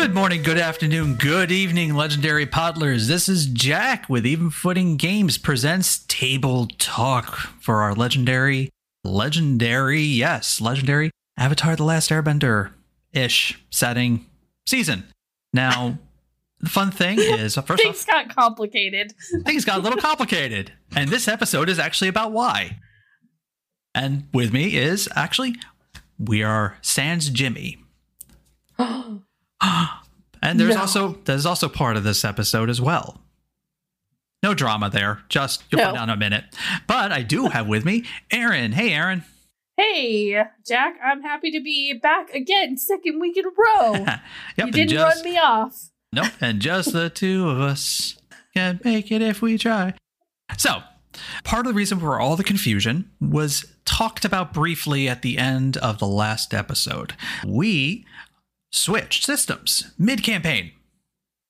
Good 0.00 0.14
morning, 0.14 0.44
good 0.44 0.58
afternoon, 0.58 1.16
good 1.16 1.50
evening, 1.50 1.92
legendary 1.92 2.46
podlers. 2.46 3.08
This 3.08 3.28
is 3.28 3.46
Jack 3.46 4.08
with 4.08 4.24
Even 4.24 4.48
Footing 4.48 4.96
Games 4.96 5.38
presents 5.38 6.04
Table 6.06 6.68
Talk 6.78 7.36
for 7.60 7.82
our 7.82 7.94
legendary, 7.94 8.70
legendary, 9.02 10.00
yes, 10.00 10.60
legendary 10.60 11.10
Avatar 11.36 11.74
The 11.74 11.82
Last 11.82 12.10
Airbender 12.10 12.70
ish 13.12 13.60
setting 13.70 14.24
season. 14.68 15.02
Now, 15.52 15.98
the 16.60 16.70
fun 16.70 16.92
thing 16.92 17.18
is, 17.18 17.56
first 17.66 17.82
Things 17.82 18.02
off, 18.02 18.06
got 18.06 18.34
complicated. 18.34 19.14
things 19.44 19.64
got 19.64 19.80
a 19.80 19.82
little 19.82 20.00
complicated. 20.00 20.72
And 20.94 21.10
this 21.10 21.26
episode 21.26 21.68
is 21.68 21.80
actually 21.80 22.08
about 22.08 22.30
why. 22.30 22.78
And 23.96 24.28
with 24.32 24.52
me 24.52 24.76
is 24.76 25.08
actually, 25.16 25.56
we 26.20 26.44
are 26.44 26.78
Sans 26.82 27.28
Jimmy. 27.30 27.78
And 30.40 30.60
there's 30.60 30.76
No. 30.76 30.80
also 30.82 31.18
there's 31.24 31.44
also 31.46 31.68
part 31.68 31.96
of 31.96 32.04
this 32.04 32.24
episode 32.24 32.70
as 32.70 32.80
well. 32.80 33.20
No 34.42 34.54
drama 34.54 34.88
there. 34.88 35.22
Just 35.28 35.64
you'll 35.70 35.80
find 35.82 35.96
out 35.96 36.04
in 36.04 36.10
a 36.10 36.16
minute. 36.16 36.44
But 36.86 37.10
I 37.10 37.22
do 37.22 37.46
have 37.46 37.66
with 37.66 37.84
me 37.84 38.04
Aaryn. 38.30 38.72
Hey 38.74 38.90
Aaryn. 38.90 39.24
hey, 39.76 40.40
Jack, 40.66 40.94
I'm 41.04 41.22
happy 41.22 41.50
to 41.50 41.60
be 41.60 41.92
back 41.92 42.30
again, 42.34 42.76
second 42.76 43.18
week 43.20 43.36
in 43.36 43.46
a 43.46 43.48
row. 43.48 43.92
yep, 44.04 44.20
you 44.58 44.70
didn't 44.70 44.90
just 44.90 45.16
run 45.16 45.24
me 45.24 45.38
off. 45.38 45.90
nope, 46.12 46.32
and 46.40 46.60
just 46.60 46.92
the 46.92 47.10
two 47.10 47.48
of 47.48 47.60
us 47.60 48.16
can 48.54 48.80
make 48.84 49.10
it 49.10 49.22
if 49.22 49.42
we 49.42 49.58
try. 49.58 49.94
So, 50.56 50.82
part 51.42 51.66
of 51.66 51.72
the 51.72 51.76
reason 51.76 51.98
for 51.98 52.20
all 52.20 52.36
the 52.36 52.44
confusion 52.44 53.10
was 53.20 53.64
talked 53.84 54.24
about 54.24 54.52
briefly 54.54 55.08
at 55.08 55.22
the 55.22 55.36
end 55.38 55.76
of 55.78 55.98
the 55.98 56.06
last 56.06 56.54
episode. 56.54 57.14
We 57.46 58.04
switched 58.70 59.24
systems 59.24 59.92
mid 59.98 60.22
campaign. 60.22 60.72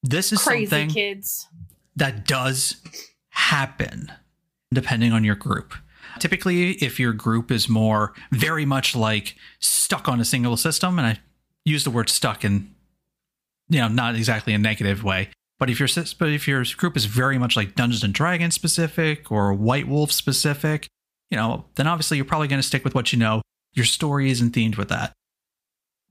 This 0.03 0.33
is 0.33 0.43
Crazy 0.43 0.67
something 0.67 0.91
kids. 0.91 1.49
that 1.97 2.27
does 2.27 2.77
happen 3.31 4.13
depending 4.73 5.13
on 5.13 5.25
your 5.25 5.35
group. 5.35 5.75
Typically, 6.19 6.73
if 6.75 6.99
your 6.99 7.13
group 7.13 7.51
is 7.51 7.69
more 7.69 8.13
very 8.33 8.65
much 8.65 8.97
like 8.97 9.37
stuck 9.61 10.09
on 10.09 10.21
a 10.21 10.25
single 10.25 10.57
system, 10.57 10.99
and 10.99 11.07
I 11.07 11.19
use 11.65 11.85
the 11.85 11.91
word 11.91 12.09
stuck 12.09 12.45
in, 12.45 12.75
you 13.69 13.81
know, 13.81 13.89
not 13.89 14.15
exactly 14.17 14.53
a 14.55 14.59
negative 14.59 15.05
way, 15.05 15.29
but 15.59 15.71
if 15.71 15.79
your 15.79 15.89
but 16.19 16.31
if 16.31 16.49
your 16.49 16.65
group 16.77 16.97
is 16.97 17.05
very 17.05 17.39
much 17.39 17.57
like 17.57 17.75
Dungeons 17.75 18.05
and 18.05 18.15
Dragons 18.15 18.55
specific 18.55 19.31
or 19.31 19.53
White 19.53 19.89
Wolf 19.89 20.13
specific, 20.13 20.89
you 21.31 21.37
know, 21.37 21.67
then 21.75 21.87
obviously 21.87 22.17
you're 22.17 22.25
probably 22.25 22.49
going 22.49 22.61
to 22.61 22.67
stick 22.67 22.85
with 22.85 22.95
what 22.95 23.13
you 23.13 23.19
know. 23.19 23.43
Your 23.75 23.85
story 23.85 24.31
isn't 24.31 24.55
themed 24.55 24.77
with 24.77 24.89
that. 24.89 25.13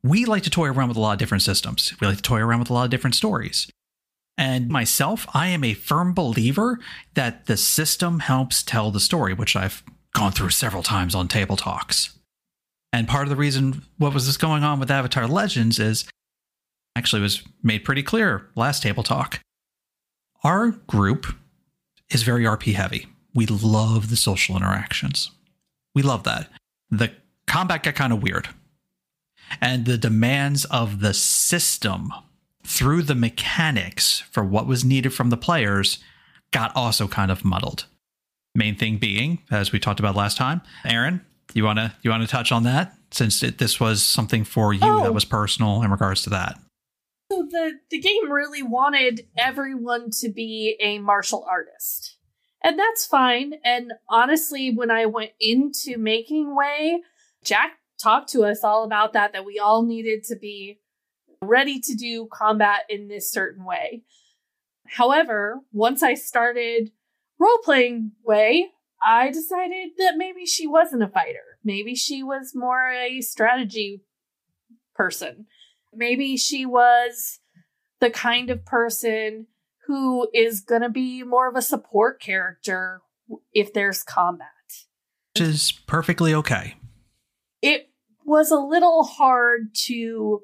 We 0.04 0.26
like 0.26 0.44
to 0.44 0.50
toy 0.50 0.68
around 0.68 0.90
with 0.90 0.98
a 0.98 1.02
lot 1.02 1.14
of 1.14 1.20
different 1.20 1.44
systems. 1.44 1.94
We 2.00 2.08
like 2.08 2.18
to 2.18 2.24
toy 2.24 2.40
around 2.40 2.60
with 2.60 2.70
a 2.70 2.74
lot 2.74 2.86
of 2.86 2.90
different 2.90 3.16
stories. 3.16 3.68
And 4.38 4.70
myself, 4.70 5.26
I 5.34 5.48
am 5.48 5.64
a 5.64 5.74
firm 5.74 6.14
believer 6.14 6.80
that 7.16 7.48
the 7.48 7.58
system 7.58 8.20
helps 8.20 8.62
tell 8.62 8.92
the 8.92 9.00
story, 9.00 9.34
which 9.34 9.56
I've 9.56 9.84
gone 10.14 10.32
through 10.32 10.52
several 10.52 10.84
times 10.84 11.16
on 11.16 11.28
table 11.28 11.58
talks. 11.58 12.18
And 12.94 13.08
part 13.08 13.24
of 13.24 13.30
the 13.30 13.36
reason 13.36 13.84
what 13.98 14.14
was 14.14 14.28
this 14.28 14.38
going 14.38 14.64
on 14.64 14.80
with 14.80 14.92
Avatar 14.92 15.28
Legends 15.28 15.80
is 15.80 16.06
actually 16.96 17.22
was 17.22 17.44
made 17.64 17.84
pretty 17.84 18.04
clear 18.04 18.48
last 18.56 18.82
table 18.84 19.04
talk. 19.04 19.42
Our 20.44 20.72
group 20.72 21.28
is 22.10 22.24
very 22.24 22.44
RP 22.44 22.74
heavy. 22.74 23.08
We 23.34 23.46
love 23.46 24.10
the 24.10 24.16
social 24.16 24.56
interactions. 24.56 25.32
We 25.94 26.02
love 26.02 26.24
that. 26.24 26.50
The 26.90 27.12
combat 27.48 27.84
got 27.84 27.96
kind 27.96 28.14
of 28.14 28.24
weird. 28.24 28.50
And 29.62 29.86
the 29.86 29.98
demands 29.98 30.66
of 30.66 31.00
the 31.00 31.14
system 31.14 32.12
through 32.64 33.04
the 33.04 33.16
mechanics 33.16 34.20
for 34.32 34.44
what 34.44 34.68
was 34.68 34.84
needed 34.84 35.14
from 35.14 35.30
the 35.30 35.38
players 35.38 36.00
got 36.52 36.76
also 36.76 37.08
kind 37.08 37.32
of 37.32 37.46
muddled. 37.46 37.86
Main 38.56 38.76
thing 38.76 38.98
being, 38.98 39.40
as 39.52 39.72
we 39.72 39.80
talked 39.80 40.00
about 40.00 40.16
last 40.16 40.38
time, 40.38 40.62
Aaryn, 40.86 41.22
you 41.54 41.64
wanna 41.64 41.96
you 42.02 42.10
wanna 42.12 42.28
touch 42.28 42.52
on 42.52 42.64
that 42.64 42.94
since 43.12 43.42
it, 43.44 43.58
this 43.58 43.80
was 43.80 44.04
something 44.04 44.44
for 44.44 44.74
you 44.74 44.80
Oh. 44.84 45.04
that 45.04 45.14
was 45.14 45.26
personal 45.26 45.82
in 45.82 45.92
regards 45.92 46.24
to 46.24 46.30
that. 46.32 46.60
So 47.32 47.46
the, 47.50 47.74
the 47.90 48.00
game 48.00 48.32
really 48.32 48.64
wanted 48.64 49.28
everyone 49.38 50.10
to 50.22 50.30
be 50.30 50.76
a 50.80 51.00
martial 51.00 51.46
artist. 51.50 52.16
And 52.64 52.80
that's 52.80 53.06
fine. 53.06 53.56
And 53.64 53.94
honestly, 54.10 54.72
when 54.74 54.90
I 54.92 55.06
went 55.06 55.32
into 55.40 55.98
making 55.98 56.56
Way, 56.56 57.02
Jack 57.44 57.78
talked 58.02 58.30
to 58.30 58.44
us 58.44 58.64
all 58.64 58.84
about 58.84 59.14
that, 59.14 59.34
that 59.34 59.46
we 59.46 59.60
all 59.60 59.84
needed 59.84 60.24
to 60.26 60.36
be 60.36 60.80
ready 61.42 61.80
to 61.80 61.96
do 61.96 62.28
combat 62.32 62.82
in 62.90 63.08
this 63.08 63.32
certain 63.32 63.64
way. 63.64 64.04
However, 64.88 65.60
once 65.72 66.02
I 66.04 66.14
started 66.14 66.92
role 67.40 67.60
playing 67.64 68.12
Way, 68.24 68.72
I 69.06 69.30
decided 69.30 69.92
that 69.98 70.18
maybe 70.18 70.46
she 70.46 70.66
wasn't 70.68 71.04
a 71.04 71.08
fighter. 71.08 71.60
Maybe 71.64 71.96
she 71.96 72.24
was 72.24 72.54
more 72.56 72.90
a 72.90 73.22
strategy 73.22 74.02
person. 74.96 75.46
Maybe 75.94 76.38
she 76.38 76.66
was 76.66 77.40
the 78.00 78.10
kind 78.10 78.50
of 78.50 78.66
person 78.66 79.48
who 79.86 80.28
is 80.34 80.62
going 80.62 80.82
to 80.82 80.90
be 80.90 81.24
more 81.24 81.50
of 81.50 81.56
a 81.56 81.62
support 81.62 82.20
character 82.20 83.02
if 83.54 83.74
there's 83.74 84.04
combat. 84.04 84.48
Which 85.36 85.48
is 85.48 85.72
perfectly 85.72 86.34
okay. 86.34 86.76
It 87.68 87.90
was 88.24 88.50
a 88.50 88.56
little 88.56 89.04
hard 89.04 89.76
to 89.88 90.42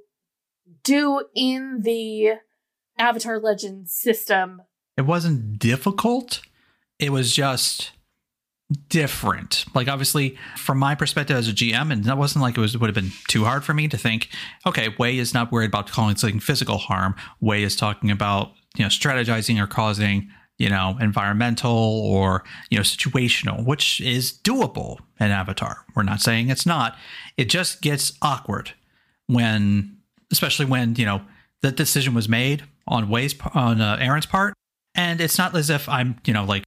do 0.83 1.23
in 1.33 1.83
the 1.83 2.33
Avatar 2.97 3.39
Legends 3.39 3.93
system. 3.93 4.61
It 4.97 5.03
wasn't 5.03 5.57
difficult. 5.57 6.41
It 6.99 7.13
was 7.13 7.33
just 7.33 7.91
different. 8.89 9.63
Like 9.73 9.87
obviously, 9.87 10.37
from 10.57 10.79
my 10.79 10.95
perspective 10.95 11.37
as 11.37 11.47
a 11.47 11.53
GM, 11.53 11.93
and 11.93 12.03
that 12.03 12.17
wasn't 12.17 12.41
like 12.41 12.57
it 12.57 12.61
was 12.61 12.77
would 12.77 12.87
have 12.87 12.95
been 12.95 13.13
too 13.29 13.45
hard 13.45 13.63
for 13.63 13.73
me 13.73 13.87
to 13.87 13.97
think. 13.97 14.27
Okay, 14.65 14.93
Way 14.99 15.17
is 15.17 15.33
not 15.33 15.49
worried 15.49 15.67
about 15.67 15.87
calling 15.87 16.17
something 16.17 16.41
physical 16.41 16.77
harm. 16.77 17.15
Way 17.39 17.63
is 17.63 17.77
talking 17.77 18.11
about 18.11 18.51
you 18.75 18.83
know 18.83 18.89
strategizing 18.89 19.63
or 19.63 19.67
causing 19.67 20.29
you 20.57 20.69
know 20.69 20.97
environmental 20.99 21.71
or 21.71 22.43
you 22.69 22.77
know 22.77 22.83
situational, 22.83 23.65
which 23.65 24.01
is 24.01 24.31
doable 24.31 24.99
in 25.19 25.31
Avatar. 25.31 25.85
We're 25.95 26.03
not 26.03 26.21
saying 26.21 26.49
it's 26.49 26.65
not. 26.65 26.95
It 27.37 27.49
just 27.49 27.81
gets 27.81 28.13
awkward 28.21 28.71
when, 29.27 29.97
especially 30.31 30.65
when 30.65 30.95
you 30.95 31.05
know 31.05 31.21
the 31.61 31.71
decision 31.71 32.13
was 32.13 32.29
made 32.29 32.63
on 32.87 33.09
Way's 33.09 33.35
on 33.53 33.81
uh, 33.81 33.97
Aaryn's 33.97 34.25
part, 34.25 34.53
and 34.95 35.19
it's 35.21 35.37
not 35.37 35.55
as 35.55 35.69
if 35.69 35.89
I'm 35.89 36.19
you 36.25 36.33
know 36.33 36.45
like 36.45 36.63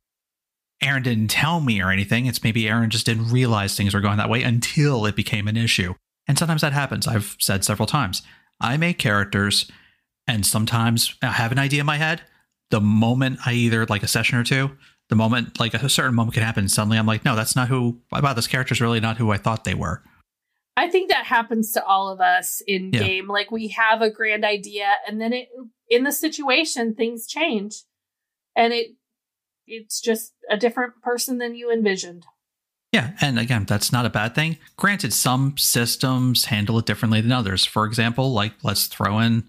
Aaryn 0.83 1.03
didn't 1.03 1.29
tell 1.29 1.61
me 1.61 1.81
or 1.81 1.91
anything. 1.91 2.27
It's 2.27 2.43
maybe 2.43 2.65
Aaryn 2.65 2.89
just 2.89 3.07
didn't 3.07 3.31
realize 3.31 3.77
things 3.77 3.95
were 3.95 4.01
going 4.01 4.19
that 4.19 4.31
way 4.31 4.43
until 4.43 5.07
it 5.07 5.17
became 5.17 5.49
an 5.49 5.57
issue. 5.57 5.95
And 6.29 6.39
sometimes 6.39 6.61
that 6.61 6.73
happens. 6.73 7.07
I've 7.07 7.37
said 7.39 7.65
several 7.65 7.87
times. 7.87 8.23
I 8.61 8.77
make 8.77 8.99
characters, 8.99 9.71
and 10.27 10.45
sometimes 10.45 11.15
I 11.23 11.29
have 11.29 11.53
an 11.53 11.59
idea 11.59 11.81
in 11.81 11.87
my 11.87 11.99
head. 11.99 12.23
The 12.71 12.81
moment 12.81 13.39
I 13.47 13.53
either 13.53 13.87
like 13.87 14.03
a 14.03 14.09
session 14.09 14.39
or 14.39 14.45
two, 14.45 14.71
the 15.09 15.17
moment 15.17 15.61
like 15.61 15.75
a 15.75 15.89
certain 15.89 16.15
moment 16.15 16.35
can 16.35 16.43
happen, 16.43 16.69
suddenly 16.69 16.99
I'm 16.99 17.07
like, 17.07 17.25
no, 17.25 17.37
that's 17.37 17.55
not 17.55 17.69
who. 17.69 18.01
Wow, 18.11 18.33
this 18.33 18.47
character's 18.49 18.81
really 18.81 19.01
not 19.01 19.17
who 19.19 19.31
I 19.31 19.37
thought 19.37 19.65
they 19.65 19.75
were. 19.75 20.03
I 20.77 20.89
think 20.89 21.09
that 21.11 21.25
happens 21.27 21.73
to 21.73 21.85
all 21.85 22.11
of 22.11 22.21
us 22.21 22.61
in 22.67 22.91
Yeah. 22.93 23.01
game. 23.01 23.29
Like 23.29 23.51
we 23.51 23.69
have 23.69 24.03
a 24.03 24.11
grand 24.11 24.45
idea 24.45 24.89
and 25.07 25.21
then 25.21 25.33
it 25.33 25.49
in 25.89 26.05
the 26.05 26.13
situation 26.13 26.95
things 26.95 27.27
change. 27.27 27.83
And 28.55 28.73
it 28.73 28.89
it's 29.67 30.01
just 30.01 30.33
a 30.51 30.57
different 30.57 31.01
person 31.03 31.39
than 31.39 31.55
you 31.55 31.73
envisioned. 31.73 32.25
Yeah, 32.93 33.13
and 33.21 33.39
again, 33.39 33.65
that's 33.65 33.91
not 33.93 34.07
a 34.07 34.11
bad 34.11 34.35
thing. 34.35 34.59
Granted, 34.77 35.13
some 35.13 35.57
systems 35.59 36.47
handle 36.47 36.79
it 36.79 36.87
differently 36.87 37.21
than 37.21 37.33
others. 37.33 37.65
For 37.65 37.85
example, 37.85 38.33
like 38.33 38.53
let's 38.63 38.87
throw 38.87 39.19
in 39.19 39.47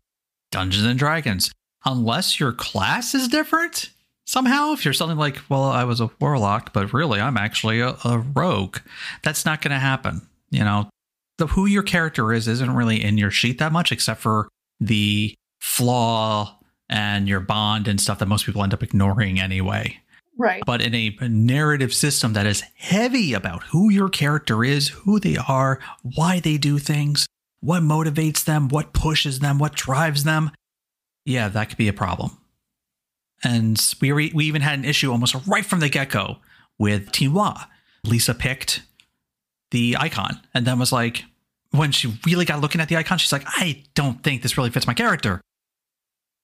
Dungeons 0.51 0.85
and 0.85 0.97
Dragons. 0.99 1.51
Unless 1.85 2.39
your 2.39 2.51
class 2.53 3.13
is 3.13 3.27
different 3.27 3.91
somehow, 4.27 4.73
if 4.73 4.85
you're 4.85 4.93
something 4.93 5.17
like, 5.17 5.39
well, 5.49 5.63
I 5.63 5.85
was 5.85 5.99
a 5.99 6.11
warlock, 6.19 6.73
but 6.73 6.93
really 6.93 7.19
I'm 7.19 7.37
actually 7.37 7.79
a, 7.79 7.95
a 8.03 8.19
rogue, 8.35 8.77
that's 9.23 9.45
not 9.45 9.61
going 9.61 9.71
to 9.71 9.79
happen. 9.79 10.21
You 10.51 10.63
know, 10.63 10.89
the 11.37 11.47
who 11.47 11.65
your 11.65 11.83
character 11.83 12.31
is 12.33 12.47
isn't 12.47 12.75
really 12.75 13.03
in 13.03 13.17
your 13.17 13.31
sheet 13.31 13.59
that 13.59 13.71
much, 13.71 13.91
except 13.91 14.21
for 14.21 14.47
the 14.79 15.33
flaw 15.59 16.59
and 16.89 17.27
your 17.27 17.39
bond 17.39 17.87
and 17.87 17.99
stuff 17.99 18.19
that 18.19 18.27
most 18.27 18.45
people 18.45 18.63
end 18.63 18.73
up 18.73 18.83
ignoring 18.83 19.39
anyway 19.39 19.97
Right. 20.37 20.63
but 20.65 20.81
in 20.81 20.93
a 20.93 21.17
narrative 21.27 21.93
system 21.93 22.33
that 22.33 22.45
is 22.45 22.61
heavy 22.75 23.33
about 23.33 23.63
who 23.63 23.89
your 23.89 24.07
character 24.07 24.63
is, 24.63 24.89
who 24.89 25.19
they 25.19 25.35
are, 25.35 25.79
why 26.03 26.39
they 26.39 26.57
do 26.57 26.77
things, 26.77 27.25
what 27.59 27.81
motivates 27.81 28.45
them, 28.45 28.69
what 28.69 28.93
pushes 28.93 29.39
them, 29.39 29.57
what 29.57 29.73
drives 29.73 30.23
them, 30.25 30.51
yeah, 31.27 31.49
that 31.49 31.69
could 31.69 31.77
be 31.77 31.89
a 31.89 31.93
problem. 31.93 32.37
And 33.43 33.79
we 34.01 34.11
re- 34.11 34.31
we 34.33 34.45
even 34.45 34.61
had 34.61 34.79
an 34.79 34.85
issue 34.85 35.11
almost 35.11 35.35
right 35.45 35.65
from 35.65 35.79
the 35.79 35.89
get 35.89 36.09
go 36.09 36.37
with 36.79 37.11
Tinwa. 37.11 37.67
Lisa 38.03 38.33
picked 38.33 38.81
the 39.71 39.97
icon 39.99 40.39
and 40.53 40.65
then 40.65 40.79
was 40.79 40.91
like, 40.91 41.25
when 41.71 41.91
she 41.91 42.17
really 42.25 42.45
got 42.45 42.61
looking 42.61 42.79
at 42.79 42.87
the 42.87 42.95
icon, 42.95 43.17
she's 43.17 43.33
like, 43.33 43.43
I 43.45 43.83
don't 43.93 44.23
think 44.23 44.41
this 44.41 44.57
really 44.57 44.69
fits 44.69 44.87
my 44.87 44.93
character. 44.93 45.41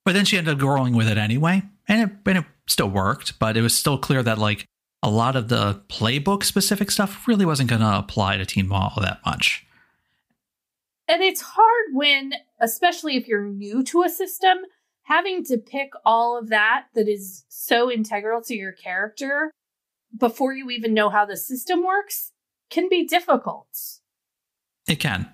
But 0.06 0.14
then 0.14 0.26
she 0.26 0.38
ended 0.38 0.56
up 0.56 0.60
growing 0.60 0.94
with 0.96 1.08
it 1.08 1.18
anyway, 1.18 1.64
and 1.88 2.02
it, 2.02 2.18
and 2.26 2.40
it 2.40 2.46
still 2.68 2.90
worked. 2.90 3.40
But 3.40 3.56
it 3.56 3.62
was 3.62 3.76
still 3.76 3.98
clear 3.98 4.22
that 4.22 4.38
like 4.38 4.66
a 5.02 5.10
lot 5.10 5.38
of 5.38 5.48
the 5.48 5.82
playbook 5.88 6.44
specific 6.44 6.92
stuff 6.92 7.26
really 7.26 7.46
wasn't 7.46 7.70
going 7.70 7.82
to 7.82 7.98
apply 7.98 8.36
to 8.36 8.46
Tinwa 8.46 9.02
that 9.02 9.22
much. 9.26 9.66
And 11.08 11.22
it's 11.22 11.42
hard 11.42 11.86
when, 11.94 12.34
especially 12.64 13.18
if 13.18 13.28
you're 13.28 13.44
new 13.44 13.84
to 13.84 14.04
a 14.04 14.10
system, 14.10 14.60
having 15.04 15.44
to 15.44 15.58
pick 15.58 15.92
all 16.06 16.38
of 16.38 16.48
that 16.50 16.86
that 16.96 17.10
is 17.10 17.44
so 17.50 17.92
integral 17.92 18.42
to 18.42 18.56
your 18.56 18.72
character 18.72 19.52
before 20.18 20.54
you 20.54 20.70
even 20.70 20.94
know 20.94 21.10
how 21.10 21.26
the 21.26 21.36
system 21.36 21.84
works 21.84 22.32
can 22.70 22.88
be 22.88 23.06
difficult. 23.06 23.68
It 24.88 24.96
can. 24.96 25.30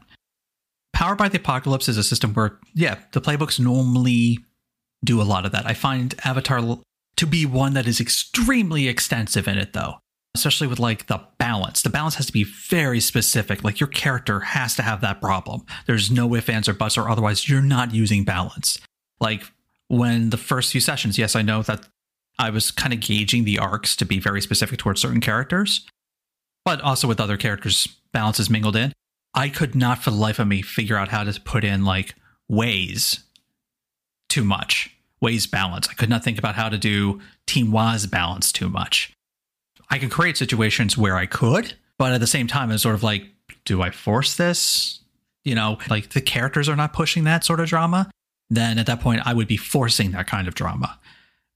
Powered 0.92 1.18
by 1.18 1.30
the 1.30 1.38
Apocalypse 1.38 1.88
is 1.88 1.98
a 1.98 2.04
system 2.04 2.34
where, 2.34 2.60
yeah, 2.74 2.98
the 3.14 3.22
playbooks 3.22 3.60
normally 3.60 4.40
do 5.06 5.22
a 5.22 5.24
lot 5.24 5.46
of 5.46 5.52
that. 5.52 5.66
I 5.66 5.74
find 5.74 6.16
Avatar 6.26 6.80
to 7.18 7.28
be 7.28 7.46
one 7.46 7.74
that 7.74 7.88
is 7.88 8.02
extremely 8.02 8.88
extensive 8.88 9.48
in 9.48 9.58
it, 9.58 9.74
though, 9.74 10.00
especially 10.36 10.68
with 10.68 10.80
like 10.80 11.08
the 11.08 11.22
balance. 11.38 11.82
The 11.82 11.90
balance 11.90 12.16
has 12.16 12.28
to 12.28 12.34
be 12.34 12.44
very 12.44 13.00
specific. 13.00 13.64
Like 13.64 13.80
your 13.80 13.88
character 13.88 14.40
has 14.40 14.76
to 14.76 14.82
have 14.82 15.02
that 15.02 15.22
problem. 15.22 15.66
There's 15.88 16.12
no 16.12 16.36
ifs, 16.36 16.50
ands, 16.50 16.70
or 16.70 16.74
buts, 16.74 16.98
or 16.98 17.10
otherwise 17.10 17.50
you're 17.50 17.62
not 17.62 17.94
using 17.94 18.24
balance. 18.24 18.80
Like 19.20 19.44
when 19.88 20.30
the 20.30 20.38
first 20.38 20.72
few 20.72 20.82
sessions, 20.82 21.18
yes, 21.18 21.36
I 21.36 21.42
know 21.42 21.64
that 21.64 21.88
I 22.38 22.52
was 22.52 22.72
kind 22.72 22.94
of 22.94 23.00
gauging 23.02 23.44
the 23.44 23.60
arcs 23.60 23.96
to 23.98 24.06
be 24.06 24.20
very 24.20 24.42
specific 24.42 24.80
towards 24.80 25.02
certain 25.02 25.20
characters, 25.20 25.86
but 26.64 26.80
also 26.82 27.08
with 27.08 27.20
other 27.20 27.38
characters, 27.38 27.88
balances 28.14 28.50
mingled 28.50 28.76
in. 28.76 28.94
I 29.34 29.50
could 29.50 29.76
not 29.76 30.04
for 30.04 30.12
the 30.12 30.16
life 30.16 30.40
of 30.40 30.48
me 30.48 30.62
figure 30.62 30.98
out 30.98 31.10
how 31.10 31.24
to 31.24 31.40
put 31.42 31.64
in 31.64 31.86
like 31.86 32.16
ways 32.48 33.24
too 34.30 34.44
much, 34.44 34.96
ways 35.22 35.48
balance. 35.48 35.88
I 35.90 35.94
could 35.94 36.10
not 36.10 36.24
think 36.24 36.38
about 36.40 36.56
how 36.56 36.70
to 36.70 36.78
do 36.78 37.20
Tinwa's 37.46 38.08
balance 38.08 38.52
too 38.52 38.70
much. 38.70 39.12
I 39.90 39.98
could 39.98 40.12
create 40.12 40.38
situations 40.38 40.98
where 40.98 41.16
I 41.16 41.26
could, 41.26 41.74
but 41.98 42.14
at 42.14 42.20
the 42.20 42.28
same 42.28 42.48
time, 42.48 42.72
it's 42.72 42.84
sort 42.84 42.96
of 42.96 43.04
like, 43.04 43.26
do 43.66 43.82
I 43.82 43.90
force 43.90 44.36
this? 44.36 45.00
You 45.44 45.56
know, 45.56 45.78
like 45.90 46.10
the 46.10 46.22
characters 46.22 46.70
are 46.70 46.76
not 46.76 46.94
pushing 46.94 47.24
that 47.24 47.44
sort 47.44 47.60
of 47.60 47.68
drama. 47.68 48.10
Then 48.50 48.78
at 48.78 48.86
that 48.88 49.00
point, 49.00 49.22
I 49.26 49.34
would 49.34 49.48
be 49.48 49.58
forcing 49.58 50.12
that 50.12 50.28
kind 50.28 50.48
of 50.48 50.56
drama, 50.56 51.00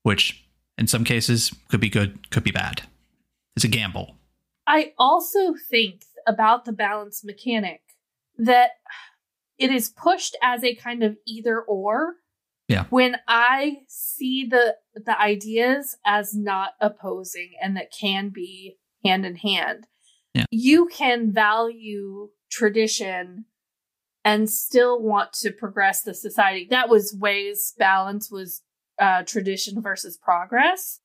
which 0.03 0.45
in 0.77 0.87
some 0.87 1.03
cases 1.03 1.53
could 1.69 1.81
be 1.81 1.89
good, 1.89 2.29
could 2.31 2.43
be 2.43 2.51
bad. 2.51 2.83
It's 3.55 3.65
a 3.65 3.67
gamble. 3.67 4.15
I 4.65 4.93
also 4.97 5.53
think 5.69 6.03
about 6.25 6.65
the 6.65 6.71
balance 6.71 7.23
mechanic 7.23 7.81
that 8.37 8.71
it 9.57 9.71
is 9.71 9.89
pushed 9.89 10.35
as 10.41 10.63
a 10.63 10.75
kind 10.75 11.03
of 11.03 11.17
either 11.27 11.61
or. 11.61 12.15
Yeah. 12.73 12.85
When 12.89 13.17
I 13.27 13.77
see 13.87 14.45
the 14.49 14.75
the 14.95 15.19
ideas 15.19 15.97
as 16.05 16.35
not 16.35 16.71
opposing 16.81 17.51
and 17.61 17.75
that 17.77 17.91
can 17.91 18.29
be 18.29 18.77
hand 19.03 19.25
in 19.25 19.35
hand. 19.37 19.87
Yeah. 20.33 20.45
You 20.49 20.87
can 20.87 21.31
value 21.31 22.29
tradition 22.51 23.45
and 24.25 24.49
still 24.49 25.01
want 25.01 25.33
to 25.33 25.51
progress 25.51 26.01
the 26.01 26.13
society. 26.13 26.67
That 26.69 26.89
was 26.89 27.15
ways 27.17 27.73
balance 27.77 28.31
was 28.31 28.61
uh, 28.99 29.23
tradition 29.23 29.81
versus 29.81 30.17
progress. 30.17 30.99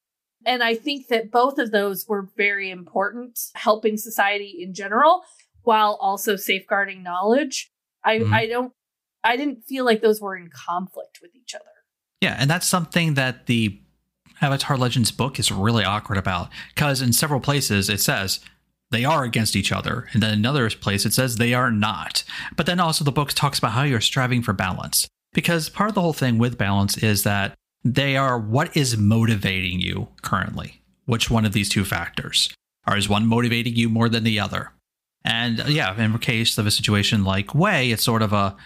And 0.46 0.62
I 0.62 0.74
think 0.76 1.08
that 1.08 1.30
both 1.32 1.58
of 1.58 1.72
those 1.72 2.06
were 2.08 2.28
very 2.36 2.70
important, 2.70 3.38
helping 3.54 3.96
society 3.96 4.58
in 4.60 4.72
general 4.72 5.22
while 5.62 5.98
also 6.00 6.36
safeguarding 6.36 7.02
knowledge. 7.02 7.70
I, 8.04 8.20
Mhm. 8.20 8.32
I 8.32 8.46
don't, 8.46 8.72
I 9.24 9.36
didn't 9.36 9.64
feel 9.64 9.84
like 9.84 10.00
those 10.00 10.20
were 10.20 10.36
in 10.36 10.50
conflict 10.50 11.18
with 11.20 11.34
each 11.34 11.54
other. 11.54 11.64
Yeah, 12.20 12.36
and 12.38 12.50
that's 12.50 12.66
something 12.66 13.14
that 13.14 13.46
the 13.46 13.80
Avatar 14.40 14.76
Legends 14.76 15.10
book 15.10 15.38
is 15.38 15.50
really 15.50 15.84
awkward 15.84 16.18
about 16.18 16.48
because 16.74 17.02
in 17.02 17.12
several 17.12 17.40
places 17.40 17.88
it 17.88 18.00
says 18.00 18.40
they 18.90 19.04
are 19.04 19.24
against 19.24 19.54
each 19.54 19.70
other, 19.70 20.08
and 20.12 20.22
then 20.22 20.32
another 20.32 20.68
place 20.70 21.04
it 21.04 21.12
says 21.12 21.36
they 21.36 21.54
are 21.54 21.70
not. 21.70 22.24
But 22.56 22.66
then 22.66 22.80
also 22.80 23.04
the 23.04 23.12
book 23.12 23.32
talks 23.32 23.58
about 23.58 23.72
how 23.72 23.82
you're 23.82 24.00
striving 24.00 24.42
for 24.42 24.52
balance 24.52 25.06
because 25.32 25.68
part 25.68 25.90
of 25.90 25.94
the 25.94 26.00
whole 26.00 26.12
thing 26.12 26.38
with 26.38 26.58
balance 26.58 26.96
is 26.98 27.22
that 27.24 27.54
they 27.84 28.16
are 28.16 28.38
what 28.38 28.76
is 28.76 28.96
motivating 28.96 29.80
you 29.80 30.08
currently. 30.22 30.82
Which 31.06 31.30
one 31.30 31.44
of 31.44 31.52
these 31.52 31.68
two 31.68 31.84
factors? 31.84 32.52
Or 32.86 32.96
is 32.96 33.08
one 33.08 33.26
motivating 33.26 33.76
you 33.76 33.88
more 33.88 34.08
than 34.08 34.24
the 34.24 34.40
other? 34.40 34.72
And 35.24 35.58
yeah, 35.68 35.94
in 36.02 36.12
the 36.12 36.18
case 36.18 36.56
of 36.58 36.66
a 36.66 36.70
situation 36.70 37.24
like 37.24 37.54
Way, 37.54 37.90
it's 37.90 38.02
sort 38.02 38.22
of 38.22 38.32
a 38.32 38.56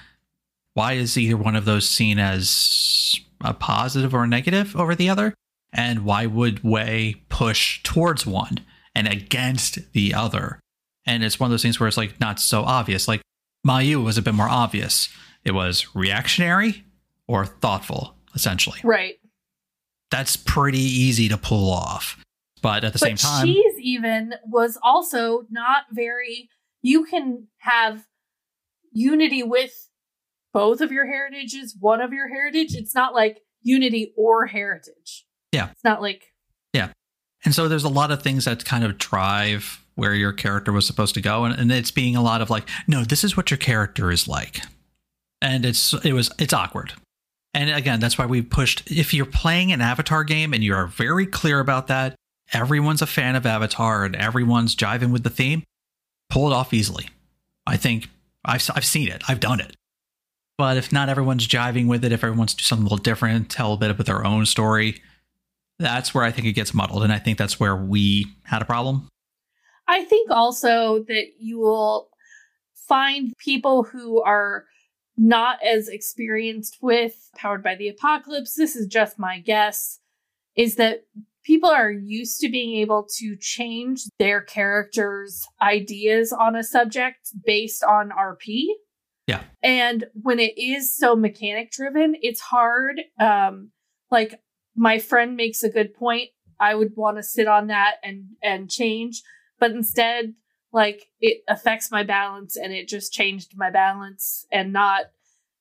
why 0.75 0.95
is 0.95 1.19
either 1.19 1.37
one 1.37 1.57
of 1.57 1.65
those 1.65 1.89
seen 1.89 2.19
as 2.19 3.15
a 3.43 3.55
positive 3.55 4.15
or 4.15 4.25
a 4.25 4.29
negative 4.29 4.75
over 4.77 4.95
the 4.95 5.09
other? 5.09 5.35
And 5.73 6.05
why 6.05 6.27
would 6.27 6.63
Way 6.63 7.23
push 7.29 7.83
towards 7.83 8.27
one 8.27 8.61
and 8.95 9.09
against 9.09 9.93
the 9.93 10.15
other? 10.15 10.61
And 11.07 11.25
it's 11.25 11.41
one 11.41 11.49
of 11.49 11.51
those 11.51 11.63
things 11.63 11.81
where 11.81 11.89
it's 11.89 11.97
like 11.97 12.21
not 12.21 12.39
so 12.39 12.63
obvious. 12.63 13.09
Like 13.09 13.23
Mayu 13.67 14.05
was 14.05 14.19
a 14.19 14.23
bit 14.23 14.35
more 14.35 14.49
obvious. 14.49 15.09
It 15.45 15.53
was 15.53 15.95
reactionary 15.95 16.85
or 17.27 17.47
thoughtful, 17.47 18.17
essentially. 18.35 18.81
Right. 18.85 19.15
That's 20.11 20.37
pretty 20.37 20.79
easy 20.79 21.29
to 21.29 21.39
pull 21.39 21.71
off. 21.71 22.23
But 22.61 22.85
at 22.85 22.93
the 22.93 22.99
same 22.99 23.17
time, 23.17 23.47
she's 23.47 23.79
even 23.81 24.35
was 24.47 24.79
also 24.83 25.47
not 25.51 25.85
very 25.91 26.49
you 26.81 27.05
can 27.05 27.49
have 27.59 28.07
unity 28.93 29.43
with 29.43 29.89
both 30.53 30.81
of 30.81 30.93
your 30.93 31.07
heritages 31.07 31.77
one 31.79 32.01
of 32.01 32.13
your 32.13 32.29
heritage 32.29 32.75
it's 32.75 32.95
not 32.95 33.15
like 33.15 33.41
unity 33.63 34.13
or 34.17 34.47
heritage 34.47 35.25
Yeah. 35.53 35.71
it's 35.71 35.85
not 35.85 36.01
like 36.03 36.23
Yeah. 36.73 36.89
And 37.45 37.55
so 37.55 37.69
there's 37.69 37.85
a 37.85 37.89
lot 37.89 38.11
of 38.13 38.23
things 38.23 38.45
that 38.45 38.65
kind 38.65 38.85
of 38.85 38.99
drive 38.99 39.85
where 39.95 40.15
your 40.15 40.33
character 40.33 40.73
was 40.73 40.87
supposed 40.87 41.15
to 41.15 41.21
go. 41.21 41.45
And, 41.45 41.59
and 41.59 41.71
it's 41.73 41.91
being 41.91 42.15
a 42.17 42.23
lot 42.23 42.41
of 42.41 42.51
like, 42.51 42.69
no, 42.87 43.03
this 43.05 43.25
is 43.25 43.37
what 43.37 43.51
your 43.51 43.59
character 43.59 44.11
is 44.13 44.27
like. 44.29 44.61
And 45.41 45.65
it's 45.65 45.93
it 46.05 46.13
was 46.13 46.31
it's 46.39 46.53
awkward. 46.53 46.93
And 47.53 47.69
again, 47.71 47.99
that's 48.01 48.17
why 48.17 48.27
we 48.27 48.43
pushed 48.43 48.89
if 48.91 49.13
you're 49.13 49.27
playing 49.27 49.73
an 49.73 49.81
Avatar 49.81 50.23
game 50.25 50.55
and 50.55 50.63
you 50.63 50.73
are 50.75 50.87
very 50.87 51.27
clear 51.27 51.59
about 51.61 51.89
that, 51.89 52.15
everyone's 52.53 53.03
a 53.03 53.07
fan 53.07 53.35
of 53.37 53.45
Avatar 53.45 54.05
and 54.05 54.15
everyone's 54.17 54.75
jiving 54.77 55.11
with 55.13 55.25
the 55.25 55.31
theme, 55.31 55.65
pull 56.31 56.51
it 56.51 56.55
off 56.55 56.73
easily. 56.73 57.09
I 57.67 57.77
think 57.77 58.09
I've 58.45 58.69
I've 58.75 58.85
seen 58.87 59.09
it. 59.09 59.23
I've 59.29 59.41
done 59.41 59.61
it. 59.61 59.75
But 60.63 60.77
if 60.77 60.93
not 60.93 61.09
everyone's 61.09 61.49
jiving 61.49 61.89
with 61.89 62.05
it, 62.05 62.13
if 62.13 62.23
everyone's 62.23 62.55
do 62.55 62.63
something 62.63 62.85
a 62.85 62.89
little 62.89 63.03
different, 63.03 63.51
tell 63.51 63.73
a 63.73 63.77
bit 63.77 63.91
of 63.91 63.99
their 64.05 64.25
own 64.25 64.47
story, 64.47 65.03
that's 65.81 66.15
where 66.15 66.23
I 66.23 66.31
think 66.31 66.47
it 66.47 66.53
gets 66.53 66.73
muddled. 66.73 67.03
And 67.03 67.13
I 67.13 67.19
think 67.19 67.37
that's 67.37 67.59
where 67.59 67.75
we 67.75 68.27
had 68.45 68.63
a 68.63 68.65
problem. 68.65 69.09
i 69.89 70.05
think 70.05 70.31
also 70.31 71.03
that 71.09 71.31
you 71.41 71.59
will 71.59 72.11
find 72.77 73.33
people 73.39 73.83
who 73.83 74.23
are 74.23 74.67
not 75.17 75.59
as 75.65 75.89
experienced 75.89 76.79
with 76.81 77.29
powered 77.35 77.65
by 77.65 77.75
the 77.75 77.89
apocalypse 77.89 78.55
this 78.55 78.77
is 78.77 78.87
just 78.87 79.19
my 79.19 79.41
guess 79.41 79.99
is 80.55 80.77
that 80.77 81.03
people 81.43 81.71
are 81.71 81.91
used 81.91 82.39
to 82.39 82.49
being 82.49 82.77
able 82.77 83.05
to 83.19 83.35
change 83.35 84.05
their 84.21 84.41
characters 84.41 85.45
ideas 85.61 86.33
on 86.33 86.55
a 86.55 86.63
subject 86.63 87.33
based 87.45 87.83
on 87.83 88.11
rp 88.11 88.47
Yeah. 89.27 89.43
and 89.63 90.07
when 90.15 90.39
it 90.39 90.59
is 90.59 90.97
so 90.97 91.15
mechanic 91.15 91.71
driven 91.71 92.17
it's 92.23 92.41
hard 92.41 93.01
um 93.21 93.71
like 94.11 94.41
my 94.75 94.99
friend 94.99 95.37
makes 95.37 95.63
a 95.63 95.71
good 95.71 95.95
point 95.95 96.31
i 96.59 96.75
would 96.75 96.93
want 96.97 97.19
to 97.19 97.23
sit 97.23 97.47
on 97.47 97.69
that 97.69 97.97
and 98.03 98.25
and 98.43 98.69
change 98.71 99.23
but 99.61 99.71
instead 99.71 100.35
like 100.73 101.05
it 101.21 101.43
affects 101.49 101.91
my 101.91 102.03
balance 102.03 102.57
and 102.57 102.73
it 102.73 102.89
just 102.89 103.13
changed 103.13 103.53
my 103.57 103.71
balance 103.71 104.47
and 104.51 104.73
not 104.73 105.03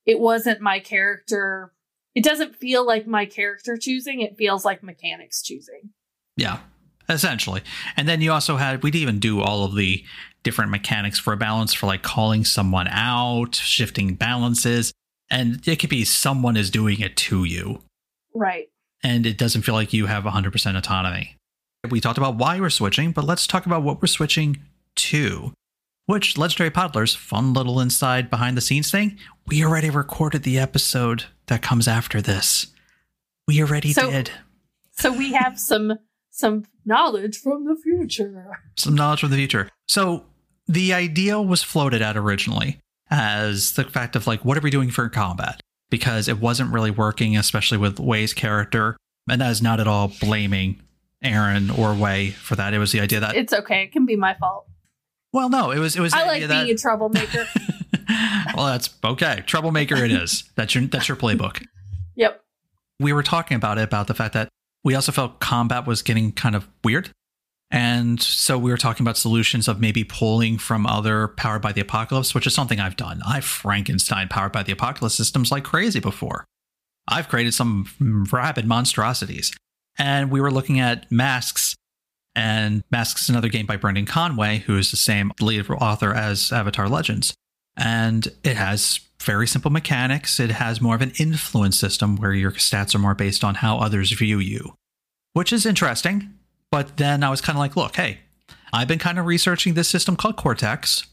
it 0.06 0.20
wasn't 0.20 0.60
my 0.60 0.80
character 0.80 1.72
it 2.15 2.24
doesn't 2.24 2.56
feel 2.56 2.86
like 2.86 3.06
my 3.06 3.25
character 3.25 3.77
choosing 3.77 4.22
it 4.22 4.38
feels 4.38 4.65
like 4.65 4.82
mechanics 4.84 5.41
choosing 5.44 5.91
Yeah, 6.36 6.60
essentially. 7.10 7.62
And 7.98 8.08
then 8.08 8.22
you 8.22 8.32
also 8.32 8.56
had, 8.58 8.84
we'd 8.84 8.96
even 8.96 9.20
do 9.20 9.41
all 9.41 9.63
of 9.65 9.75
the 9.75 10.03
different 10.44 10.72
mechanics 10.72 11.20
for 11.20 11.34
a 11.34 11.38
balance 11.38 11.74
for 11.74 11.86
like 11.88 12.02
calling 12.04 12.44
someone 12.46 12.88
out, 12.90 13.56
shifting 13.56 14.16
balances. 14.16 14.92
And 15.30 15.66
it 15.68 15.78
could 15.80 15.90
be 15.90 16.04
someone 16.04 16.58
is 16.58 16.70
doing 16.70 17.00
it 17.00 17.16
to 17.18 17.44
you. 17.44 17.82
right 18.34 18.68
and 19.04 19.26
it 19.26 19.36
doesn't 19.38 19.64
feel 19.64 19.74
like 19.74 19.94
you 19.94 20.06
have 20.06 20.26
100% 20.26 20.78
autonomy. 20.78 21.36
We 21.90 22.00
talked 22.00 22.20
about 22.20 22.36
why 22.36 22.60
we're 22.60 22.70
switching, 22.70 23.12
but 23.14 23.24
let's 23.26 23.48
talk 23.48 23.66
about 23.66 23.82
what 23.82 24.00
we're 24.00 24.08
switching 24.08 24.60
to. 24.98 25.54
Which 26.06 26.38
Legendary 26.38 26.70
Podlers, 26.70 27.16
fun 27.18 27.54
little 27.54 27.80
inside 27.80 28.30
behind 28.30 28.56
the 28.56 28.62
scenes 28.62 28.92
thing, 28.92 29.18
we 29.48 29.64
already 29.66 29.90
recorded 29.90 30.44
the 30.44 30.60
episode 30.60 31.24
that 31.48 31.64
comes 31.64 31.88
after 31.88 32.22
this. 32.22 32.68
We 33.48 33.60
already 33.62 33.92
So- 33.94 34.12
did. 34.12 34.30
so 34.92 35.12
we 35.12 35.34
have 35.34 35.58
some 35.60 35.94
some 36.30 36.66
knowledge 36.86 37.38
from 37.38 37.66
the 37.66 37.76
future 37.76 38.52
Some 38.78 38.94
knowledge 38.96 39.20
from 39.22 39.32
the 39.32 39.36
future. 39.38 39.70
So 39.88 40.26
the 40.72 40.94
idea 40.94 41.42
was 41.42 41.63
floated 41.63 42.01
out 42.01 42.18
originally 42.18 42.80
as 43.10 43.74
the 43.74 43.84
fact 43.84 44.16
of 44.16 44.28
like, 44.28 44.46
what 44.46 44.58
are 44.58 44.62
we 44.62 44.70
doing 44.70 44.90
for 44.90 45.10
combat? 45.10 45.62
because 45.92 46.28
it 46.28 46.40
wasn't 46.40 46.74
really 46.74 46.90
working, 46.90 47.38
especially 47.38 47.78
with 47.78 48.00
Wei's 48.00 48.34
character. 48.34 48.98
And 49.30 49.40
that 49.40 49.51
is 49.51 49.62
not 49.62 49.80
at 49.80 49.88
all 49.88 50.12
blaming 50.20 50.82
Aaryn 51.24 51.78
or 51.78 51.94
Way 51.94 52.32
for 52.32 52.56
that. 52.56 52.74
It 52.74 52.80
was 52.80 52.92
the 52.92 53.00
idea 53.00 53.20
that 53.20 53.36
It's 53.36 53.54
okay. 53.54 53.84
It 53.84 53.92
can 53.92 54.08
be 54.08 54.16
my 54.16 54.34
fault. 54.34 54.66
well, 55.32 55.50
no, 55.50 55.70
it 55.70 55.78
was 55.78 55.96
it 55.96 56.00
was. 56.00 56.13
I 56.13 56.25
like 56.25 56.40
being 56.40 56.50
that, 56.50 56.70
a 56.70 56.75
troublemaker. 56.75 57.46
well, 58.56 58.66
that's 58.66 58.90
okay. 59.04 59.44
Troublemaker, 59.46 59.96
it 60.04 60.12
is. 60.12 60.50
That's 60.56 60.74
your 60.74 60.86
that's 60.86 61.08
your 61.08 61.18
playbook. 61.18 61.63
yep. 62.16 62.42
we 63.00 63.13
were 63.13 63.24
talking 63.24 63.56
about 63.56 63.78
it 63.78 63.84
about 63.84 64.08
the 64.08 64.16
fact 64.16 64.34
that 64.34 64.50
we 64.84 64.96
also 64.96 65.12
felt 65.12 65.40
combat 65.40 65.86
was 65.86 66.01
getting 66.01 66.32
kind 66.32 66.56
of 66.56 66.68
weird. 66.84 67.12
And 67.72 68.22
so 68.22 68.58
we 68.58 68.70
were 68.70 68.78
talking 68.78 69.06
about 69.06 69.18
solutions 69.18 69.70
of 69.70 69.80
maybe 69.80 70.04
pulling 70.04 70.58
from 70.58 70.86
other 70.86 71.30
Powered 71.30 71.62
by 71.62 71.72
the 71.72 71.82
Apocalypse, 71.82 72.36
which 72.36 72.46
is 72.46 72.54
something 72.54 72.82
I've 72.82 72.98
done. 72.98 73.22
I've 73.25 73.46
Frankenstein 73.46 74.28
Powered 74.28 74.51
by 74.51 74.63
the 74.63 74.74
Apocalypse 74.74 75.16
systems 75.16 75.51
like 75.51 75.63
crazy 75.63 76.01
before. 76.01 76.46
I've 77.08 77.30
created 77.30 77.54
some 77.54 78.28
rabid 78.32 78.68
monstrosities. 78.68 79.54
And 79.98 80.32
we 80.32 80.42
were 80.42 80.51
looking 80.51 80.80
at 80.80 81.10
Masks, 81.12 81.75
and 82.36 82.84
Masks 82.92 83.24
is 83.24 83.30
another 83.30 83.50
game 83.50 83.66
by 83.66 83.78
Brendan 83.78 84.06
Conway, 84.06 84.60
who 84.60 84.78
is 84.78 84.92
the 84.92 84.98
same 84.98 85.32
lead 85.40 85.70
author 85.70 86.13
as 86.13 86.51
Avatar 86.51 86.90
Legends. 86.90 87.34
And 87.78 88.28
it 88.44 88.58
has 88.58 89.00
very 89.22 89.48
simple 89.48 89.72
mechanics. 89.72 90.40
It 90.40 90.51
has 90.51 90.82
more 90.82 90.96
of 90.96 91.01
an 91.01 91.13
influence 91.20 91.80
system 91.80 92.18
where 92.18 92.34
your 92.34 92.51
stats 92.51 92.96
are 92.96 93.00
more 93.00 93.16
based 93.16 93.44
on 93.44 93.56
how 93.56 93.78
others 93.78 94.12
view 94.12 94.40
you, 94.40 94.75
which 95.34 95.54
is 95.54 95.66
interesting. 95.66 96.34
But 96.72 96.98
then 96.98 97.24
I 97.24 97.30
was 97.30 97.42
kind 97.42 97.58
of 97.58 97.60
like, 97.60 97.75
look, 97.75 97.96
hey, 97.96 98.20
I've 98.74 98.88
been 98.88 99.00
kind 99.00 99.20
of 99.20 99.25
researching 99.25 99.74
this 99.74 99.90
system 99.90 100.16
called 100.16 100.38
Cortex. 100.38 101.06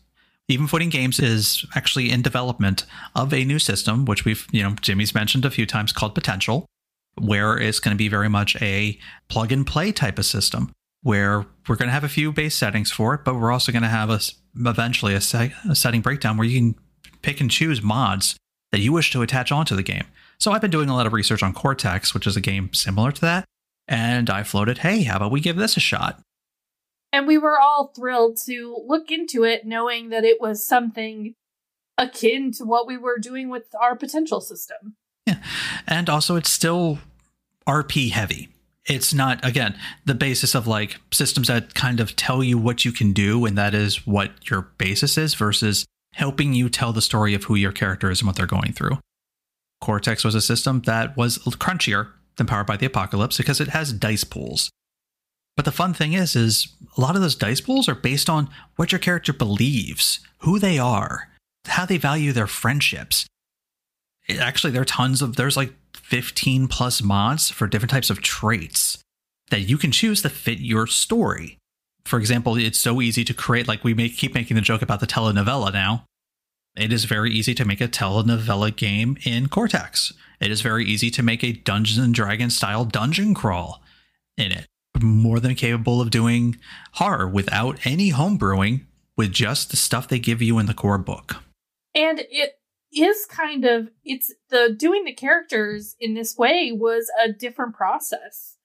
Even 0.46 0.66
Footing 0.66 0.88
Games 0.88 1.18
is 1.18 1.66
actually 1.74 2.10
in 2.10 2.22
development 2.22 2.86
of 3.14 3.34
a 3.34 3.44
new 3.44 3.58
system, 3.58 4.04
which 4.04 4.24
we've, 4.24 4.46
you 4.50 4.62
know, 4.62 4.76
Jimmy's 4.80 5.14
mentioned 5.14 5.44
a 5.44 5.50
few 5.50 5.66
times 5.66 5.92
called 5.92 6.14
Potential, 6.14 6.64
where 7.16 7.58
it's 7.58 7.80
going 7.80 7.94
to 7.94 7.98
be 7.98 8.08
very 8.08 8.30
much 8.30 8.56
a 8.62 8.98
plug 9.28 9.52
and 9.52 9.66
play 9.66 9.92
type 9.92 10.18
of 10.18 10.24
system 10.24 10.72
where 11.02 11.44
we're 11.68 11.76
going 11.76 11.88
to 11.88 11.92
have 11.92 12.04
a 12.04 12.08
few 12.08 12.32
base 12.32 12.54
settings 12.54 12.90
for 12.90 13.14
it, 13.14 13.24
but 13.24 13.34
we're 13.34 13.52
also 13.52 13.72
going 13.72 13.82
to 13.82 13.88
have 13.88 14.10
a, 14.10 14.20
eventually 14.56 15.14
a, 15.14 15.20
se- 15.20 15.54
a 15.68 15.74
setting 15.74 16.00
breakdown 16.00 16.36
where 16.36 16.46
you 16.46 16.58
can 16.58 16.74
pick 17.22 17.40
and 17.40 17.50
choose 17.50 17.82
mods 17.82 18.36
that 18.72 18.80
you 18.80 18.92
wish 18.92 19.10
to 19.12 19.22
attach 19.22 19.52
onto 19.52 19.76
the 19.76 19.82
game. 19.82 20.04
So 20.38 20.52
I've 20.52 20.60
been 20.60 20.70
doing 20.70 20.88
a 20.88 20.94
lot 20.94 21.06
of 21.06 21.12
research 21.12 21.42
on 21.42 21.52
Cortex, 21.52 22.14
which 22.14 22.26
is 22.26 22.36
a 22.36 22.40
game 22.40 22.72
similar 22.72 23.12
to 23.12 23.20
that. 23.22 23.44
And 23.88 24.28
I 24.28 24.42
floated, 24.42 24.78
hey, 24.78 25.04
how 25.04 25.16
about 25.16 25.32
we 25.32 25.40
give 25.40 25.56
this 25.56 25.76
a 25.76 25.80
shot? 25.80 26.20
And 27.10 27.26
we 27.26 27.38
were 27.38 27.58
all 27.58 27.90
thrilled 27.96 28.36
to 28.44 28.84
look 28.86 29.10
into 29.10 29.44
it, 29.44 29.66
knowing 29.66 30.10
that 30.10 30.24
it 30.24 30.40
was 30.40 30.62
something 30.66 31.34
akin 31.96 32.52
to 32.52 32.64
what 32.64 32.86
we 32.86 32.98
were 32.98 33.18
doing 33.18 33.48
with 33.48 33.64
our 33.80 33.96
potential 33.96 34.42
system. 34.42 34.94
Yeah. 35.26 35.42
And 35.86 36.10
also, 36.10 36.36
it's 36.36 36.50
still 36.50 36.98
RP 37.66 38.10
heavy. 38.10 38.50
It's 38.84 39.14
not, 39.14 39.42
again, 39.44 39.78
the 40.04 40.14
basis 40.14 40.54
of 40.54 40.66
like 40.66 41.00
systems 41.10 41.48
that 41.48 41.74
kind 41.74 42.00
of 42.00 42.14
tell 42.14 42.44
you 42.44 42.58
what 42.58 42.84
you 42.84 42.92
can 42.92 43.12
do, 43.12 43.46
and 43.46 43.56
that 43.56 43.74
is 43.74 44.06
what 44.06 44.50
your 44.50 44.68
basis 44.76 45.16
is, 45.16 45.34
versus 45.34 45.86
helping 46.12 46.52
you 46.52 46.68
tell 46.68 46.92
the 46.92 47.02
story 47.02 47.34
of 47.34 47.44
who 47.44 47.54
your 47.54 47.72
character 47.72 48.10
is 48.10 48.20
and 48.20 48.26
what 48.26 48.36
they're 48.36 48.46
going 48.46 48.72
through. 48.72 48.98
Cortex 49.80 50.24
was 50.24 50.34
a 50.34 50.40
system 50.40 50.82
that 50.82 51.16
was 51.16 51.38
crunchier 51.38 52.08
than 52.38 52.46
Powered 52.46 52.66
by 52.66 52.76
the 52.76 52.86
Apocalypse 52.86 53.36
because 53.36 53.60
it 53.60 53.68
has 53.68 53.92
dice 53.92 54.24
pools. 54.24 54.70
But 55.56 55.64
the 55.64 55.72
fun 55.72 55.92
thing 55.92 56.12
is, 56.12 56.36
is 56.36 56.68
a 56.96 57.00
lot 57.00 57.16
of 57.16 57.20
those 57.20 57.34
dice 57.34 57.60
pools 57.60 57.88
are 57.88 57.94
based 57.94 58.30
on 58.30 58.48
what 58.76 58.92
your 58.92 59.00
character 59.00 59.32
believes, 59.32 60.20
who 60.38 60.58
they 60.58 60.78
are, 60.78 61.30
how 61.66 61.84
they 61.84 61.98
value 61.98 62.32
their 62.32 62.46
friendships. 62.46 63.26
Actually, 64.38 64.72
there 64.72 64.82
are 64.82 64.86
tons 64.86 65.20
of 65.20 65.36
there's 65.36 65.56
like 65.56 65.72
15 65.96 66.68
plus 66.68 67.02
mods 67.02 67.50
for 67.50 67.66
different 67.66 67.90
types 67.90 68.08
of 68.08 68.22
traits 68.22 68.98
that 69.50 69.62
you 69.62 69.78
can 69.78 69.90
choose 69.90 70.22
to 70.22 70.28
fit 70.28 70.60
your 70.60 70.86
story. 70.86 71.58
For 72.04 72.18
example, 72.18 72.56
it's 72.56 72.78
so 72.78 73.02
easy 73.02 73.24
to 73.24 73.34
create, 73.34 73.68
like 73.68 73.84
we 73.84 73.94
make, 73.94 74.16
keep 74.16 74.34
making 74.34 74.54
the 74.54 74.62
joke 74.62 74.82
about 74.82 75.00
the 75.00 75.06
telenovela 75.06 75.72
now. 75.72 76.04
It 76.78 76.92
is 76.92 77.06
very 77.06 77.32
easy 77.32 77.54
to 77.54 77.64
make 77.64 77.80
a 77.80 77.88
telenovela 77.88 78.74
game 78.74 79.18
in 79.24 79.48
Cortex. 79.48 80.12
It 80.40 80.52
is 80.52 80.60
very 80.60 80.84
easy 80.84 81.10
to 81.10 81.22
make 81.24 81.42
a 81.42 81.52
Dungeons 81.52 81.98
and 81.98 82.14
Dragons 82.14 82.56
style 82.56 82.84
dungeon 82.84 83.34
crawl 83.34 83.82
in 84.36 84.52
it. 84.52 84.66
More 85.00 85.40
than 85.40 85.56
capable 85.56 86.00
of 86.00 86.10
doing 86.10 86.56
horror 86.92 87.26
without 87.26 87.84
any 87.84 88.12
homebrewing 88.12 88.84
with 89.16 89.32
just 89.32 89.70
the 89.70 89.76
stuff 89.76 90.06
they 90.06 90.20
give 90.20 90.40
you 90.40 90.58
in 90.60 90.66
the 90.66 90.74
core 90.74 90.98
book. 90.98 91.36
And 91.94 92.20
it 92.30 92.60
is 92.92 93.26
kind 93.26 93.64
of 93.64 93.90
it's 94.04 94.32
the 94.50 94.74
doing 94.76 95.04
the 95.04 95.12
characters 95.12 95.96
in 95.98 96.14
this 96.14 96.38
way 96.38 96.70
was 96.72 97.10
a 97.22 97.32
different 97.32 97.74
process 97.74 98.56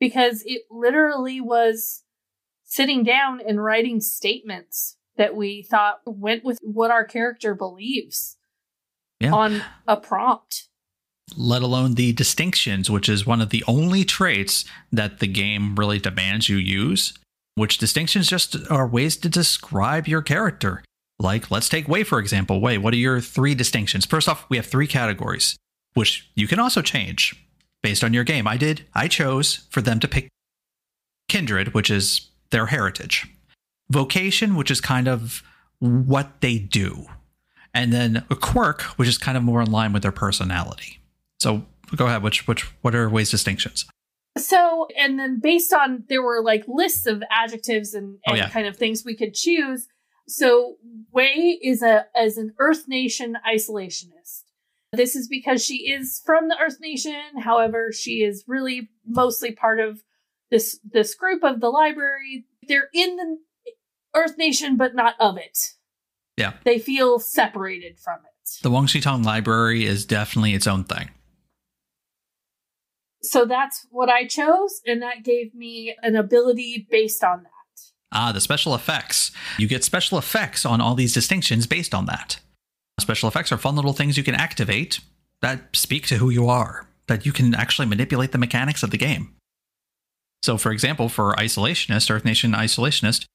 because 0.00 0.42
it 0.44 0.62
literally 0.70 1.40
was 1.40 2.02
sitting 2.64 3.04
down 3.04 3.40
and 3.40 3.62
writing 3.62 4.00
statements 4.00 4.96
that 5.20 5.36
we 5.36 5.62
thought 5.62 6.00
went 6.06 6.42
with 6.42 6.58
what 6.62 6.90
our 6.90 7.04
character 7.04 7.54
believes 7.54 8.38
Yeah. 9.20 9.32
on 9.34 9.62
a 9.86 9.98
prompt. 9.98 10.66
let 11.36 11.62
alone 11.62 11.94
the 11.94 12.12
distinctions, 12.12 12.90
which 12.90 13.08
is 13.08 13.24
one 13.26 13.40
of 13.40 13.50
the 13.50 13.62
only 13.68 14.02
traits 14.02 14.64
that 14.90 15.20
the 15.20 15.26
game 15.28 15.76
really 15.76 15.98
demands 16.00 16.48
you 16.48 16.56
use. 16.56 17.12
Which 17.54 17.78
distinctions 17.78 18.26
just 18.28 18.56
are 18.68 18.86
ways 18.88 19.16
to 19.18 19.28
describe 19.28 20.08
your 20.08 20.22
character. 20.22 20.82
Like, 21.20 21.50
let's 21.50 21.68
take 21.68 21.86
Wei, 21.86 22.02
for 22.02 22.18
example. 22.18 22.60
Wei, 22.60 22.78
what 22.78 22.94
are 22.94 22.96
your 22.96 23.20
three 23.20 23.54
distinctions? 23.54 24.06
First 24.06 24.28
off, 24.28 24.44
we 24.48 24.56
have 24.56 24.66
three 24.66 24.86
categories, 24.88 25.54
which 25.94 26.28
you 26.34 26.48
can 26.48 26.58
also 26.58 26.80
change 26.82 27.36
based 27.82 28.02
on 28.02 28.12
your 28.14 28.24
game. 28.24 28.48
I 28.48 28.56
did, 28.56 28.86
I 28.94 29.06
chose 29.06 29.66
for 29.70 29.82
them 29.82 30.00
to 30.00 30.08
pick 30.08 30.28
kindred, 31.28 31.74
which 31.74 31.90
is 31.90 32.30
their 32.50 32.66
heritage, 32.66 33.28
vocation, 33.90 34.54
which 34.54 34.70
is 34.70 34.80
kind 34.80 35.08
of 35.08 35.42
what 35.80 36.40
they 36.40 36.58
do, 36.58 37.06
and 37.74 37.92
then 37.92 38.24
a 38.30 38.36
quirk, 38.36 38.82
which 38.98 39.08
is 39.08 39.18
kind 39.18 39.36
of 39.36 39.42
more 39.44 39.60
in 39.62 39.70
line 39.70 39.92
with 39.92 40.02
their 40.02 40.12
personality. 40.12 41.00
So 41.38 41.64
go 41.96 42.06
ahead. 42.06 42.22
Which 42.22 42.46
which 42.46 42.62
what 42.82 42.94
are 42.94 43.08
ways 43.08 43.30
distinctions? 43.30 43.84
So, 44.38 44.86
and 44.96 45.18
then 45.18 45.40
based 45.42 45.72
on 45.74 46.04
there 46.08 46.22
were 46.22 46.42
like 46.42 46.64
lists 46.68 47.06
of 47.06 47.22
adjectives 47.30 47.94
and, 47.94 48.18
Oh, 48.28 48.34
yeah. 48.34 48.48
kind 48.48 48.66
of 48.66 48.76
things 48.76 49.04
we 49.04 49.16
could 49.16 49.34
choose. 49.34 49.88
So, 50.28 50.76
Wei 51.12 51.58
is 51.60 51.82
a 51.82 52.06
as 52.16 52.36
an 52.36 52.54
Earth 52.58 52.86
Nation 52.86 53.36
isolationist. 53.46 54.44
This 54.92 55.16
is 55.16 55.26
because 55.28 55.64
she 55.64 55.90
is 55.90 56.20
from 56.24 56.48
the 56.48 56.56
Earth 56.60 56.78
Nation. 56.80 57.20
However, 57.42 57.90
she 57.92 58.22
is 58.22 58.44
really 58.46 58.90
mostly 59.06 59.50
part 59.52 59.80
of 59.80 60.02
this 60.50 60.78
this 60.84 61.14
group 61.14 61.42
of 61.42 61.60
the 61.60 61.68
library. 61.70 62.44
They're 62.68 62.88
in 62.94 63.16
the 63.16 63.38
Earth 64.14 64.36
Nation, 64.38 64.76
but 64.76 64.94
not 64.94 65.14
of 65.20 65.36
it. 65.36 65.58
Yeah. 66.36 66.54
They 66.64 66.78
feel 66.78 67.18
separated 67.18 67.98
from 67.98 68.16
it. 68.16 68.62
The 68.62 68.70
Wang 68.70 68.86
Xitong 68.86 69.24
Library 69.24 69.84
is 69.84 70.04
definitely 70.04 70.54
its 70.54 70.66
own 70.66 70.84
thing. 70.84 71.10
So 73.22 73.44
that's 73.44 73.86
what 73.90 74.08
I 74.08 74.26
chose, 74.26 74.80
and 74.86 75.02
that 75.02 75.22
gave 75.24 75.54
me 75.54 75.94
an 76.02 76.16
ability 76.16 76.86
based 76.90 77.22
on 77.22 77.42
that. 77.42 77.50
Ah, 78.12 78.32
the 78.32 78.40
special 78.40 78.74
effects. 78.74 79.30
You 79.58 79.68
get 79.68 79.84
special 79.84 80.18
effects 80.18 80.64
on 80.64 80.80
all 80.80 80.94
these 80.94 81.12
distinctions 81.14 81.66
based 81.66 81.94
on 81.94 82.06
that. 82.06 82.40
Special 82.98 83.28
effects 83.28 83.52
are 83.52 83.58
fun 83.58 83.76
little 83.76 83.92
things 83.92 84.16
you 84.16 84.24
can 84.24 84.34
activate 84.34 85.00
that 85.42 85.74
speak 85.74 86.06
to 86.08 86.16
who 86.16 86.30
you 86.30 86.48
are, 86.48 86.86
that 87.06 87.24
you 87.24 87.32
can 87.32 87.54
actually 87.54 87.86
manipulate 87.86 88.32
the 88.32 88.38
mechanics 88.38 88.82
of 88.82 88.90
the 88.90 88.98
game. 88.98 89.34
So, 90.42 90.56
for 90.56 90.72
example, 90.72 91.08
for 91.08 91.34
Isolationist, 91.34 92.10
Earth 92.10 92.24
Nation 92.24 92.52
Isolationist, 92.52 93.26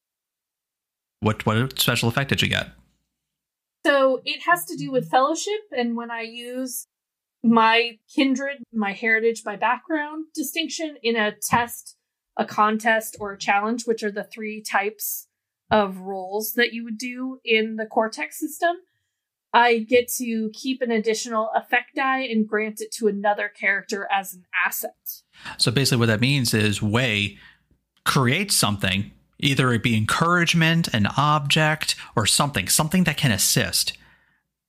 what 1.20 1.46
what 1.46 1.80
special 1.80 2.10
effect 2.10 2.30
did 2.30 2.42
you 2.42 2.50
get? 2.50 2.70
So 3.86 4.22
it 4.26 4.42
has 4.50 4.66
to 4.66 4.76
do 4.76 4.92
with 4.92 5.10
fellowship, 5.10 5.62
and 5.72 5.96
when 5.96 6.10
I 6.10 6.22
use 6.22 6.88
my 7.44 8.00
kindred, 8.14 8.64
my 8.74 8.94
heritage, 8.94 9.44
my 9.46 9.56
background 9.56 10.26
distinction 10.34 10.98
in 11.04 11.16
a 11.16 11.34
test, 11.48 11.96
a 12.36 12.46
contest, 12.46 13.16
or 13.20 13.34
a 13.34 13.38
challenge, 13.38 13.86
which 13.86 14.02
are 14.02 14.12
the 14.12 14.24
three 14.24 14.62
types 14.62 15.28
of 15.70 16.00
rolls 16.00 16.54
that 16.54 16.74
you 16.74 16.84
would 16.84 16.98
do 16.98 17.40
in 17.46 17.76
the 17.76 17.86
Cortex 17.86 18.40
system, 18.40 18.78
I 19.54 19.80
get 19.80 20.10
to 20.18 20.52
keep 20.54 20.82
an 20.82 20.92
additional 20.92 21.50
effect 21.56 21.96
die 21.96 22.22
and 22.22 22.48
grant 22.48 22.82
it 22.82 22.92
to 22.96 23.08
another 23.08 23.50
character 23.50 24.08
as 24.12 24.34
an 24.34 24.44
asset. 24.66 25.22
So 25.58 25.72
basically, 25.72 26.00
what 26.00 26.08
that 26.08 26.20
means 26.20 26.54
is 26.54 26.82
Way 26.82 27.38
creates 28.04 28.56
something, 28.56 29.12
either 29.40 29.72
it 29.74 29.84
be 29.84 29.96
encouragement, 29.98 30.88
an 30.94 31.08
object, 31.18 31.96
or 32.16 32.26
something, 32.26 32.68
something 32.68 33.04
that 33.06 33.18
can 33.18 33.32
assist, 33.32 33.98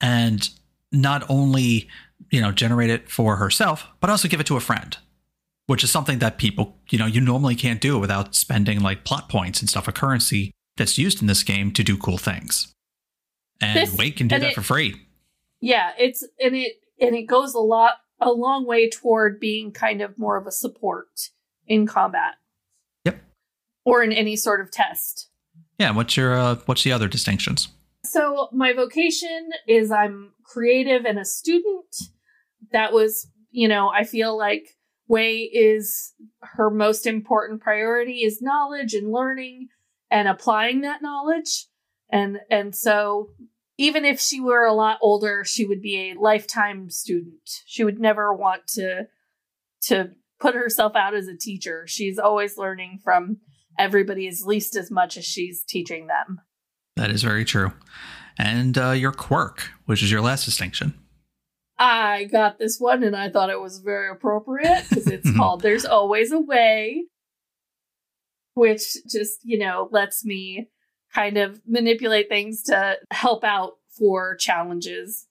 and 0.01 0.51
not 0.93 1.25
only 1.29 1.89
you 2.31 2.41
know 2.41 2.53
generate 2.53 2.91
it 2.91 3.11
for 3.11 3.37
herself, 3.37 3.87
but 4.01 4.11
also 4.11 4.29
give 4.29 4.41
it 4.41 4.47
to 4.47 4.57
a 4.57 4.61
friend, 4.61 4.97
which 5.67 5.85
is 5.85 5.91
something 5.91 6.19
that 6.19 6.39
people 6.39 6.77
you 6.91 6.99
know 6.99 7.07
you 7.07 7.21
normally 7.21 7.55
can't 7.55 7.81
do 7.81 7.99
without 7.99 8.35
spending 8.35 8.81
like 8.81 9.05
plot 9.05 9.29
points 9.29 9.61
and 9.61 9.69
stuff, 9.69 9.89
a 9.89 9.93
currency 9.93 10.53
that's 10.77 10.99
used 10.99 11.21
in 11.21 11.27
this 11.27 11.43
game 11.43 11.73
to 11.73 11.83
do 11.83 11.97
cool 11.97 12.19
things. 12.19 12.73
And 13.61 13.89
This- 13.89 14.15
can 14.15 14.29
do 14.29 14.39
that 14.39 14.51
it- 14.51 14.55
for 14.55 14.63
free. 14.63 15.03
Yeah, 15.61 15.93
it's 15.99 16.23
and 16.39 16.55
it 16.55 16.75
and 17.01 17.15
it 17.15 17.23
goes 17.25 17.55
a 17.55 17.61
lot 17.61 17.95
a 18.21 18.31
long 18.31 18.67
way 18.67 18.89
toward 18.89 19.41
being 19.41 19.73
kind 19.73 20.01
of 20.01 20.19
more 20.19 20.37
of 20.37 20.47
a 20.47 20.51
support 20.53 21.31
in 21.67 21.87
combat. 21.87 22.35
Or 23.87 24.03
in 24.03 24.13
any 24.13 24.37
sort 24.37 24.61
of 24.61 24.71
test. 24.71 25.31
Yeah, 25.79 25.93
what's 25.93 26.17
your 26.17 26.37
uh, 26.37 26.57
what's 26.67 26.83
the 26.83 26.93
other 26.93 27.09
distinctions? 27.09 27.69
So 28.05 28.49
my 28.53 28.73
vocation 28.73 29.51
is 29.67 29.91
I'm 29.91 30.33
creative 30.45 31.05
and 31.05 31.19
a 31.19 31.25
student. 31.25 31.97
That 32.73 32.93
was, 32.93 33.29
you 33.51 33.69
know, 33.69 33.89
I 33.89 34.05
feel 34.05 34.37
like 34.37 34.77
Way 35.09 35.43
is 35.43 36.15
her 36.41 36.69
most 36.69 37.07
important 37.07 37.61
priority 37.61 38.25
is 38.25 38.43
knowledge 38.43 38.93
and 38.93 39.13
learning 39.13 39.69
and 40.11 40.27
applying 40.27 40.81
that 40.81 41.01
knowledge. 41.01 41.67
And 42.11 42.39
and 42.51 42.75
so 42.75 43.31
even 43.79 44.05
if 44.05 44.21
she 44.21 44.41
were 44.41 44.65
a 44.65 44.73
lot 44.73 44.99
older, 45.01 45.45
she 45.45 45.65
would 45.65 45.81
be 45.81 46.11
a 46.11 46.21
lifetime 46.21 46.91
student. 46.91 47.63
She 47.67 47.85
would 47.85 48.01
never 48.01 48.35
want 48.35 48.67
to 48.75 49.07
to 49.83 50.11
put 50.41 50.57
herself 50.57 50.97
out 50.97 51.15
as 51.15 51.29
a 51.29 51.37
teacher. 51.37 51.85
She's 51.87 52.19
always 52.19 52.59
learning 52.59 52.99
from 53.05 53.39
everybody 53.79 54.29
at 54.29 54.35
least 54.45 54.77
as 54.77 54.91
much 54.91 55.17
as 55.17 55.25
she's 55.25 55.65
teaching 55.65 56.07
them. 56.07 56.41
That 56.97 57.11
is 57.11 57.23
very 57.23 57.45
true. 57.45 57.73
And 58.39 58.77
uh, 58.77 58.91
your 58.91 59.13
quirk, 59.13 59.71
which 59.87 60.03
is 60.03 60.11
your 60.11 60.21
last 60.21 60.45
distinction. 60.45 60.95
I 61.79 62.25
got 62.25 62.59
this 62.59 62.79
one 62.79 63.03
and 63.03 63.15
I 63.15 63.29
thought 63.29 63.51
it 63.51 63.61
was 63.61 63.79
very 63.79 64.11
appropriate 64.11 64.87
because 64.89 65.07
it's 65.07 65.31
called 65.37 65.61
There's 65.61 65.85
Always 65.85 66.33
a 66.33 66.41
Way, 66.41 67.05
which 68.55 68.97
just, 69.07 69.41
you 69.43 69.59
know, 69.59 69.89
lets 69.93 70.25
me 70.25 70.69
kind 71.13 71.37
of 71.37 71.61
manipulate 71.67 72.29
things 72.29 72.63
to 72.65 72.97
help 73.11 73.45
out 73.45 73.75
for 73.97 74.37
challenges. 74.37 75.27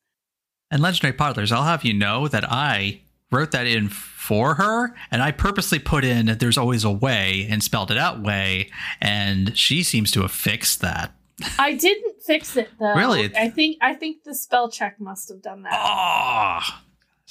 And 0.71 0.81
Legendary 0.81 1.13
Podlers, 1.13 1.51
I'll 1.51 1.63
have 1.63 1.83
you 1.83 1.93
know 1.93 2.27
that 2.27 2.51
I 2.51 3.01
wrote 3.31 3.51
that 3.51 3.67
in 3.67 3.89
for 3.89 4.55
her 4.55 4.95
and 5.11 5.21
I 5.21 5.31
purposely 5.31 5.79
put 5.79 6.03
in 6.03 6.25
that 6.27 6.39
there's 6.39 6.57
always 6.57 6.83
a 6.83 6.91
way 6.91 7.47
and 7.49 7.63
spelled 7.63 7.91
it 7.91 7.97
out 7.97 8.21
way 8.21 8.71
and 9.01 9.57
she 9.57 9.83
seems 9.83 10.11
to 10.11 10.21
have 10.21 10.31
fixed 10.31 10.81
that. 10.81 11.13
I 11.59 11.73
didn't 11.73 12.21
fix 12.23 12.55
it 12.55 12.69
though. 12.79 12.95
Really? 12.95 13.35
I 13.35 13.49
think 13.49 13.77
I 13.81 13.93
think 13.93 14.23
the 14.23 14.33
spell 14.33 14.69
check 14.69 14.99
must 14.99 15.29
have 15.29 15.41
done 15.41 15.63
that. 15.63 15.73
Oh, 15.73 16.59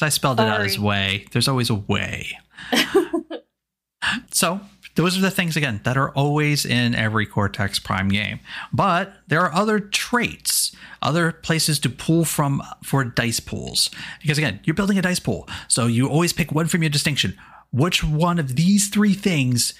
I 0.01 0.09
spelled 0.09 0.41
it 0.41 0.47
out 0.47 0.61
as 0.61 0.79
way. 0.79 1.27
There's 1.33 1.49
always 1.49 1.71
a 1.71 1.75
way. 1.75 2.39
so 4.31 4.61
those 4.95 5.19
are 5.19 5.21
the 5.21 5.31
things 5.31 5.57
again 5.57 5.81
that 5.85 5.97
are 5.97 6.11
always 6.11 6.65
in 6.65 6.95
every 6.95 7.27
Cortex 7.27 7.79
Prime 7.79 8.09
game. 8.09 8.41
But 8.73 9.15
there 9.27 9.41
are 9.41 9.53
other 9.53 9.81
traits, 9.81 10.75
other 11.03 11.33
places 11.33 11.79
to 11.81 11.91
pull 11.91 12.25
from 12.25 12.63
for 12.83 13.05
dice 13.05 13.41
pools. 13.41 13.91
Because 14.23 14.39
again, 14.39 14.61
you're 14.65 14.75
building 14.75 14.99
a 14.99 15.03
dice 15.03 15.21
pool, 15.21 15.49
so 15.69 15.87
you 15.87 16.09
always 16.09 16.33
pick 16.33 16.53
one 16.53 16.67
from 16.67 16.83
your 16.83 16.91
distinction. 16.91 17.37
Which 17.73 18.05
one 18.05 18.39
of 18.39 18.55
these 18.55 18.89
three 18.89 19.15
things 19.15 19.75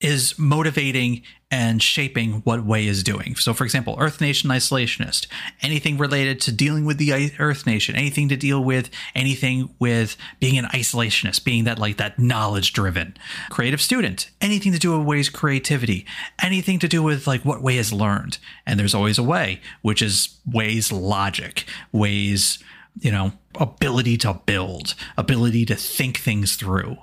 is 0.00 0.38
motivating 0.38 1.22
and 1.50 1.82
shaping 1.82 2.42
what 2.42 2.66
Way 2.66 2.86
is 2.86 3.02
doing. 3.02 3.34
So, 3.36 3.54
for 3.54 3.64
example, 3.64 3.96
Earth 3.98 4.20
Nation 4.20 4.50
Isolationist, 4.50 5.26
anything 5.62 5.96
related 5.96 6.40
to 6.42 6.52
dealing 6.52 6.84
with 6.84 6.98
the 6.98 7.32
Earth 7.38 7.66
Nation, 7.66 7.94
anything 7.94 8.28
to 8.28 8.36
deal 8.36 8.62
with 8.62 8.90
anything 9.14 9.70
with 9.78 10.16
being 10.40 10.58
an 10.58 10.66
isolationist, 10.66 11.44
being 11.44 11.64
that 11.64 11.78
like 11.78 11.96
that 11.96 12.18
knowledge 12.18 12.72
driven. 12.72 13.16
Creative 13.48 13.80
Student, 13.80 14.28
anything 14.40 14.72
to 14.72 14.78
do 14.78 14.98
with 14.98 15.06
Way's 15.06 15.28
creativity, 15.28 16.04
anything 16.42 16.78
to 16.80 16.88
do 16.88 17.02
with 17.02 17.26
like 17.26 17.44
what 17.44 17.62
Way 17.62 17.76
has 17.76 17.92
learned. 17.92 18.38
And 18.66 18.78
there's 18.78 18.94
always 18.94 19.18
a 19.18 19.22
way, 19.22 19.60
which 19.82 20.02
is 20.02 20.36
Way's 20.44 20.90
logic, 20.92 21.64
Way's, 21.92 22.58
you 22.98 23.12
know, 23.12 23.32
ability 23.54 24.16
to 24.18 24.40
build, 24.46 24.94
ability 25.16 25.64
to 25.66 25.76
think 25.76 26.18
things 26.18 26.56
through. 26.56 26.98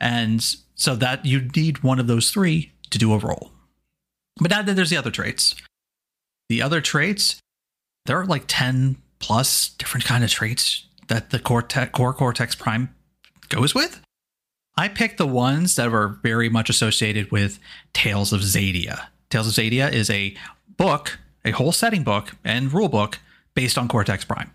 And 0.00 0.56
so 0.76 0.94
that 0.96 1.24
you 1.26 1.48
need 1.56 1.82
one 1.82 1.98
of 1.98 2.06
those 2.06 2.30
three 2.30 2.72
to 2.90 2.98
do 2.98 3.12
a 3.12 3.18
roll. 3.18 3.50
But 4.38 4.50
now 4.50 4.62
that 4.62 4.76
there's 4.76 4.90
the 4.90 4.96
other 4.96 5.10
traits. 5.10 5.54
The 6.48 6.62
other 6.62 6.80
traits, 6.80 7.40
there 8.04 8.20
are 8.20 8.26
like 8.26 8.44
10 8.46 8.96
plus 9.18 9.70
different 9.70 10.04
kind 10.04 10.22
of 10.22 10.30
traits 10.30 10.86
that 11.08 11.30
the 11.30 11.38
Cortex, 11.38 11.90
core 11.92 12.12
Cortex 12.12 12.54
Prime 12.54 12.94
goes 13.48 13.74
with. 13.74 14.00
I 14.76 14.88
picked 14.88 15.18
the 15.18 15.26
ones 15.26 15.76
that 15.76 15.90
were 15.90 16.18
very 16.22 16.48
much 16.48 16.68
associated 16.68 17.32
with 17.32 17.58
Tales 17.94 18.32
of 18.32 18.42
Xadia. 18.42 19.06
Tales 19.30 19.48
of 19.48 19.54
Xadia 19.54 19.90
is 19.90 20.10
a 20.10 20.36
book, 20.76 21.18
a 21.44 21.52
whole 21.52 21.72
setting 21.72 22.04
book 22.04 22.36
and 22.44 22.72
rule 22.72 22.88
book 22.88 23.18
based 23.54 23.78
on 23.78 23.88
Cortex 23.88 24.24
Prime. 24.24 24.52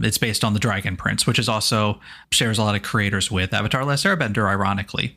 It's 0.00 0.18
based 0.18 0.44
on 0.44 0.52
the 0.52 0.60
Dragon 0.60 0.96
Prince, 0.96 1.26
which 1.26 1.38
is 1.38 1.48
also 1.48 2.00
shares 2.30 2.58
a 2.58 2.62
lot 2.62 2.74
of 2.74 2.82
creators 2.82 3.30
with 3.30 3.54
Avatar: 3.54 3.82
Last 3.82 4.04
Airbender, 4.04 4.46
ironically. 4.46 5.16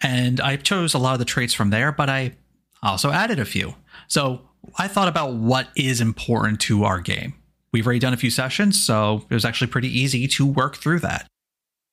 And 0.00 0.40
I 0.40 0.56
chose 0.56 0.94
a 0.94 0.98
lot 0.98 1.14
of 1.14 1.18
the 1.18 1.24
traits 1.24 1.54
from 1.54 1.70
there, 1.70 1.92
but 1.92 2.08
I 2.08 2.34
also 2.82 3.10
added 3.10 3.38
a 3.38 3.44
few. 3.44 3.74
So 4.06 4.42
I 4.76 4.88
thought 4.88 5.08
about 5.08 5.34
what 5.34 5.68
is 5.76 6.00
important 6.00 6.60
to 6.60 6.84
our 6.84 7.00
game. 7.00 7.34
We've 7.72 7.86
already 7.86 7.98
done 7.98 8.14
a 8.14 8.18
few 8.18 8.30
sessions, 8.30 8.80
so 8.80 9.26
it 9.28 9.34
was 9.34 9.44
actually 9.44 9.70
pretty 9.70 9.88
easy 9.88 10.26
to 10.28 10.46
work 10.46 10.76
through 10.76 11.00
that. 11.00 11.26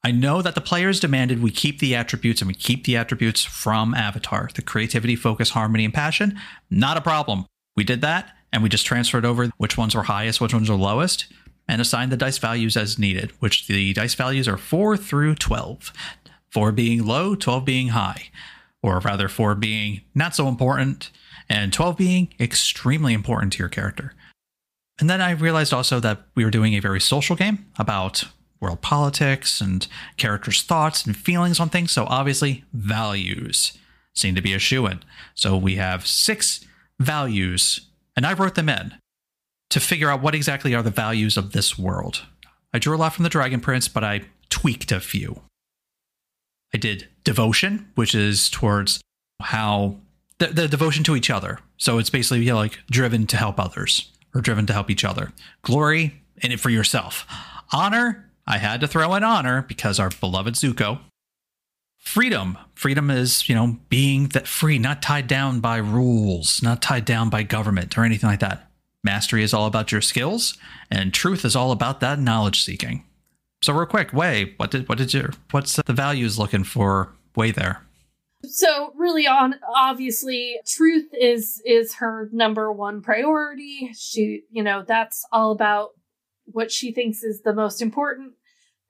I 0.04 0.12
know 0.12 0.44
that 0.44 0.54
the 0.54 0.62
players 0.62 1.00
demanded 1.00 1.42
we 1.42 1.50
keep 1.50 1.80
the 1.80 1.96
attributes 1.96 2.40
and 2.40 2.48
we 2.48 2.54
keep 2.54 2.84
the 2.84 2.96
attributes 2.96 3.44
from 3.44 3.96
Avatar 3.96 4.50
the 4.54 4.62
creativity, 4.62 5.16
focus, 5.16 5.50
harmony, 5.50 5.84
and 5.84 5.94
passion. 5.94 6.40
Not 6.70 6.98
a 6.98 7.02
problem. 7.02 7.46
We 7.76 7.84
did 7.84 8.02
that 8.02 8.32
and 8.54 8.62
we 8.62 8.70
just 8.70 8.86
transferred 8.86 9.26
over 9.26 9.50
which 9.58 9.78
ones 9.78 9.96
were 9.96 10.04
highest, 10.04 10.40
which 10.40 10.54
ones 10.54 10.70
were 10.70 10.76
lowest, 10.76 11.26
and 11.68 11.82
assigned 11.82 12.12
the 12.12 12.18
dice 12.18 12.38
values 12.38 12.78
as 12.78 13.00
needed, 13.00 13.32
which 13.40 13.68
the 13.68 13.94
dice 13.94 14.14
values 14.14 14.48
are 14.48 14.58
4 14.58 14.96
through 14.96 15.36
12. 15.36 15.92
4 16.56 16.72
being 16.72 17.06
low, 17.06 17.36
12 17.36 17.66
being 17.66 17.88
high, 17.90 18.30
or 18.82 19.00
rather, 19.00 19.28
4 19.28 19.56
being 19.56 20.00
not 20.16 20.34
so 20.34 20.48
important, 20.48 21.12
and 21.50 21.74
12 21.74 21.98
being 21.98 22.34
extremely 22.40 23.14
important 23.14 23.52
to 23.52 23.60
your 23.60 23.68
character. 23.68 24.14
And 24.98 25.10
then 25.10 25.20
I 25.20 25.32
realized 25.32 25.74
also 25.74 26.00
that 26.00 26.22
we 26.34 26.46
were 26.46 26.52
doing 26.52 26.74
a 26.74 26.80
very 26.80 27.02
social 27.02 27.36
game 27.36 27.66
about 27.78 28.24
world 28.62 28.82
politics 28.82 29.60
and 29.60 29.86
characters' 30.16 30.62
thoughts 30.62 31.06
and 31.06 31.14
feelings 31.14 31.60
on 31.60 31.68
things. 31.68 31.92
So 31.92 32.06
obviously, 32.06 32.64
values 32.72 33.78
seem 34.14 34.34
to 34.36 34.42
be 34.42 34.54
a 34.54 34.60
shoe 34.60 34.88
in. 34.88 35.02
So 35.34 35.58
we 35.58 35.76
have 35.76 36.08
six 36.08 36.66
values, 37.02 37.82
and 38.16 38.26
I 38.26 38.32
wrote 38.32 38.56
them 38.56 38.70
in 38.70 38.94
to 39.72 39.82
figure 39.82 40.10
out 40.10 40.22
what 40.22 40.34
exactly 40.34 40.74
are 40.74 40.82
the 40.82 40.90
values 40.90 41.36
of 41.36 41.52
this 41.52 41.78
world. 41.78 42.26
I 42.74 42.80
drew 42.80 42.96
a 42.96 42.98
lot 42.98 43.14
from 43.14 43.24
the 43.24 43.30
Dragon 43.30 43.60
Prince, 43.60 43.90
but 43.90 44.06
I 44.06 44.22
tweaked 44.50 44.94
a 44.94 45.02
few. 45.02 45.42
I 46.76 46.78
did 46.78 47.08
devotion, 47.24 47.90
which 47.96 48.14
is 48.14 48.50
towards 48.50 49.00
how 49.42 49.96
the, 50.40 50.48
the 50.48 50.68
devotion 50.68 51.06
to 51.06 51.16
each 51.16 51.30
other. 51.30 51.60
So 51.78 52.00
it's 52.00 52.10
basically 52.10 52.44
you 52.44 52.52
know, 52.52 52.58
like 52.58 52.80
driven 52.92 53.28
to 53.28 53.38
help 53.38 53.62
others 53.62 54.12
or 54.34 54.42
driven 54.42 54.66
to 54.66 54.74
help 54.74 54.92
each 54.92 55.06
other. 55.06 55.32
Glory 55.62 56.22
in 56.42 56.52
it 56.52 56.60
for 56.60 56.70
yourself. 56.70 57.26
Honor, 57.72 58.30
I 58.46 58.58
had 58.58 58.82
to 58.82 58.90
throw 58.90 59.16
in 59.16 59.24
honor 59.24 59.62
because 59.62 60.02
our 60.02 60.10
beloved 60.10 60.56
Zuko. 60.56 61.00
Freedom. 61.98 62.58
Freedom 62.74 63.10
is, 63.10 63.48
you 63.48 63.56
know, 63.56 63.78
being 63.88 64.28
that 64.30 64.46
free, 64.46 64.78
not 64.78 65.02
tied 65.02 65.28
down 65.28 65.62
by 65.62 65.78
rules, 65.78 66.62
not 66.62 66.82
tied 66.82 67.06
down 67.06 67.30
by 67.30 67.44
government 67.44 67.98
or 67.98 68.04
anything 68.04 68.30
like 68.30 68.42
that. 68.42 68.70
Mastery 69.02 69.44
is 69.44 69.54
all 69.54 69.66
about 69.66 69.94
your 69.94 70.02
skills, 70.02 70.58
and 70.92 71.14
truth 71.14 71.46
is 71.46 71.56
all 71.56 71.72
about 71.72 72.02
that 72.02 72.20
knowledge 72.20 72.64
seeking. 72.64 73.06
So 73.66 73.74
real 73.74 73.88
quick, 73.88 74.14
Way, 74.14 74.54
what 74.58 74.70
did 74.70 74.88
what 74.88 75.00
did 75.00 75.12
you 75.12 75.32
what's 75.50 75.78
the 75.78 75.92
values 75.92 76.38
looking 76.38 76.64
for 76.64 77.12
Way 77.36 77.50
there? 77.50 77.82
So 78.44 78.94
really 78.96 79.26
on 79.26 79.56
obviously 79.76 80.60
truth 80.68 81.08
is 81.20 81.64
is 81.66 81.96
her 81.96 82.30
number 82.32 82.72
one 82.72 83.02
priority. 83.02 83.90
She, 83.98 84.44
you 84.52 84.62
know, 84.62 84.84
that's 84.88 85.26
all 85.32 85.52
about 85.52 85.94
what 86.46 86.72
she 86.72 86.92
thinks 86.92 87.24
is 87.24 87.42
the 87.42 87.56
most 87.56 87.82
important. 87.82 88.34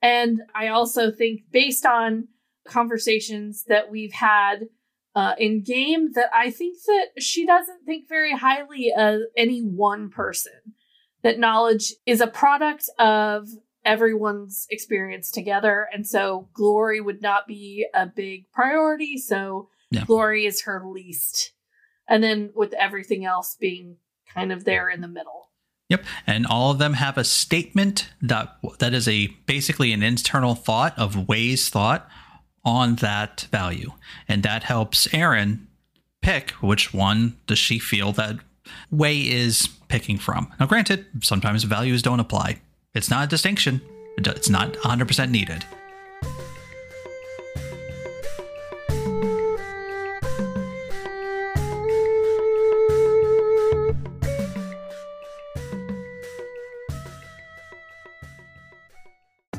And 0.02 0.42
I 0.54 0.68
also 0.68 1.10
think 1.10 1.44
based 1.50 1.86
on 1.86 2.28
conversations 2.68 3.64
that 3.68 3.90
we've 3.90 4.12
had 4.12 4.66
uh, 5.14 5.36
in 5.38 5.62
game 5.62 6.12
that 6.16 6.28
I 6.34 6.50
think 6.50 6.76
that 6.84 7.22
she 7.22 7.46
doesn't 7.46 7.86
think 7.86 8.10
very 8.10 8.32
highly 8.32 8.92
of 8.94 9.22
any 9.38 9.60
one 9.60 10.10
person. 10.10 10.52
That 11.22 11.38
knowledge 11.38 11.94
is 12.04 12.20
a 12.20 12.26
product 12.26 12.90
of 12.98 13.48
everyone's 13.86 14.66
experience 14.70 15.30
together. 15.30 15.88
And 15.92 16.06
so 16.06 16.48
glory 16.52 17.00
would 17.00 17.22
not 17.22 17.46
be 17.46 17.86
a 17.94 18.06
big 18.06 18.50
priority. 18.52 19.16
So 19.16 19.68
Yeah. 19.90 20.04
glory 20.04 20.44
is 20.44 20.62
her 20.62 20.82
least. 20.84 21.52
And 22.08 22.22
then 22.22 22.50
with 22.54 22.72
everything 22.74 23.24
else 23.24 23.56
being 23.58 23.96
kind 24.28 24.52
of 24.52 24.64
there 24.64 24.90
in 24.90 25.00
the 25.00 25.08
middle. 25.08 25.50
Yep, 25.88 26.04
and 26.26 26.46
all 26.46 26.72
of 26.72 26.78
them 26.78 26.94
have 26.94 27.16
a 27.16 27.22
statement 27.22 28.10
that 28.20 28.56
that 28.80 28.92
is 28.92 29.06
a 29.06 29.28
basically 29.46 29.92
an 29.92 30.02
internal 30.02 30.56
thought 30.56 30.98
of 30.98 31.28
Way's 31.28 31.68
thought 31.68 32.08
on 32.64 32.96
that 32.96 33.46
value, 33.52 33.92
and 34.26 34.42
that 34.42 34.64
helps 34.64 35.06
Aaryn 35.08 35.66
pick 36.22 36.50
which 36.60 36.92
one 36.92 37.36
does 37.46 37.60
she 37.60 37.78
feel 37.78 38.10
that 38.12 38.36
Way 38.90 39.20
is 39.20 39.68
picking 39.86 40.18
from. 40.18 40.52
Now, 40.58 40.66
granted, 40.66 41.06
sometimes 41.22 41.62
values 41.62 42.02
don't 42.02 42.18
apply. 42.18 42.60
It's 42.96 43.10
not 43.10 43.24
a 43.24 43.28
distinction. 43.28 43.82
It's 44.16 44.48
not 44.48 44.72
100% 44.72 45.30
needed. 45.30 45.62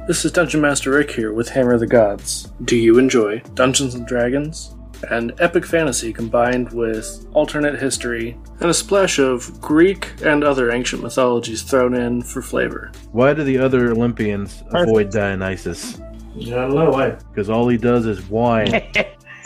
This 0.08 0.26
is 0.26 0.32
Dungeon 0.32 0.62
Master 0.62 0.90
Rick 0.90 1.12
here 1.12 1.32
with 1.32 1.50
Hammer 1.50 1.74
of 1.74 1.82
the 1.82 1.86
Gods. 1.86 2.52
Do 2.66 2.76
you 2.76 2.98
enjoy 2.98 3.42
Dungeons 3.54 3.94
and 3.94 4.08
Dragons? 4.08 4.77
And 5.10 5.34
epic 5.40 5.66
fantasy 5.66 6.14
combined 6.14 6.72
with 6.72 7.28
alternate 7.34 7.80
history 7.80 8.38
and 8.60 8.70
a 8.70 8.74
splash 8.74 9.20
of 9.20 9.60
Greek 9.62 10.14
and 10.24 10.44
other 10.44 10.72
ancient 10.72 11.04
mythologies 11.04 11.64
thrown 11.64 11.94
in 11.94 12.22
for 12.22 12.42
flavor. 12.42 12.92
Why 13.12 13.34
do 13.34 13.44
the 13.44 13.58
other 13.58 13.92
Olympians 13.92 14.64
avoid 14.72 15.12
Dionysus? 15.12 16.00
I 16.00 16.50
don't 16.50 16.76
know 16.76 16.90
why. 16.90 17.12
Because 17.12 17.50
all 17.50 17.68
he 17.68 17.78
does 17.78 18.06
is 18.06 18.22
whine. 18.30 18.74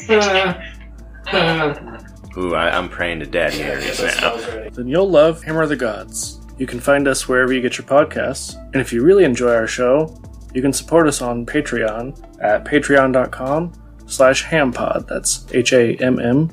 Ooh, 2.37 2.55
I, 2.55 2.77
I'm 2.77 2.89
praying 2.89 3.19
to 3.19 3.25
Daddy 3.25 3.63
Ares 3.63 4.01
now. 4.01 4.37
Then 4.69 4.87
you'll 4.87 5.09
love 5.09 5.43
Hammer 5.43 5.63
of 5.63 5.69
the 5.69 5.75
Gods. 5.75 6.39
You 6.57 6.65
can 6.65 6.79
find 6.79 7.07
us 7.07 7.27
wherever 7.27 7.51
you 7.51 7.61
get 7.61 7.77
your 7.77 7.87
podcasts. 7.87 8.55
And 8.73 8.75
if 8.75 8.93
you 8.93 9.03
really 9.03 9.23
enjoy 9.23 9.53
our 9.53 9.67
show, 9.67 10.21
you 10.53 10.61
can 10.61 10.73
support 10.73 11.07
us 11.07 11.21
on 11.21 11.45
Patreon 11.45 12.41
at 12.41 12.65
patreon.com 12.65 13.73
slash 14.11 14.45
hampod. 14.45 15.07
That's 15.07 15.45
H-A-M-M-P-O-D. 15.53 16.51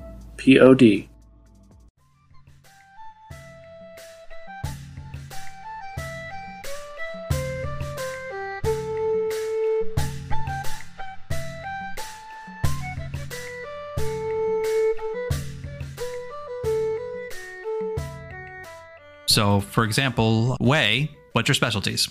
So, 19.27 19.61
for 19.61 19.85
example, 19.85 20.57
Way, 20.59 21.11
what's 21.33 21.49
your 21.49 21.55
specialties? 21.55 22.09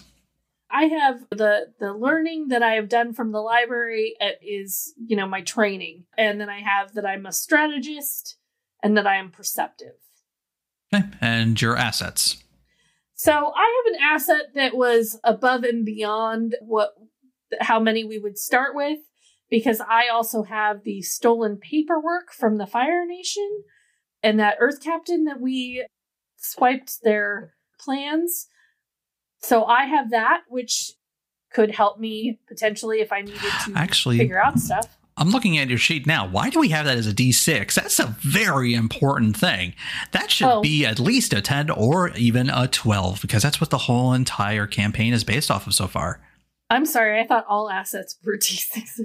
I 0.78 0.84
have 0.84 1.22
the 1.32 1.74
the 1.80 1.92
learning 1.92 2.50
that 2.50 2.62
I 2.62 2.74
have 2.74 2.88
done 2.88 3.12
from 3.12 3.32
the 3.32 3.40
library 3.40 4.16
is 4.44 4.94
you 4.98 5.18
know 5.18 5.26
my 5.26 5.42
training, 5.42 6.04
and 6.16 6.40
then 6.40 6.50
I 6.50 6.62
have 6.62 6.94
that 6.94 7.06
I'm 7.06 7.26
a 7.26 7.32
strategist 7.32 8.38
and 8.84 8.96
that 8.96 9.08
I 9.08 9.16
am 9.16 9.32
perceptive. 9.32 9.96
Okay. 10.94 11.08
And 11.20 11.60
your 11.60 11.76
assets. 11.76 12.44
So 13.16 13.32
I 13.32 13.84
have 13.86 13.94
an 13.96 14.00
asset 14.04 14.54
that 14.54 14.78
was 14.78 15.20
above 15.24 15.64
and 15.64 15.84
beyond 15.84 16.56
what 16.62 16.92
how 17.60 17.80
many 17.80 18.04
we 18.04 18.20
would 18.20 18.38
start 18.38 18.76
with 18.76 19.00
because 19.50 19.82
I 19.82 20.10
also 20.10 20.44
have 20.44 20.84
the 20.84 21.02
stolen 21.02 21.58
paperwork 21.58 22.32
from 22.32 22.58
the 22.58 22.68
Fire 22.68 23.04
Nation 23.04 23.64
and 24.22 24.40
that 24.40 24.58
Earth 24.60 24.84
Captain 24.84 25.24
that 25.24 25.42
we 25.42 25.88
swiped 26.36 27.02
their 27.02 27.56
plans. 27.80 28.48
So 29.40 29.66
I 29.66 29.86
have 29.86 30.12
that, 30.12 30.42
which 30.50 30.94
could 31.54 31.72
help 31.72 32.00
me 32.00 32.40
potentially 32.48 33.00
if 33.02 33.12
I 33.12 33.22
needed 33.22 33.40
to 33.66 33.74
Actually, 33.76 34.18
figure 34.18 34.42
out 34.42 34.60
stuff. 34.60 34.98
I'm 35.20 35.30
looking 35.30 35.58
at 35.58 35.70
your 35.70 35.80
sheet 35.80 36.06
now. 36.06 36.28
Why 36.28 36.50
do 36.52 36.60
we 36.60 36.70
have 36.70 36.86
that 36.86 36.98
as 36.98 37.08
a 37.08 37.14
D6? 37.14 37.74
That's 37.74 38.00
a 38.00 38.16
very 38.20 38.74
important 38.76 39.36
thing. 39.36 39.74
That 40.12 40.30
should 40.30 40.48
Oh. 40.48 40.62
be 40.62 40.86
at 40.86 41.00
least 41.00 41.34
a 41.34 41.42
10 41.42 41.70
or 41.72 42.10
even 42.10 42.50
a 42.52 42.68
12 42.68 43.22
because 43.22 43.42
that's 43.42 43.60
what 43.60 43.72
the 43.72 43.80
whole 43.80 44.14
entire 44.14 44.68
campaign 44.68 45.14
is 45.14 45.24
based 45.24 45.50
off 45.50 45.66
of 45.66 45.74
so 45.74 45.88
far. 45.88 46.22
I'm 46.70 46.86
sorry, 46.86 47.20
I 47.20 47.26
thought 47.26 47.46
all 47.48 47.70
assets 47.70 48.18
were 48.24 48.38
D6s. 48.38 49.02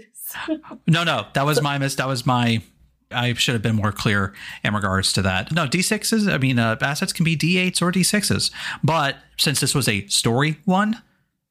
No, 0.87 1.05
no, 1.05 1.27
that 1.35 1.47
was 1.47 1.63
my 1.63 1.79
miss. 1.79 1.95
That 1.95 2.09
was 2.09 2.27
my. 2.27 2.63
I 3.13 3.35
should 3.35 3.55
have 3.55 3.63
been 3.63 3.77
more 3.77 3.93
clear 3.93 4.33
in 4.65 4.75
regards 4.75 5.13
to 5.15 5.23
that. 5.23 5.53
No, 5.53 5.67
D6s, 5.67 6.33
I 6.33 6.39
mean, 6.39 6.59
uh, 6.59 6.77
assets 6.81 7.13
can 7.13 7.25
be 7.25 7.37
D8s 7.37 7.83
or 7.83 7.93
D6s. 7.93 8.51
But 8.83 9.17
since 9.39 9.61
this 9.61 9.75
was 9.75 9.89
a 9.89 10.07
story 10.09 10.59
one, 10.65 11.01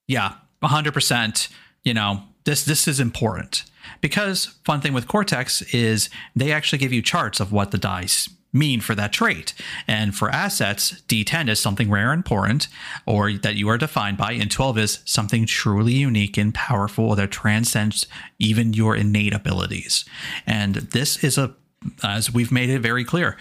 yeah, 0.08 0.34
100%, 0.64 1.50
you 1.84 1.94
know, 1.94 2.24
this 2.44 2.64
this 2.66 2.88
is 2.88 3.00
important. 3.00 3.64
Because 4.00 4.46
fun 4.66 4.82
thing 4.82 4.94
with 4.94 5.08
Cortex 5.08 5.62
is 5.74 6.10
they 6.36 6.52
actually 6.52 6.80
give 6.80 6.94
you 6.94 7.02
charts 7.02 7.40
of 7.40 7.52
what 7.52 7.72
the 7.72 7.78
dice 7.78 8.30
mean 8.54 8.82
for 8.82 8.96
that 8.96 9.14
trait. 9.14 9.54
And 9.88 10.16
for 10.16 10.30
assets, 10.30 11.02
D10 11.08 11.50
is 11.50 11.60
something 11.60 11.90
rare 11.90 12.12
and 12.12 12.20
important 12.20 12.68
or 13.06 13.32
that 13.34 13.56
you 13.56 13.70
are 13.70 13.78
defined 13.78 14.18
by 14.18 14.34
and 14.34 14.52
12 14.52 14.78
is 14.78 15.00
something 15.06 15.46
truly 15.46 15.94
unique 15.94 16.38
and 16.38 16.54
powerful 16.54 17.16
that 17.16 17.32
transcends 17.32 18.08
even 18.40 18.74
your 18.74 18.96
innate 18.96 19.34
abilities. 19.34 20.06
And 20.46 20.76
this 20.76 21.24
is 21.24 21.38
a 21.38 21.56
as 22.04 22.32
we've 22.32 22.52
made 22.52 22.70
it 22.70 22.80
very 22.80 23.04
clear, 23.04 23.38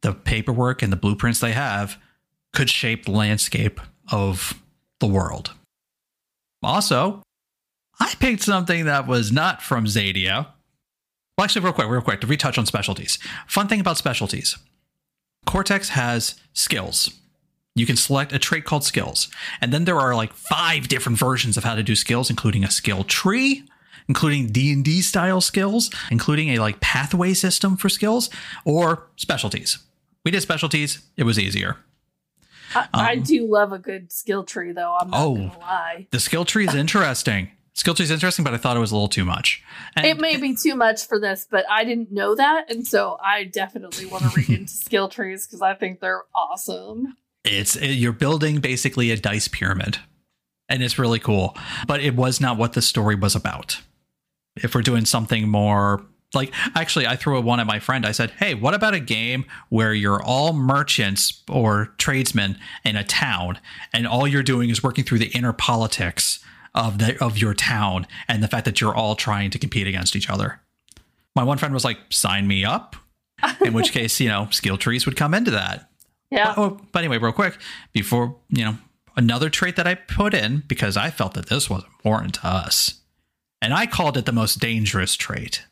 the 0.00 0.12
paperwork 0.12 0.82
and 0.82 0.92
the 0.92 0.96
blueprints 0.96 1.40
they 1.40 1.52
have 1.52 1.98
could 2.52 2.70
shape 2.70 3.04
the 3.04 3.10
landscape 3.10 3.80
of 4.10 4.60
the 5.00 5.06
world. 5.06 5.52
Also, 6.62 7.22
I 8.00 8.14
picked 8.18 8.42
something 8.42 8.86
that 8.86 9.06
was 9.06 9.30
not 9.32 9.62
from 9.62 9.84
Xadia. 9.86 10.48
Well, 11.36 11.44
actually, 11.44 11.64
real 11.64 11.72
quick, 11.72 11.88
real 11.88 12.00
quick, 12.00 12.20
to 12.20 12.26
retouch 12.26 12.58
on 12.58 12.66
specialties. 12.66 13.18
Fun 13.48 13.66
thing 13.68 13.80
about 13.80 13.96
specialties 13.98 14.56
Cortex 15.46 15.90
has 15.90 16.36
skills. 16.52 17.10
You 17.74 17.86
can 17.86 17.96
select 17.96 18.32
a 18.32 18.38
trait 18.38 18.64
called 18.64 18.84
skills. 18.84 19.28
And 19.60 19.72
then 19.72 19.84
there 19.84 19.98
are 19.98 20.14
like 20.14 20.32
five 20.32 20.86
different 20.86 21.18
versions 21.18 21.56
of 21.56 21.64
how 21.64 21.74
to 21.74 21.82
do 21.82 21.96
skills, 21.96 22.30
including 22.30 22.62
a 22.62 22.70
skill 22.70 23.02
tree, 23.02 23.64
including 24.08 24.46
D&D 24.52 25.02
style 25.02 25.40
skills, 25.40 25.90
including 26.10 26.50
a 26.50 26.58
like 26.60 26.78
pathway 26.80 27.34
system 27.34 27.76
for 27.76 27.88
skills 27.88 28.30
or 28.64 29.08
specialties. 29.16 29.78
We 30.24 30.30
did 30.30 30.40
specialties, 30.40 31.02
it 31.16 31.24
was 31.24 31.36
easier. 31.38 31.76
I, 32.76 32.86
I 32.94 33.12
Um, 33.14 33.22
do 33.24 33.46
love 33.46 33.72
a 33.72 33.78
good 33.78 34.12
skill 34.12 34.44
tree, 34.44 34.72
though. 34.72 34.96
I'm 35.00 35.10
not 35.10 35.20
Oh. 35.20 35.34
gonna 35.34 35.58
lie. 35.58 36.06
The 36.12 36.20
skill 36.20 36.44
tree 36.44 36.66
is 36.68 36.74
interesting. 36.74 37.50
Skill 37.74 37.94
tree 37.94 38.04
is 38.04 38.10
interesting, 38.10 38.44
but 38.44 38.54
I 38.54 38.56
thought 38.56 38.76
it 38.76 38.80
was 38.80 38.92
a 38.92 38.94
little 38.94 39.08
too 39.08 39.24
much. 39.24 39.62
And 39.96 40.06
It 40.06 40.20
may 40.20 40.36
be 40.36 40.54
too 40.54 40.76
much 40.76 41.06
for 41.06 41.18
this, 41.20 41.46
but 41.50 41.64
I 41.68 41.84
didn't 41.84 42.12
know 42.12 42.34
that, 42.36 42.70
and 42.70 42.86
so 42.86 43.18
I 43.22 43.44
definitely 43.44 44.06
want 44.06 44.22
to 44.24 44.30
read 44.36 44.48
into 44.60 44.72
skill 44.72 45.08
trees 45.08 45.46
because 45.46 45.60
I 45.60 45.74
think 45.74 46.00
they're 46.00 46.22
awesome. 46.34 47.16
it's 47.44 47.76
eh, 47.76 47.86
you're 47.86 48.12
building 48.12 48.60
basically 48.60 49.10
a 49.10 49.16
dice 49.16 49.48
pyramid 49.48 49.98
and 50.68 50.82
it's 50.82 50.98
really 50.98 51.18
cool 51.18 51.54
but 51.86 52.00
it 52.00 52.16
was 52.16 52.40
not 52.40 52.56
what 52.56 52.72
the 52.72 52.80
story 52.80 53.14
was 53.14 53.34
about 53.36 53.82
if 54.56 54.74
we're 54.74 54.80
doing 54.80 55.04
something 55.04 55.46
more 55.46 56.02
like 56.32 56.50
actually 56.74 57.06
i 57.06 57.14
threw 57.16 57.36
a 57.36 57.40
one 57.42 57.60
at 57.60 57.66
my 57.66 57.78
friend 57.78 58.06
i 58.06 58.12
said 58.12 58.30
hey 58.38 58.54
what 58.54 58.72
about 58.72 58.94
a 58.94 59.00
game 59.00 59.44
where 59.68 59.92
you're 59.92 60.22
all 60.22 60.54
merchants 60.54 61.42
or 61.50 61.92
tradesmen 61.98 62.56
in 62.82 62.96
a 62.96 63.04
town 63.04 63.58
and 63.92 64.06
all 64.06 64.26
you're 64.26 64.42
doing 64.42 64.70
is 64.70 64.82
working 64.82 65.04
through 65.04 65.18
the 65.18 65.28
inner 65.36 65.52
politics 65.52 66.40
of 66.74 66.98
the 66.98 67.22
of 67.24 67.38
your 67.38 67.54
town 67.54 68.06
and 68.28 68.42
the 68.42 68.48
fact 68.48 68.64
that 68.64 68.80
you're 68.80 68.94
all 68.94 69.14
trying 69.14 69.50
to 69.50 69.58
compete 69.58 69.86
against 69.86 70.16
each 70.16 70.28
other 70.28 70.60
my 71.36 71.42
one 71.42 71.58
friend 71.58 71.72
was 71.74 71.84
like 71.84 71.98
sign 72.10 72.46
me 72.46 72.64
up 72.64 72.96
in 73.64 73.72
which 73.72 73.92
case 73.98 74.20
you 74.20 74.28
know 74.28 74.48
skill 74.50 74.76
trees 74.76 75.06
would 75.06 75.16
come 75.16 75.34
into 75.34 75.50
that 75.50 75.88
Yeah. 76.30 76.54
but, 76.54 76.58
oh, 76.58 76.80
but 76.92 76.98
anyway, 77.00 77.18
real 77.18 77.32
quick, 77.32 77.58
before 77.92 78.36
you 78.48 78.64
know, 78.64 78.76
another 79.16 79.48
trait 79.50 79.76
that 79.76 79.86
I 79.86 79.94
put 79.94 80.34
in 80.34 80.64
because 80.66 80.96
I 80.96 81.10
felt 81.10 81.34
that 81.34 81.48
this 81.48 81.70
was 81.70 81.84
important 81.84 82.34
to 82.36 82.46
us, 82.48 83.00
and 83.62 83.72
I 83.72 83.86
called 83.86 84.16
it 84.16 84.26
the 84.26 84.32
most 84.32 84.58
dangerous 84.58 85.14
trait, 85.14 85.64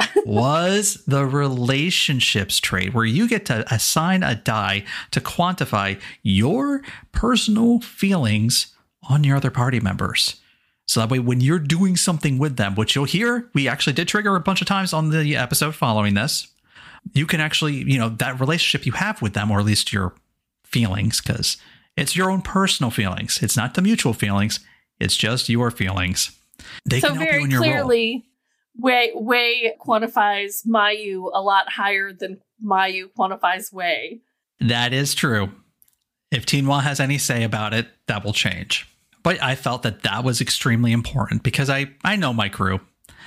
was 0.26 1.04
the 1.06 1.24
relationships 1.24 2.58
trait, 2.58 2.94
where 2.94 3.04
you 3.04 3.28
get 3.28 3.46
to 3.46 3.64
assign 3.72 4.22
a 4.24 4.34
die 4.34 4.84
to 5.12 5.20
quantify 5.20 6.00
your 6.22 6.82
personal 7.12 7.80
feelings 7.80 8.74
on 9.08 9.22
your 9.24 9.36
other 9.36 9.50
party 9.52 9.78
members. 9.80 10.40
So 10.88 11.00
that 11.00 11.10
way, 11.10 11.18
when 11.18 11.40
you're 11.40 11.58
doing 11.58 11.96
something 11.96 12.38
with 12.38 12.56
them, 12.56 12.74
which 12.74 12.94
you'll 12.94 13.04
hear, 13.04 13.48
we 13.54 13.68
actually 13.68 13.92
did 13.92 14.08
trigger 14.08 14.34
a 14.34 14.40
bunch 14.40 14.62
of 14.62 14.66
times 14.66 14.92
on 14.92 15.10
the 15.10 15.36
episode 15.36 15.74
following 15.74 16.14
this 16.14 16.48
you 17.12 17.26
can 17.26 17.40
actually, 17.40 17.74
you 17.74 17.98
know, 17.98 18.08
that 18.08 18.40
relationship 18.40 18.86
you 18.86 18.92
have 18.92 19.22
with 19.22 19.34
them, 19.34 19.50
or 19.50 19.60
at 19.60 19.64
least 19.64 19.92
your 19.92 20.14
feelings, 20.64 21.20
because 21.20 21.56
it's 21.96 22.16
your 22.16 22.30
own 22.30 22.42
personal 22.42 22.90
feelings. 22.90 23.42
It's 23.42 23.56
not 23.56 23.74
the 23.74 23.82
mutual 23.82 24.12
feelings. 24.12 24.60
It's 25.00 25.16
just 25.16 25.48
your 25.48 25.70
feelings. 25.70 26.36
They 26.84 27.00
so 27.00 27.08
can 27.08 27.16
help 27.16 27.26
you 27.26 27.32
very 27.32 27.44
in 27.44 27.50
your 27.50 27.60
role. 27.60 27.70
clearly, 27.70 28.24
Way 28.76 29.12
Way 29.14 29.74
quantifies 29.80 30.66
Mayu 30.66 31.30
a 31.32 31.40
lot 31.40 31.70
higher 31.70 32.12
than 32.12 32.40
Mayu 32.64 33.10
quantifies 33.16 33.72
Way. 33.72 34.20
That 34.60 34.92
is 34.92 35.14
true. 35.14 35.50
If 36.30 36.44
Tinwa 36.46 36.82
has 36.82 37.00
any 37.00 37.16
say 37.16 37.42
about 37.44 37.72
it, 37.72 37.88
that 38.06 38.24
will 38.24 38.32
change. 38.32 38.86
But 39.22 39.42
I 39.42 39.54
felt 39.54 39.82
that 39.82 40.02
that 40.02 40.24
was 40.24 40.40
extremely 40.40 40.92
important 40.92 41.42
because 41.42 41.70
I 41.70 41.90
I 42.04 42.16
know 42.16 42.32
my 42.32 42.48
crew. 42.48 42.80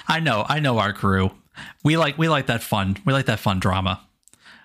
I 0.08 0.19
know 0.19 0.45
I 0.47 0.60
know 0.60 0.80
our 0.80 0.93
crew. 0.93 1.32
We 1.84 1.97
like 1.97 2.17
we 2.17 2.30
like 2.30 2.47
that 2.47 2.63
fun. 2.63 2.97
We 3.06 3.13
like 3.13 3.25
that 3.25 3.39
fun 3.39 3.60
drama. 3.60 4.01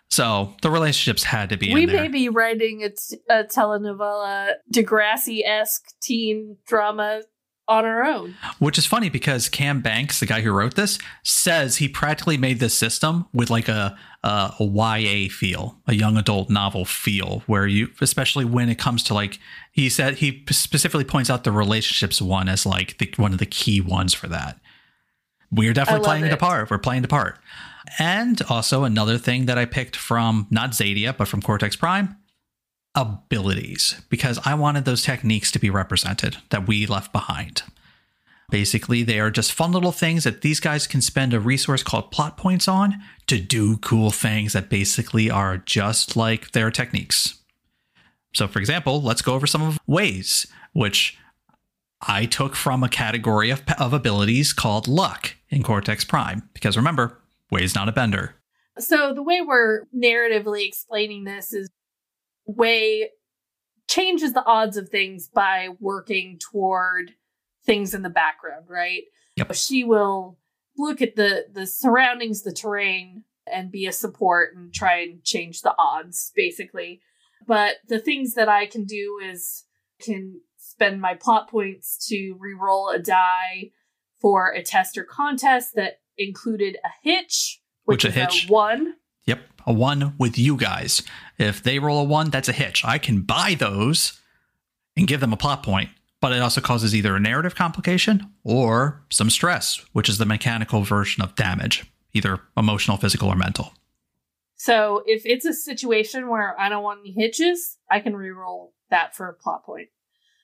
So 0.08 0.54
the 0.62 0.70
relationships 0.70 1.24
had 1.24 1.50
to 1.50 1.56
be 1.56 1.74
we 1.74 1.82
in 1.82 1.88
there. 1.88 2.02
may 2.02 2.08
be 2.08 2.28
writing 2.28 2.84
a, 2.84 2.90
t- 2.90 3.18
a 3.28 3.42
telenovela 3.44 4.52
Degrassi 4.72 5.40
esque 5.44 5.84
teen 6.00 6.58
drama 6.66 7.22
on 7.68 7.84
our 7.84 8.04
own. 8.04 8.34
Which 8.58 8.78
is 8.78 8.86
funny 8.86 9.08
because 9.08 9.48
Cam 9.48 9.80
Banks, 9.80 10.20
the 10.20 10.26
guy 10.26 10.40
who 10.40 10.52
wrote 10.52 10.74
this, 10.74 10.98
says 11.22 11.76
he 11.76 11.88
practically 11.88 12.36
made 12.36 12.60
this 12.60 12.74
system 12.74 13.26
with 13.32 13.50
like 13.50 13.68
a, 13.68 13.96
a 14.22 14.54
a 14.60 14.64
YA 14.64 15.28
feel, 15.30 15.78
a 15.86 15.94
young 15.94 16.16
adult 16.16 16.50
novel 16.50 16.84
feel, 16.84 17.42
where 17.46 17.66
you, 17.66 17.88
especially 18.00 18.44
when 18.44 18.68
it 18.68 18.78
comes 18.78 19.02
to 19.04 19.14
like, 19.14 19.38
he 19.72 19.88
said 19.88 20.16
he 20.16 20.44
specifically 20.50 21.04
points 21.04 21.30
out 21.30 21.44
the 21.44 21.52
relationships 21.52 22.22
one 22.22 22.48
as 22.48 22.64
like 22.66 22.98
the, 22.98 23.12
one 23.16 23.32
of 23.32 23.38
the 23.38 23.46
key 23.46 23.80
ones 23.80 24.14
for 24.14 24.28
that. 24.28 24.58
We're 25.50 25.72
definitely 25.72 26.04
playing 26.04 26.24
the 26.24 26.32
it. 26.32 26.38
part. 26.38 26.70
We're 26.70 26.78
playing 26.78 27.02
the 27.02 27.08
part. 27.08 27.38
And 27.98 28.42
also 28.48 28.84
another 28.84 29.16
thing 29.16 29.46
that 29.46 29.58
I 29.58 29.64
picked 29.64 29.94
from 29.94 30.46
not 30.50 30.70
Xadia, 30.70 31.16
but 31.16 31.28
from 31.28 31.40
Cortex 31.40 31.76
Prime, 31.76 32.16
abilities, 32.96 34.02
because 34.08 34.40
I 34.44 34.54
wanted 34.54 34.84
those 34.84 35.02
techniques 35.02 35.52
to 35.52 35.58
be 35.58 35.70
represented 35.70 36.38
that 36.50 36.66
we 36.66 36.86
left 36.86 37.12
behind. 37.12 37.62
Basically, 38.50 39.02
they 39.02 39.20
are 39.20 39.30
just 39.30 39.52
fun 39.52 39.72
little 39.72 39.92
things 39.92 40.24
that 40.24 40.40
these 40.40 40.60
guys 40.60 40.86
can 40.86 41.00
spend 41.00 41.34
a 41.34 41.40
resource 41.40 41.82
called 41.82 42.10
plot 42.10 42.36
points 42.36 42.68
on 42.68 43.02
to 43.26 43.38
do 43.38 43.76
cool 43.78 44.10
things 44.10 44.52
that 44.52 44.70
basically 44.70 45.30
are 45.30 45.58
just 45.58 46.16
like 46.16 46.52
their 46.52 46.70
techniques. 46.70 47.40
So, 48.34 48.46
for 48.46 48.58
example, 48.60 49.02
let's 49.02 49.22
go 49.22 49.34
over 49.34 49.46
some 49.46 49.62
of 49.62 49.78
ways, 49.86 50.46
which 50.72 51.18
I 52.06 52.26
took 52.26 52.54
from 52.54 52.84
a 52.84 52.88
category 52.88 53.50
of, 53.50 53.62
of 53.78 53.92
abilities 53.92 54.52
called 54.52 54.86
luck 54.86 55.34
in 55.48 55.62
Cortex 55.62 56.04
Prime. 56.04 56.48
Because 56.52 56.76
remember, 56.76 57.20
Way's 57.50 57.74
not 57.74 57.88
a 57.88 57.92
bender. 57.92 58.34
So 58.78 59.14
the 59.14 59.22
way 59.22 59.40
we're 59.40 59.84
narratively 59.94 60.66
explaining 60.66 61.24
this 61.24 61.52
is 61.52 61.70
Way 62.46 63.10
changes 63.88 64.32
the 64.32 64.44
odds 64.44 64.76
of 64.76 64.88
things 64.88 65.28
by 65.28 65.68
working 65.80 66.38
toward 66.38 67.12
things 67.64 67.94
in 67.94 68.02
the 68.02 68.10
background, 68.10 68.66
right? 68.68 69.02
Yep. 69.36 69.54
She 69.54 69.84
will 69.84 70.38
look 70.78 71.02
at 71.02 71.16
the 71.16 71.46
the 71.52 71.66
surroundings, 71.66 72.42
the 72.42 72.52
terrain, 72.52 73.24
and 73.50 73.70
be 73.70 73.86
a 73.86 73.92
support 73.92 74.54
and 74.56 74.72
try 74.72 75.00
and 75.00 75.22
change 75.24 75.62
the 75.62 75.74
odds, 75.78 76.32
basically. 76.34 77.00
But 77.46 77.76
the 77.88 77.98
things 77.98 78.34
that 78.34 78.48
I 78.48 78.66
can 78.66 78.84
do 78.84 79.18
is 79.24 79.64
can 80.00 80.40
spend 80.56 81.00
my 81.00 81.14
plot 81.14 81.48
points 81.48 82.06
to 82.08 82.36
re-roll 82.38 82.90
a 82.90 82.98
die 82.98 83.70
for 84.20 84.50
a 84.52 84.62
test 84.62 84.98
or 84.98 85.04
contest 85.04 85.74
that 85.74 86.00
included 86.18 86.76
a 86.84 86.88
hitch, 87.02 87.60
which, 87.84 88.04
Which 88.04 88.04
a 88.04 88.08
is 88.08 88.14
hitch? 88.14 88.48
a 88.48 88.52
one. 88.52 88.94
Yep, 89.26 89.40
a 89.66 89.72
one 89.72 90.14
with 90.18 90.38
you 90.38 90.56
guys. 90.56 91.02
If 91.38 91.62
they 91.62 91.78
roll 91.78 92.00
a 92.00 92.04
one, 92.04 92.30
that's 92.30 92.48
a 92.48 92.52
hitch. 92.52 92.84
I 92.84 92.98
can 92.98 93.22
buy 93.22 93.54
those 93.58 94.20
and 94.96 95.06
give 95.06 95.20
them 95.20 95.32
a 95.32 95.36
plot 95.36 95.62
point, 95.62 95.90
but 96.20 96.32
it 96.32 96.40
also 96.40 96.60
causes 96.60 96.94
either 96.94 97.14
a 97.16 97.20
narrative 97.20 97.54
complication 97.54 98.32
or 98.44 99.02
some 99.10 99.30
stress, 99.30 99.84
which 99.92 100.08
is 100.08 100.18
the 100.18 100.24
mechanical 100.26 100.82
version 100.82 101.22
of 101.22 101.34
damage, 101.34 101.84
either 102.14 102.40
emotional, 102.56 102.96
physical, 102.96 103.28
or 103.28 103.36
mental. 103.36 103.72
So 104.56 105.02
if 105.06 105.22
it's 105.26 105.44
a 105.44 105.52
situation 105.52 106.28
where 106.28 106.58
I 106.58 106.68
don't 106.70 106.82
want 106.82 107.00
any 107.00 107.12
hitches, 107.12 107.76
I 107.90 108.00
can 108.00 108.16
re-roll 108.16 108.72
that 108.90 109.14
for 109.14 109.28
a 109.28 109.34
plot 109.34 109.64
point. 109.66 109.88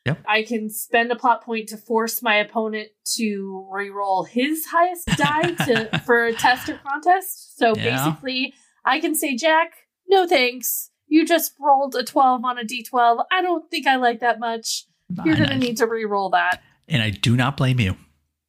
Yep. 0.05 0.25
I 0.29 0.42
can 0.42 0.68
spend 0.68 1.12
a 1.12 1.16
plot 1.16 1.45
point 1.45 1.68
to 1.68 1.77
force 1.77 2.23
my 2.23 2.35
opponent 2.35 2.88
to 3.14 3.68
re-roll 3.73 4.25
his 4.25 4.66
highest 4.66 5.07
die 5.16 5.53
to 5.64 5.99
for 6.05 6.27
a 6.27 6.33
test 6.35 6.68
or 6.68 6.77
contest. 6.85 7.57
So 7.57 7.75
Yeah. 7.77 8.11
basically, 8.11 8.53
I 8.85 9.01
can 9.01 9.14
say, 9.14 9.37
Jack, 9.37 9.73
no 10.09 10.27
thanks. 10.27 10.90
You 11.09 11.27
just 11.27 11.53
rolled 11.61 11.95
a 11.95 12.03
12 12.05 12.45
on 12.45 12.59
a 12.59 12.62
d12. 12.64 13.25
I 13.31 13.42
don't 13.42 13.71
think 13.71 13.87
I 13.87 13.97
like 13.97 14.21
that 14.21 14.38
much. 14.40 14.87
You're 15.25 15.37
going 15.37 15.51
to 15.51 15.59
need 15.59 15.77
to 15.77 15.87
re-roll 15.87 16.31
that. 16.31 16.62
and 16.88 17.03
I 17.03 17.11
do 17.11 17.37
not 17.37 17.57
blame 17.57 17.79
you. 17.81 17.97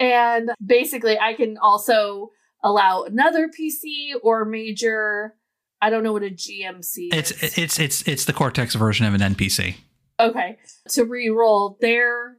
And 0.00 0.50
basically, 0.64 1.18
I 1.18 1.34
can 1.34 1.56
also 1.56 2.30
allow 2.62 3.04
another 3.04 3.48
PC 3.48 4.12
or 4.22 4.44
major. 4.44 5.36
I 5.80 5.88
don't 5.90 6.02
know 6.02 6.12
what 6.12 6.24
a 6.24 6.30
GMC 6.30 7.08
It's 7.12 7.30
is. 7.30 7.56
it's 7.58 7.78
it's 7.78 8.08
it's 8.08 8.24
the 8.24 8.32
Cortex 8.32 8.74
version 8.74 9.06
of 9.06 9.14
an 9.14 9.20
NPC. 9.20 9.76
okay. 10.18 10.58
To 10.90 11.04
re-roll 11.04 11.78
their 11.80 12.36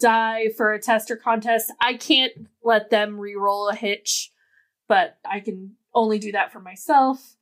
die 0.00 0.50
for 0.56 0.72
a 0.72 0.80
tester 0.80 1.16
contest, 1.16 1.72
I 1.80 1.94
can't 1.94 2.32
let 2.62 2.90
them 2.90 3.18
re-roll 3.18 3.68
a 3.68 3.74
hitch, 3.74 4.30
but 4.92 5.16
I 5.24 5.40
can 5.40 5.70
only 5.94 6.18
do 6.18 6.32
that 6.32 6.52
for 6.52 6.60
myself. 6.60 7.36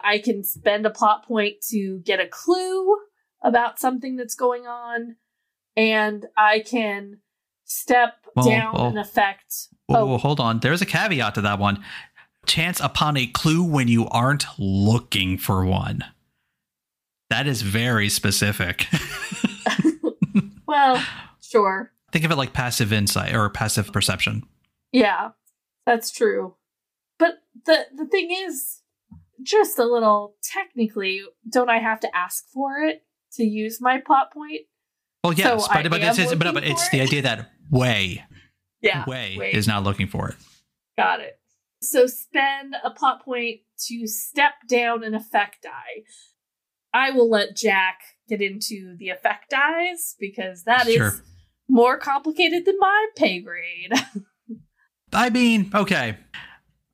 I 0.00 0.18
can 0.18 0.42
spend 0.42 0.84
a 0.86 0.90
plot 0.90 1.24
point 1.24 1.60
to 1.70 2.00
get 2.00 2.18
a 2.18 2.26
clue 2.26 2.96
about 3.44 3.78
something 3.78 4.16
that's 4.16 4.34
going 4.34 4.66
on, 4.66 5.14
and 5.76 6.26
I 6.36 6.58
can 6.66 7.18
step 7.64 8.14
Well, 8.34 8.48
down 8.48 8.74
well, 8.74 8.86
an 8.88 8.98
effect. 8.98 9.68
Whoa, 9.86 10.14
Oh. 10.14 10.18
hold 10.18 10.40
on. 10.40 10.58
There's 10.58 10.82
a 10.82 10.86
caveat 10.86 11.36
to 11.36 11.42
that 11.42 11.60
one. 11.60 11.84
Chance 12.44 12.80
upon 12.80 13.16
a 13.16 13.28
clue 13.28 13.62
when 13.62 13.86
you 13.86 14.08
aren't 14.08 14.46
looking 14.58 15.38
for 15.38 15.64
one. 15.64 16.02
That 17.30 17.46
is 17.46 17.62
very 17.62 18.08
specific. 18.08 18.88
Well, 20.66 21.00
sure. 21.40 21.92
Think 22.10 22.24
of 22.24 22.32
it 22.32 22.36
like 22.36 22.52
passive 22.52 22.92
insight 22.92 23.34
or 23.36 23.48
passive 23.48 23.92
perception. 23.92 24.42
Yeah, 24.90 25.30
that's 25.86 26.10
true. 26.10 26.56
The 27.66 27.86
the 27.94 28.06
thing 28.06 28.30
is, 28.30 28.82
just 29.42 29.78
a 29.78 29.84
little 29.84 30.36
technically, 30.42 31.22
don't 31.50 31.68
I 31.70 31.78
have 31.78 32.00
to 32.00 32.16
ask 32.16 32.44
for 32.52 32.78
it 32.80 33.02
to 33.32 33.44
use 33.44 33.80
my 33.80 33.98
plot 33.98 34.32
point? 34.32 34.62
Well, 35.24 35.32
yes, 35.32 35.64
So 35.66 35.72
but 35.72 35.90
but 35.90 36.00
it's, 36.02 36.18
it's, 36.18 36.34
but, 36.34 36.54
but 36.54 36.64
it's 36.64 36.88
the 36.90 37.00
idea 37.00 37.22
that 37.22 37.50
way 37.70 38.24
Yeah. 38.80 39.04
way 39.06 39.36
wait. 39.38 39.54
is 39.54 39.66
not 39.66 39.82
looking 39.82 40.06
for 40.06 40.28
it. 40.28 40.36
Got 40.96 41.20
it. 41.20 41.38
So 41.82 42.06
spend 42.06 42.76
a 42.84 42.90
plot 42.90 43.24
point 43.24 43.60
to 43.88 44.06
step 44.06 44.52
down 44.68 45.02
an 45.04 45.14
effect 45.14 45.62
die. 45.62 46.04
I 46.94 47.10
will 47.10 47.28
let 47.28 47.56
Jack 47.56 48.00
get 48.28 48.40
into 48.40 48.96
the 48.98 49.10
effect 49.10 49.50
dies 49.50 50.14
because 50.18 50.62
that 50.64 50.86
is 50.86 50.94
Sure. 50.94 51.14
more 51.68 51.98
complicated 51.98 52.64
than 52.64 52.78
my 52.78 53.06
pay 53.16 53.40
grade. 53.40 53.92
I 55.12 55.30
mean, 55.30 55.70
okay. 55.74 56.16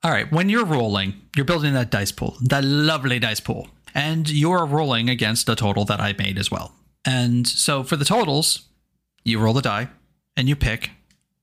All 0.04 0.10
right, 0.10 0.30
when 0.32 0.48
you're 0.48 0.64
rolling, 0.64 1.14
you're 1.36 1.44
building 1.44 1.74
that 1.74 1.90
dice 1.90 2.10
pool, 2.10 2.36
that 2.42 2.64
lovely 2.64 3.20
dice 3.20 3.38
pool, 3.38 3.68
and 3.94 4.28
you're 4.28 4.66
rolling 4.66 5.08
against 5.08 5.48
a 5.48 5.54
total 5.54 5.84
that 5.84 6.00
I 6.00 6.12
made 6.14 6.38
as 6.38 6.50
well. 6.50 6.74
And 7.04 7.46
so 7.46 7.84
for 7.84 7.96
the 7.96 8.04
totals, 8.04 8.62
you 9.22 9.38
roll 9.38 9.54
the 9.54 9.62
die 9.62 9.88
and 10.36 10.48
you 10.48 10.56
pick 10.56 10.90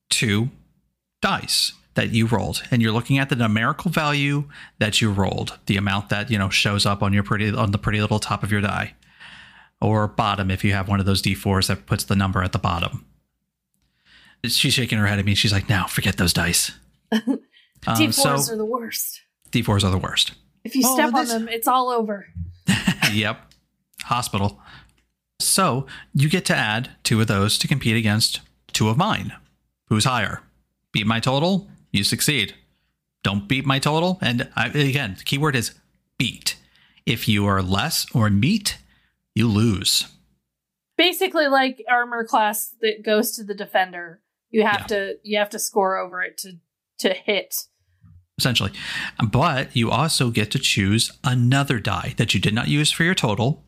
two 0.10 0.50
dice 1.22 1.74
that 1.96 2.10
you 2.10 2.26
rolled 2.26 2.64
and 2.72 2.82
you're 2.82 2.92
looking 2.92 3.18
at 3.18 3.30
the 3.30 3.36
numerical 3.36 3.92
value 3.92 4.46
that 4.80 5.02
you 5.02 5.12
rolled, 5.12 5.58
the 5.66 5.78
amount 5.78 6.10
that, 6.10 6.30
you 6.30 6.38
know, 6.38 6.50
shows 6.50 6.86
up 6.86 7.02
on 7.02 7.14
your 7.14 7.24
pretty 7.24 7.54
on 7.54 7.72
the 7.72 7.78
pretty 7.78 8.02
little 8.02 8.20
top 8.20 8.44
of 8.44 8.52
your 8.52 8.62
die 8.62 8.94
or 9.82 10.08
bottom 10.08 10.52
if 10.52 10.64
you 10.64 10.74
have 10.74 10.88
one 10.88 11.00
of 11.00 11.06
those 11.06 11.22
D4s 11.22 11.68
that 11.68 11.86
puts 11.86 12.04
the 12.04 12.16
number 12.16 12.44
at 12.44 12.52
the 12.52 12.60
bottom. 12.60 13.06
She's 14.46 14.74
shaking 14.74 14.98
her 14.98 15.08
head 15.08 15.20
at 15.20 15.26
me. 15.26 15.36
She's 15.36 15.52
like, 15.52 15.68
"No, 15.68 15.86
forget 15.88 16.18
those 16.18 16.34
dice." 16.34 16.72
Um, 17.88 17.96
D4s 17.96 18.14
so 18.14 18.54
are 18.54 18.58
the 18.58 18.66
worst. 18.66 19.22
D4s 19.52 19.84
are 19.84 19.92
the 19.92 19.98
worst. 19.98 20.34
If 20.64 20.76
you 20.76 20.84
Oh, 20.86 20.94
step 20.94 21.14
on 21.14 21.28
them, 21.28 21.48
it's 21.48 21.68
all 21.68 21.90
over. 21.90 22.28
yep. 23.14 23.54
Hospital. 24.04 24.60
So 25.40 25.88
you 26.14 26.30
get 26.30 26.46
to 26.46 26.56
add 26.56 26.92
two 27.04 27.22
of 27.22 27.28
those 27.28 27.58
to 27.60 27.68
compete 27.68 27.96
against 27.96 28.42
two 28.74 28.90
of 28.90 28.98
mine. 28.98 29.34
Who's 29.88 30.06
higher? 30.06 30.42
Beat 30.92 31.08
my 31.08 31.20
total, 31.20 31.70
you 31.92 32.04
succeed. 32.04 32.56
Don't 33.24 33.48
beat 33.48 33.66
my 33.66 33.80
total, 33.80 34.18
and 34.22 34.50
I, 34.56 34.68
again, 34.68 35.16
the 35.18 35.24
keyword 35.24 35.56
is 35.56 35.74
beat. 36.18 36.56
If 37.06 37.28
you 37.28 37.46
are 37.46 37.62
less 37.62 38.06
or 38.14 38.30
meet, 38.30 38.78
you 39.36 39.48
lose. 39.48 40.06
Basically, 40.98 41.48
like 41.48 41.84
armor 41.90 42.24
class 42.26 42.74
that 42.82 43.04
goes 43.04 43.32
to 43.32 43.44
the 43.44 43.54
defender, 43.54 44.22
you 44.52 44.64
have 44.64 44.88
to 44.88 45.18
you 45.24 45.38
have 45.38 45.50
to 45.52 45.60
score 45.60 45.98
over 45.98 46.22
it 46.22 46.38
to 46.40 46.54
to 47.00 47.14
hit. 47.14 47.56
essentially. 48.40 48.72
But 49.24 49.76
you 49.76 49.92
also 49.92 50.32
get 50.32 50.50
to 50.52 50.60
choose 50.60 51.12
another 51.24 51.80
die 51.80 52.14
that 52.18 52.34
you 52.34 52.40
did 52.40 52.54
not 52.54 52.70
use 52.70 52.92
for 52.92 53.04
your 53.04 53.16
total 53.16 53.64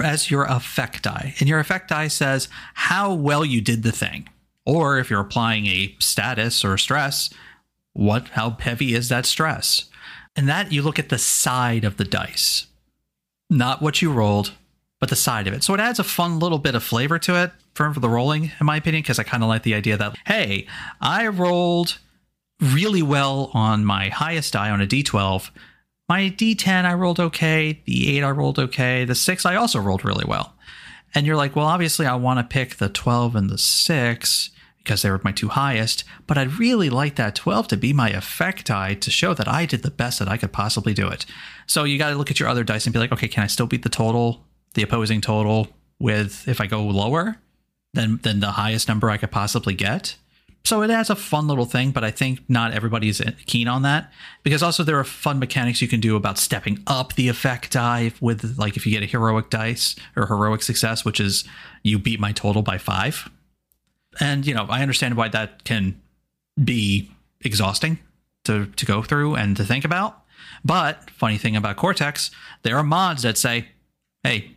as 0.00 0.30
your 0.30 0.44
effect 0.44 1.02
die. 1.02 1.34
And 1.40 1.48
your 1.48 1.60
effect 1.60 1.88
die 1.88 2.08
says 2.08 2.48
how 2.74 3.14
well 3.14 3.44
you 3.44 3.60
did 3.60 3.82
the 3.82 3.92
thing. 3.92 4.28
Or 4.66 4.98
if 4.98 5.10
you're 5.10 5.20
applying 5.20 5.66
a 5.66 5.96
status 5.98 6.64
or 6.64 6.78
stress, 6.78 7.30
what 7.94 8.28
how 8.28 8.50
heavy 8.60 8.94
is 8.94 9.08
that 9.08 9.26
stress? 9.26 9.88
And 10.36 10.48
that 10.48 10.72
you 10.72 10.82
look 10.82 10.98
at 10.98 11.08
the 11.08 11.18
side 11.18 11.84
of 11.84 11.96
the 11.96 12.04
dice. 12.04 12.66
Not 13.50 13.82
what 13.82 14.00
you 14.00 14.12
rolled, 14.12 14.52
but 14.98 15.10
the 15.10 15.16
side 15.16 15.46
of 15.46 15.52
it. 15.54 15.62
So 15.62 15.74
it 15.74 15.80
adds 15.80 15.98
a 15.98 16.04
fun 16.04 16.38
little 16.38 16.58
bit 16.58 16.74
of 16.74 16.82
flavor 16.82 17.18
to 17.20 17.42
it 17.42 17.52
for, 17.74 17.92
for 17.92 18.00
the 18.00 18.08
rolling, 18.08 18.52
in 18.58 18.66
my 18.66 18.76
opinion, 18.76 19.02
because 19.02 19.18
I 19.18 19.24
kind 19.24 19.42
of 19.42 19.48
like 19.48 19.62
the 19.62 19.74
idea 19.74 19.96
that, 19.96 20.16
hey, 20.26 20.66
I 21.00 21.26
rolled 21.26 21.98
really 22.62 23.02
well 23.02 23.50
on 23.52 23.84
my 23.84 24.08
highest 24.08 24.52
die 24.52 24.70
on 24.70 24.80
a 24.80 24.86
d12 24.86 25.50
my 26.08 26.28
D10 26.28 26.84
I 26.84 26.92
rolled 26.92 27.20
okay, 27.20 27.80
the 27.86 28.18
8 28.18 28.24
I 28.24 28.30
rolled 28.32 28.58
okay, 28.58 29.06
the 29.06 29.14
6 29.14 29.46
I 29.46 29.54
also 29.54 29.80
rolled 29.80 30.04
really 30.04 30.26
well. 30.26 30.54
And 31.14 31.26
you're 31.26 31.36
like, 31.36 31.56
well, 31.56 31.64
obviously 31.64 32.04
I 32.04 32.16
want 32.16 32.38
to 32.38 32.54
pick 32.54 32.76
the 32.76 32.90
12 32.90 33.34
and 33.34 33.48
the 33.48 33.56
6 33.56 34.50
because 34.78 35.00
they 35.00 35.10
were 35.10 35.20
my 35.24 35.32
two 35.32 35.48
highest, 35.48 36.04
but 36.26 36.36
I'd 36.36 36.58
really 36.58 36.90
like 36.90 37.14
that 37.14 37.34
12 37.34 37.68
to 37.68 37.76
be 37.78 37.92
my 37.92 38.10
effect 38.10 38.66
die 38.66 38.92
to 38.92 39.10
show 39.10 39.32
that 39.32 39.48
I 39.48 39.64
did 39.64 39.82
the 39.82 39.90
best 39.90 40.18
that 40.18 40.28
I 40.28 40.36
could 40.36 40.52
possibly 40.52 40.92
do 40.92 41.08
it. 41.08 41.24
So 41.66 41.84
you 41.84 41.98
got 41.98 42.10
to 42.10 42.16
look 42.16 42.30
at 42.30 42.40
your 42.40 42.48
other 42.48 42.64
dice 42.64 42.84
and 42.84 42.92
be 42.92 42.98
like, 42.98 43.12
okay, 43.12 43.28
can 43.28 43.44
I 43.44 43.46
still 43.46 43.66
beat 43.66 43.82
the 43.82 43.88
total, 43.88 44.44
the 44.74 44.82
opposing 44.82 45.20
total 45.20 45.68
with 45.98 46.46
if 46.46 46.60
I 46.60 46.66
go 46.66 46.82
lower 46.82 47.36
than 47.94 48.18
than 48.18 48.40
the 48.40 48.52
highest 48.52 48.88
number 48.88 49.08
I 49.08 49.18
could 49.18 49.30
possibly 49.30 49.74
get? 49.74 50.16
So 50.64 50.82
it 50.82 50.90
adds 50.90 51.10
a 51.10 51.16
fun 51.16 51.48
little 51.48 51.64
thing, 51.64 51.90
but 51.90 52.04
I 52.04 52.10
think 52.12 52.40
not 52.48 52.72
everybody's 52.72 53.20
uh, 53.20 53.32
keen 53.46 53.66
on 53.66 53.82
that 53.82 54.12
because 54.44 54.62
also 54.62 54.84
there 54.84 54.98
are 54.98 55.04
fun 55.04 55.38
mechanics 55.38 55.82
you 55.82 55.88
can 55.88 56.00
do 56.00 56.14
about 56.14 56.38
stepping 56.38 56.82
up 56.86 57.14
the 57.14 57.28
effect 57.28 57.72
die 57.72 58.12
with 58.20 58.56
like 58.58 58.76
if 58.76 58.86
you 58.86 58.92
get 58.92 59.02
a 59.02 59.06
heroic 59.06 59.50
dice 59.50 59.96
or 60.16 60.26
heroic 60.26 60.62
success, 60.62 61.04
which 61.04 61.18
is 61.18 61.44
you 61.82 61.98
beat 61.98 62.20
my 62.20 62.32
total 62.32 62.62
by 62.62 62.78
five. 62.78 63.28
And 64.20 64.46
you 64.46 64.54
know, 64.54 64.66
I 64.68 64.82
understand 64.82 65.16
why 65.16 65.28
that 65.28 65.64
can 65.64 66.00
be 66.62 67.10
exhausting 67.40 67.98
to 68.44 68.66
to 68.66 68.86
go 68.86 69.02
through 69.02 69.34
and 69.34 69.56
to 69.56 69.64
think 69.64 69.84
about. 69.84 70.22
But 70.64 71.10
funny 71.10 71.38
thing 71.38 71.56
about 71.56 71.76
Cortex, 71.76 72.30
there 72.62 72.76
are 72.76 72.84
mods 72.84 73.22
that 73.22 73.36
say, 73.36 73.68
"Hey, 74.22 74.52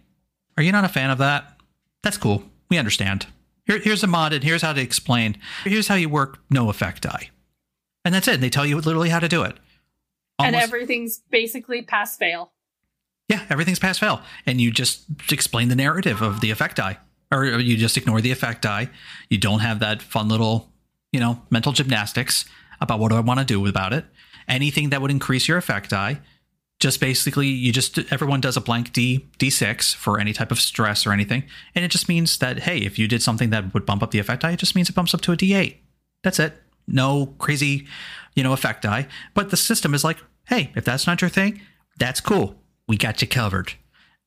are 0.55 0.63
you 0.63 0.71
not 0.71 0.85
a 0.85 0.89
fan 0.89 1.09
of 1.09 1.17
that? 1.17 1.57
That's 2.03 2.17
cool. 2.17 2.43
We 2.69 2.77
understand. 2.77 3.25
Here, 3.65 3.79
here's 3.79 4.03
a 4.03 4.07
mod, 4.07 4.33
and 4.33 4.43
here's 4.43 4.61
how 4.61 4.73
to 4.73 4.81
explain. 4.81 5.37
Here's 5.63 5.87
how 5.87 5.95
you 5.95 6.09
work 6.09 6.39
no 6.49 6.69
effect 6.69 7.01
die, 7.03 7.29
and 8.03 8.13
that's 8.13 8.27
it. 8.27 8.41
They 8.41 8.49
tell 8.49 8.65
you 8.65 8.79
literally 8.79 9.09
how 9.09 9.19
to 9.19 9.27
do 9.27 9.43
it. 9.43 9.57
and 10.39 10.55
everything's 10.55 11.19
basically 11.31 11.81
pass 11.81 12.17
fail. 12.17 12.51
yeah, 13.29 13.43
everything's 13.49 13.79
pass 13.79 13.97
fail, 13.97 14.21
and 14.45 14.61
you 14.61 14.71
just 14.71 15.05
explain 15.31 15.69
the 15.69 15.75
narrative 15.75 16.21
of 16.21 16.41
the 16.41 16.51
effect 16.51 16.75
die, 16.75 16.97
or 17.31 17.45
you 17.45 17.75
just 17.77 17.97
ignore 17.97 18.21
the 18.21 18.31
effect 18.31 18.61
die. 18.61 18.89
You 19.29 19.37
don't 19.39 19.59
have 19.61 19.79
that 19.79 20.01
fun 20.01 20.29
little, 20.29 20.71
you 21.11 21.19
know, 21.19 21.41
mental 21.49 21.71
gymnastics 21.71 22.45
about 22.81 22.99
what 22.99 23.09
do 23.09 23.17
I 23.17 23.21
want 23.21 23.39
to 23.39 23.45
do 23.45 23.65
about 23.65 23.93
it. 23.93 24.05
Anything 24.47 24.89
that 24.91 25.01
would 25.01 25.09
increase 25.09 25.47
your 25.47 25.57
effect 25.57 25.89
die, 25.89 26.19
just 26.79 26.99
basically 26.99 27.47
you 27.47 27.71
just 27.71 27.97
everyone 28.11 28.41
does 28.41 28.57
a 28.57 28.61
blank 28.61 28.93
D 28.93 29.25
D6 29.39 29.95
for 29.95 30.19
any 30.19 30.33
type 30.33 30.51
of 30.51 30.59
stress 30.59 31.05
or 31.05 31.11
anything, 31.11 31.43
and 31.73 31.85
it 31.85 31.91
just 31.91 32.09
means 32.09 32.37
that 32.39 32.59
hey, 32.59 32.79
if 32.79 32.99
you 32.99 33.07
did 33.07 33.21
something 33.21 33.49
that 33.51 33.73
would 33.73 33.85
bump 33.85 34.03
up 34.03 34.11
the 34.11 34.19
effect 34.19 34.41
die, 34.41 34.51
it 34.51 34.59
just 34.59 34.75
means 34.75 34.89
it 34.89 34.95
bumps 34.95 35.13
up 35.13 35.21
to 35.21 35.31
a 35.31 35.37
D8. 35.37 35.77
That's 36.23 36.39
it. 36.39 36.53
No 36.87 37.27
crazy, 37.37 37.87
you 38.35 38.43
know, 38.43 38.53
effect 38.53 38.83
die. 38.83 39.07
But 39.33 39.49
the 39.49 39.57
system 39.57 39.93
is 39.93 40.03
like, 40.03 40.17
hey, 40.47 40.71
if 40.75 40.85
that's 40.85 41.07
not 41.07 41.21
your 41.21 41.29
thing, 41.29 41.61
that's 41.97 42.21
cool. 42.21 42.55
We 42.87 42.97
got 42.97 43.21
you 43.21 43.27
covered. 43.27 43.73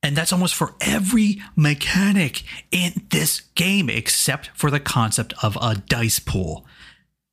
And 0.01 0.15
that's 0.15 0.31
almost 0.31 0.55
for 0.55 0.75
every 0.79 1.41
mechanic 1.55 2.43
in 2.71 3.05
this 3.09 3.41
game, 3.55 3.89
except 3.89 4.49
for 4.53 4.71
the 4.71 4.79
concept 4.79 5.33
of 5.43 5.57
a 5.61 5.75
dice 5.75 6.19
pool. 6.19 6.65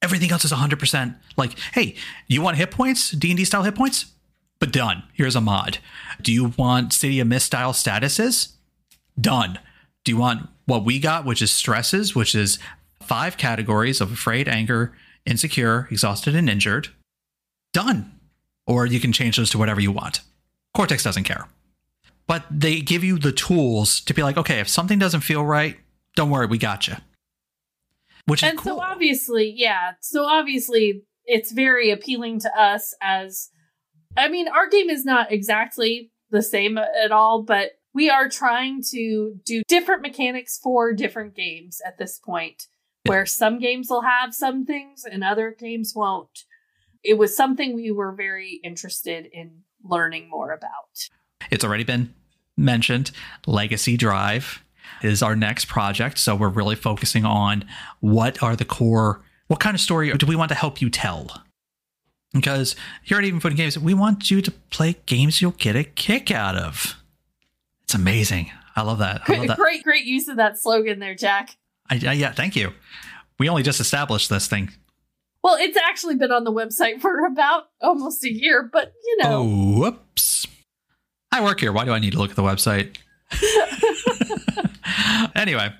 Everything 0.02 0.30
else 0.32 0.44
is 0.44 0.52
100% 0.52 1.16
like, 1.36 1.58
hey, 1.74 1.94
you 2.26 2.42
want 2.42 2.56
hit 2.56 2.70
points, 2.70 3.10
D&D 3.10 3.44
style 3.44 3.62
hit 3.62 3.76
points? 3.76 4.06
But 4.58 4.72
done. 4.72 5.02
Here's 5.12 5.36
a 5.36 5.40
mod. 5.40 5.78
Do 6.20 6.32
you 6.32 6.54
want 6.56 6.92
City 6.92 7.20
of 7.20 7.28
Mist 7.28 7.46
style 7.46 7.72
statuses? 7.72 8.52
Done. 9.20 9.58
Do 10.04 10.12
you 10.12 10.18
want 10.18 10.48
what 10.66 10.84
we 10.84 10.98
got, 10.98 11.24
which 11.24 11.42
is 11.42 11.50
stresses, 11.50 12.14
which 12.14 12.34
is 12.34 12.58
five 13.02 13.36
categories 13.36 14.00
of 14.00 14.12
afraid, 14.12 14.48
anger, 14.48 14.94
insecure, 15.26 15.88
exhausted, 15.90 16.34
and 16.34 16.48
injured? 16.48 16.88
Done. 17.72 18.18
Or 18.66 18.86
you 18.86 19.00
can 19.00 19.12
change 19.12 19.36
those 19.36 19.50
to 19.50 19.58
whatever 19.58 19.80
you 19.80 19.92
want. 19.92 20.20
Cortex 20.74 21.02
doesn't 21.02 21.24
care. 21.24 21.46
But 22.26 22.44
they 22.50 22.80
give 22.80 23.04
you 23.04 23.18
the 23.18 23.32
tools 23.32 24.00
to 24.02 24.14
be 24.14 24.22
like, 24.22 24.36
okay, 24.36 24.58
if 24.58 24.68
something 24.68 24.98
doesn't 24.98 25.20
feel 25.20 25.44
right, 25.44 25.76
don't 26.16 26.30
worry, 26.30 26.46
we 26.46 26.58
got 26.58 26.88
you. 26.88 26.96
Which 28.26 28.42
is 28.42 28.50
and 28.50 28.58
cool. 28.58 28.78
so 28.78 28.80
obviously, 28.80 29.52
yeah. 29.56 29.92
So 30.00 30.24
obviously, 30.24 31.02
it's 31.26 31.52
very 31.52 31.90
appealing 31.90 32.40
to 32.40 32.60
us 32.60 32.94
as. 33.00 33.50
I 34.16 34.28
mean, 34.28 34.48
our 34.48 34.68
game 34.68 34.90
is 34.90 35.04
not 35.04 35.32
exactly 35.32 36.10
the 36.30 36.42
same 36.42 36.78
at 36.78 37.12
all, 37.12 37.42
but 37.42 37.72
we 37.94 38.10
are 38.10 38.28
trying 38.28 38.82
to 38.90 39.40
do 39.44 39.62
different 39.68 40.02
mechanics 40.02 40.58
for 40.62 40.92
different 40.92 41.34
games 41.34 41.80
at 41.86 41.98
this 41.98 42.18
point, 42.18 42.66
where 43.06 43.26
some 43.26 43.58
games 43.58 43.88
will 43.88 44.02
have 44.02 44.34
some 44.34 44.64
things 44.66 45.04
and 45.04 45.22
other 45.22 45.54
games 45.58 45.92
won't. 45.94 46.44
It 47.02 47.18
was 47.18 47.36
something 47.36 47.74
we 47.74 47.90
were 47.90 48.12
very 48.12 48.60
interested 48.64 49.28
in 49.32 49.62
learning 49.84 50.28
more 50.28 50.52
about. 50.52 51.08
It's 51.50 51.64
already 51.64 51.84
been 51.84 52.12
mentioned. 52.56 53.12
Legacy 53.46 53.96
Drive 53.96 54.64
is 55.02 55.22
our 55.22 55.36
next 55.36 55.66
project. 55.66 56.18
So 56.18 56.34
we're 56.34 56.48
really 56.48 56.74
focusing 56.74 57.24
on 57.24 57.64
what 58.00 58.42
are 58.42 58.56
the 58.56 58.64
core, 58.64 59.22
what 59.46 59.60
kind 59.60 59.74
of 59.74 59.80
story 59.80 60.12
do 60.12 60.26
we 60.26 60.36
want 60.36 60.48
to 60.48 60.54
help 60.54 60.80
you 60.80 60.90
tell? 60.90 61.42
Because 62.32 62.76
here 63.02 63.18
at 63.18 63.24
Even 63.24 63.40
Footing 63.40 63.56
Games, 63.56 63.78
we 63.78 63.94
want 63.94 64.30
you 64.30 64.42
to 64.42 64.50
play 64.50 64.96
games 65.06 65.40
you'll 65.40 65.52
get 65.52 65.76
a 65.76 65.84
kick 65.84 66.30
out 66.30 66.56
of. 66.56 66.96
It's 67.84 67.94
amazing. 67.94 68.50
I 68.74 68.82
love 68.82 68.98
that. 68.98 69.22
I 69.26 69.36
love 69.36 69.46
that. 69.48 69.56
Great, 69.56 69.84
great 69.84 70.04
use 70.04 70.28
of 70.28 70.36
that 70.36 70.58
slogan 70.58 70.98
there, 70.98 71.14
Jack. 71.14 71.56
I, 71.88 72.00
I, 72.06 72.12
yeah, 72.12 72.32
thank 72.32 72.56
you. 72.56 72.72
We 73.38 73.48
only 73.48 73.62
just 73.62 73.80
established 73.80 74.28
this 74.28 74.48
thing. 74.48 74.70
Well, 75.42 75.56
it's 75.56 75.76
actually 75.76 76.16
been 76.16 76.32
on 76.32 76.44
the 76.44 76.52
website 76.52 77.00
for 77.00 77.24
about 77.24 77.68
almost 77.80 78.24
a 78.24 78.32
year, 78.32 78.68
but 78.70 78.92
you 79.04 79.16
know. 79.18 79.38
Oh, 79.38 79.78
whoops. 79.78 80.46
I 81.32 81.42
work 81.42 81.60
here. 81.60 81.72
Why 81.72 81.84
do 81.84 81.92
I 81.92 81.98
need 81.98 82.12
to 82.12 82.18
look 82.18 82.30
at 82.30 82.36
the 82.36 82.42
website? 82.42 82.96
anyway, 85.34 85.72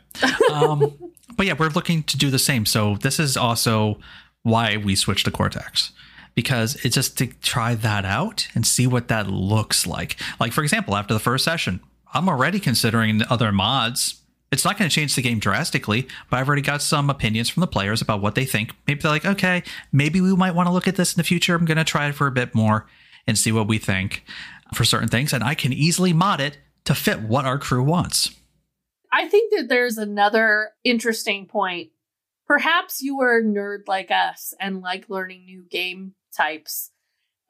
um, 0.52 0.96
but 1.37 1.46
yeah, 1.46 1.54
we're 1.59 1.68
looking 1.68 2.02
to 2.04 2.16
do 2.16 2.30
the 2.30 2.38
same. 2.38 2.66
So 2.66 2.96
this 2.96 3.18
is 3.18 3.37
also 3.37 3.98
why 4.42 4.76
we 4.76 4.94
switched 4.94 5.24
to 5.24 5.30
Cortex 5.30 5.92
because 6.37 6.77
it's 6.85 6.94
just 6.94 7.18
to 7.18 7.27
try 7.42 7.75
that 7.75 8.05
out 8.05 8.46
and 8.55 8.64
see 8.64 8.87
what 8.87 9.09
that 9.09 9.27
looks 9.27 9.87
like. 9.87 10.16
Like 10.38 10.53
for 10.53 10.62
example, 10.62 10.94
after 10.94 11.12
the 11.12 11.18
first 11.18 11.44
session, 11.44 11.81
I'm 12.14 12.29
already 12.29 12.61
considering 12.61 13.22
other 13.29 13.51
mods. 13.51 14.22
It's 14.53 14.64
not 14.64 14.79
going 14.79 14.88
to 14.88 14.94
change 14.94 15.16
the 15.16 15.22
game 15.22 15.40
drastically, 15.40 16.07
but 16.31 16.37
I've 16.37 16.46
already 16.46 16.62
got 16.62 16.83
some 16.83 17.11
opinions 17.11 17.49
from 17.49 17.62
the 17.62 17.66
players 17.66 18.01
about 18.01 18.22
what 18.22 18.37
they 18.37 18.44
think. 18.44 18.75
Maybe 18.87 19.01
they're 19.01 19.11
like, 19.11 19.27
okay, 19.27 19.64
maybe 19.90 20.20
we 20.20 20.37
might 20.37 20.55
want 20.55 20.68
to 20.68 20.72
look 20.72 20.87
at 20.87 20.94
this 20.94 21.14
in 21.14 21.18
the 21.18 21.25
future. 21.25 21.57
I'm 21.57 21.64
going 21.64 21.79
to 21.79 21.85
try 21.85 22.07
it 22.07 22.14
for 22.14 22.29
a 22.29 22.33
bit 22.33 22.55
more 22.55 22.87
and 23.27 23.37
see 23.37 23.51
what 23.51 23.66
we 23.66 23.79
think 23.79 24.25
for 24.72 24.85
certain 24.85 25.09
things. 25.09 25.33
And 25.33 25.42
I 25.42 25.55
can 25.55 25.72
easily 25.72 26.12
mod 26.12 26.40
it 26.40 26.59
to 26.85 26.94
fit 26.94 27.22
what 27.22 27.44
our 27.44 27.59
crew 27.59 27.83
wants. 27.83 28.31
I 29.12 29.27
think 29.29 29.53
that 29.57 29.68
there's 29.68 29.99
another 29.99 30.70
interesting 30.85 31.46
point. 31.46 31.90
Perhaps 32.46 33.03
you 33.03 33.20
are 33.22 33.38
a 33.38 33.44
nerd 33.44 33.88
like 33.88 34.11
us 34.11 34.55
and 34.61 34.81
like 34.81 35.11
learning 35.11 35.44
new 35.44 35.64
game 35.68 36.14
types, 36.37 36.90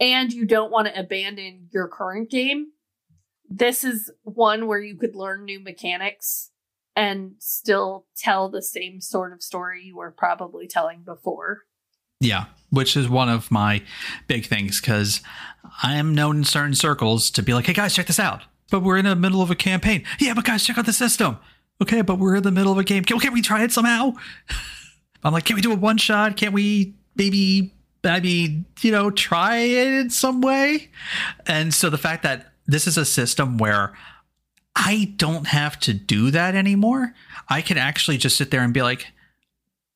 and 0.00 0.32
you 0.32 0.44
don't 0.44 0.70
want 0.70 0.88
to 0.88 0.98
abandon 0.98 1.68
your 1.72 1.88
current 1.88 2.30
game. 2.30 2.68
This 3.48 3.84
is 3.84 4.10
one 4.22 4.66
where 4.66 4.80
you 4.80 4.96
could 4.96 5.14
learn 5.14 5.44
new 5.44 5.60
mechanics 5.60 6.50
and 6.94 7.32
still 7.38 8.06
tell 8.16 8.48
the 8.48 8.62
same 8.62 9.00
sort 9.00 9.32
of 9.32 9.42
story 9.42 9.84
you 9.84 9.96
were 9.96 10.10
probably 10.10 10.66
telling 10.66 11.02
before. 11.02 11.64
Yeah, 12.20 12.46
which 12.70 12.96
is 12.96 13.08
one 13.08 13.28
of 13.28 13.50
my 13.50 13.82
big 14.26 14.46
things 14.46 14.80
because 14.80 15.20
I 15.82 15.96
am 15.96 16.14
known 16.14 16.38
in 16.38 16.44
certain 16.44 16.74
circles 16.74 17.30
to 17.32 17.42
be 17.42 17.52
like, 17.52 17.66
hey 17.66 17.74
guys, 17.74 17.94
check 17.94 18.06
this 18.06 18.18
out. 18.18 18.42
But 18.70 18.82
we're 18.82 18.96
in 18.96 19.04
the 19.04 19.14
middle 19.14 19.42
of 19.42 19.50
a 19.50 19.54
campaign. 19.54 20.04
Yeah, 20.18 20.34
but 20.34 20.44
guys, 20.44 20.64
check 20.64 20.78
out 20.78 20.86
the 20.86 20.92
system. 20.92 21.38
Okay, 21.80 22.00
but 22.00 22.18
we're 22.18 22.36
in 22.36 22.42
the 22.42 22.50
middle 22.50 22.72
of 22.72 22.78
a 22.78 22.84
game. 22.84 23.04
Can, 23.04 23.18
can 23.20 23.34
we 23.34 23.42
try 23.42 23.62
it 23.62 23.70
somehow? 23.70 24.14
I'm 25.22 25.32
like, 25.32 25.44
can 25.44 25.56
we 25.56 25.62
do 25.62 25.72
a 25.72 25.76
one 25.76 25.98
shot? 25.98 26.36
Can't 26.36 26.54
we 26.54 26.94
maybe, 27.14 27.74
I 28.06 28.20
mean, 28.20 28.64
you 28.80 28.90
know, 28.90 29.10
try 29.10 29.56
it 29.56 29.88
in 29.88 30.10
some 30.10 30.40
way? 30.40 30.90
And 31.46 31.74
so 31.74 31.90
the 31.90 31.98
fact 31.98 32.22
that 32.22 32.52
this 32.66 32.86
is 32.86 32.96
a 32.96 33.04
system 33.04 33.58
where 33.58 33.96
I 34.74 35.14
don't 35.16 35.46
have 35.46 35.78
to 35.80 35.94
do 35.94 36.30
that 36.30 36.54
anymore, 36.54 37.14
I 37.48 37.62
can 37.62 37.78
actually 37.78 38.18
just 38.18 38.36
sit 38.36 38.50
there 38.50 38.62
and 38.62 38.74
be 38.74 38.82
like, 38.82 39.06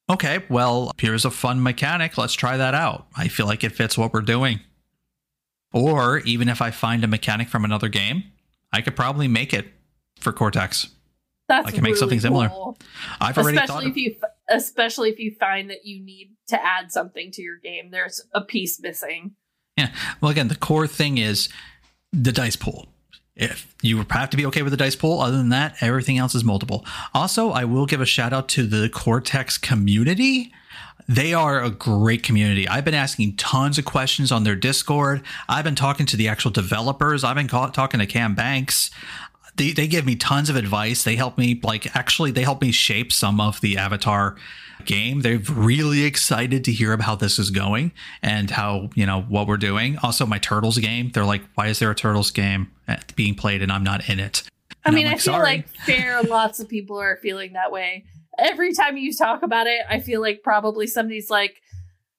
okay, 0.09 0.45
well, 0.49 0.93
here's 0.99 1.25
a 1.25 1.31
fun 1.31 1.63
mechanic. 1.63 2.19
Let's 2.19 2.35
try 2.35 2.57
that 2.57 2.75
out. 2.75 3.07
I 3.17 3.29
feel 3.29 3.47
like 3.47 3.63
it 3.63 3.73
fits 3.73 3.97
what 3.97 4.13
we're 4.13 4.23
doing. 4.23 4.61
Or 5.73 6.19
even 6.21 6.49
if 6.49 6.61
I 6.61 6.71
find 6.71 7.05
a 7.05 7.07
mechanic 7.07 7.49
from 7.49 7.65
another 7.65 7.89
game, 7.89 8.25
I 8.73 8.81
could 8.81 8.97
probably 8.97 9.29
make 9.29 9.53
it 9.53 9.67
for 10.19 10.33
Cortex. 10.33 10.89
That's 11.49 11.69
I 11.69 11.71
can 11.73 11.83
make 11.83 11.97
something 11.97 12.19
really 12.19 12.21
similar. 12.21 12.49
cool. 12.49 12.79
I've 13.21 13.37
already 13.37 13.59
thought 13.59 13.65
especially 13.65 13.87
of, 13.87 13.91
if 13.91 13.97
you 13.97 14.17
especially 14.51 15.09
if 15.11 15.19
you 15.19 15.35
find 15.41 15.71
that 15.71 15.85
you 15.85 16.05
need 16.05 16.35
to 16.47 16.63
add 16.63 16.93
something 16.93 17.31
to 17.31 17.43
your 17.43 17.57
game 17.57 17.91
there's 17.91 18.21
a 18.35 18.41
piece 18.41 18.81
missing 18.81 19.35
yeah. 19.77 19.95
Well, 20.21 20.31
again, 20.31 20.49
the 20.49 20.57
core 20.57 20.87
thing 20.87 21.17
is 21.17 21.49
the 22.13 22.33
dice 22.33 22.57
pool. 22.57 22.89
If 23.35 23.75
you 23.81 24.05
have 24.11 24.29
to 24.29 24.37
be 24.37 24.45
okay 24.47 24.61
with 24.61 24.73
the 24.73 24.77
dice 24.77 24.97
pool, 24.97 25.21
other 25.21 25.39
than 25.39 25.49
that, 25.49 25.77
everything 25.81 26.19
else 26.19 26.35
is 26.35 26.45
multiple. 26.45 26.85
Also, 27.15 27.51
I 27.51 27.65
will 27.65 27.87
give 27.87 28.03
a 28.03 28.05
shout 28.05 28.35
out 28.35 28.47
to 28.51 28.67
the 28.67 28.91
Cortex 28.91 29.57
community 29.57 30.53
They 31.09 31.35
are 31.35 31.61
a 31.61 31.71
great 31.71 32.23
community. 32.23 32.69
I've 32.69 32.85
been 32.85 32.95
asking 32.95 33.35
tons 33.35 33.79
of 33.79 33.85
questions 33.85 34.31
on 34.31 34.45
their 34.45 34.55
Discord. 34.55 35.23
I've 35.49 35.65
been 35.65 35.75
talking 35.75 36.07
to 36.07 36.17
the 36.17 36.29
actual 36.29 36.53
developers. 36.53 37.25
I've 37.25 37.35
been 37.35 37.49
talking 37.49 37.99
to 37.99 38.07
Cam 38.07 38.37
Banks. 38.37 38.91
They, 39.61 39.73
they 39.73 39.87
give 39.89 40.07
me 40.07 40.17
tons 40.17 40.49
of 40.49 40.57
advice. 40.57 41.05
They 41.05 41.17
help 41.17 41.37
me, 41.37 41.61
like, 41.63 41.95
actually, 41.95 42.31
they 42.31 42.45
help 42.45 42.63
me 42.63 42.73
shape 42.73 43.13
some 43.13 43.39
of 43.43 43.61
the 43.61 43.77
Avatar 43.77 44.37
game. 44.87 45.21
They're 45.21 45.37
really 45.37 46.05
excited 46.05 46.65
to 46.65 46.73
hear 46.73 46.95
about 46.95 47.05
how 47.05 47.15
this 47.17 47.39
is 47.39 47.51
going 47.51 47.93
and 48.23 48.51
how, 48.51 48.89
you 48.95 49.05
know, 49.05 49.21
what 49.21 49.47
we're 49.47 49.59
doing. 49.59 49.99
Also, 50.03 50.25
my 50.25 50.39
Turtles 50.39 50.79
game, 50.79 51.11
they're 51.11 51.27
like, 51.27 51.43
why 51.57 51.67
is 51.67 51.79
there 51.79 51.91
a 51.91 51.95
Turtles 51.95 52.31
game 52.31 52.71
being 53.17 53.35
played 53.35 53.61
and 53.61 53.71
I'm 53.71 53.85
not 53.85 54.09
in 54.09 54.19
it? 54.19 54.45
I 54.83 54.93
mean, 54.93 55.07
I'm 55.07 55.11
I 55.11 55.13
like, 55.13 55.21
feel 55.21 55.35
"Sorry." 55.35 55.45
like 55.45 55.69
fair 55.85 56.23
lots 56.23 56.59
of 56.59 56.67
people 56.67 56.99
are 56.99 57.19
feeling 57.21 57.53
that 57.53 57.71
way. 57.71 58.07
Every 58.39 58.73
time 58.73 58.97
you 58.97 59.13
talk 59.13 59.43
about 59.43 59.67
it, 59.67 59.83
I 59.91 60.01
feel 60.01 60.23
like 60.23 60.43
probably 60.43 60.87
somebody's 60.87 61.29
like, 61.29 61.61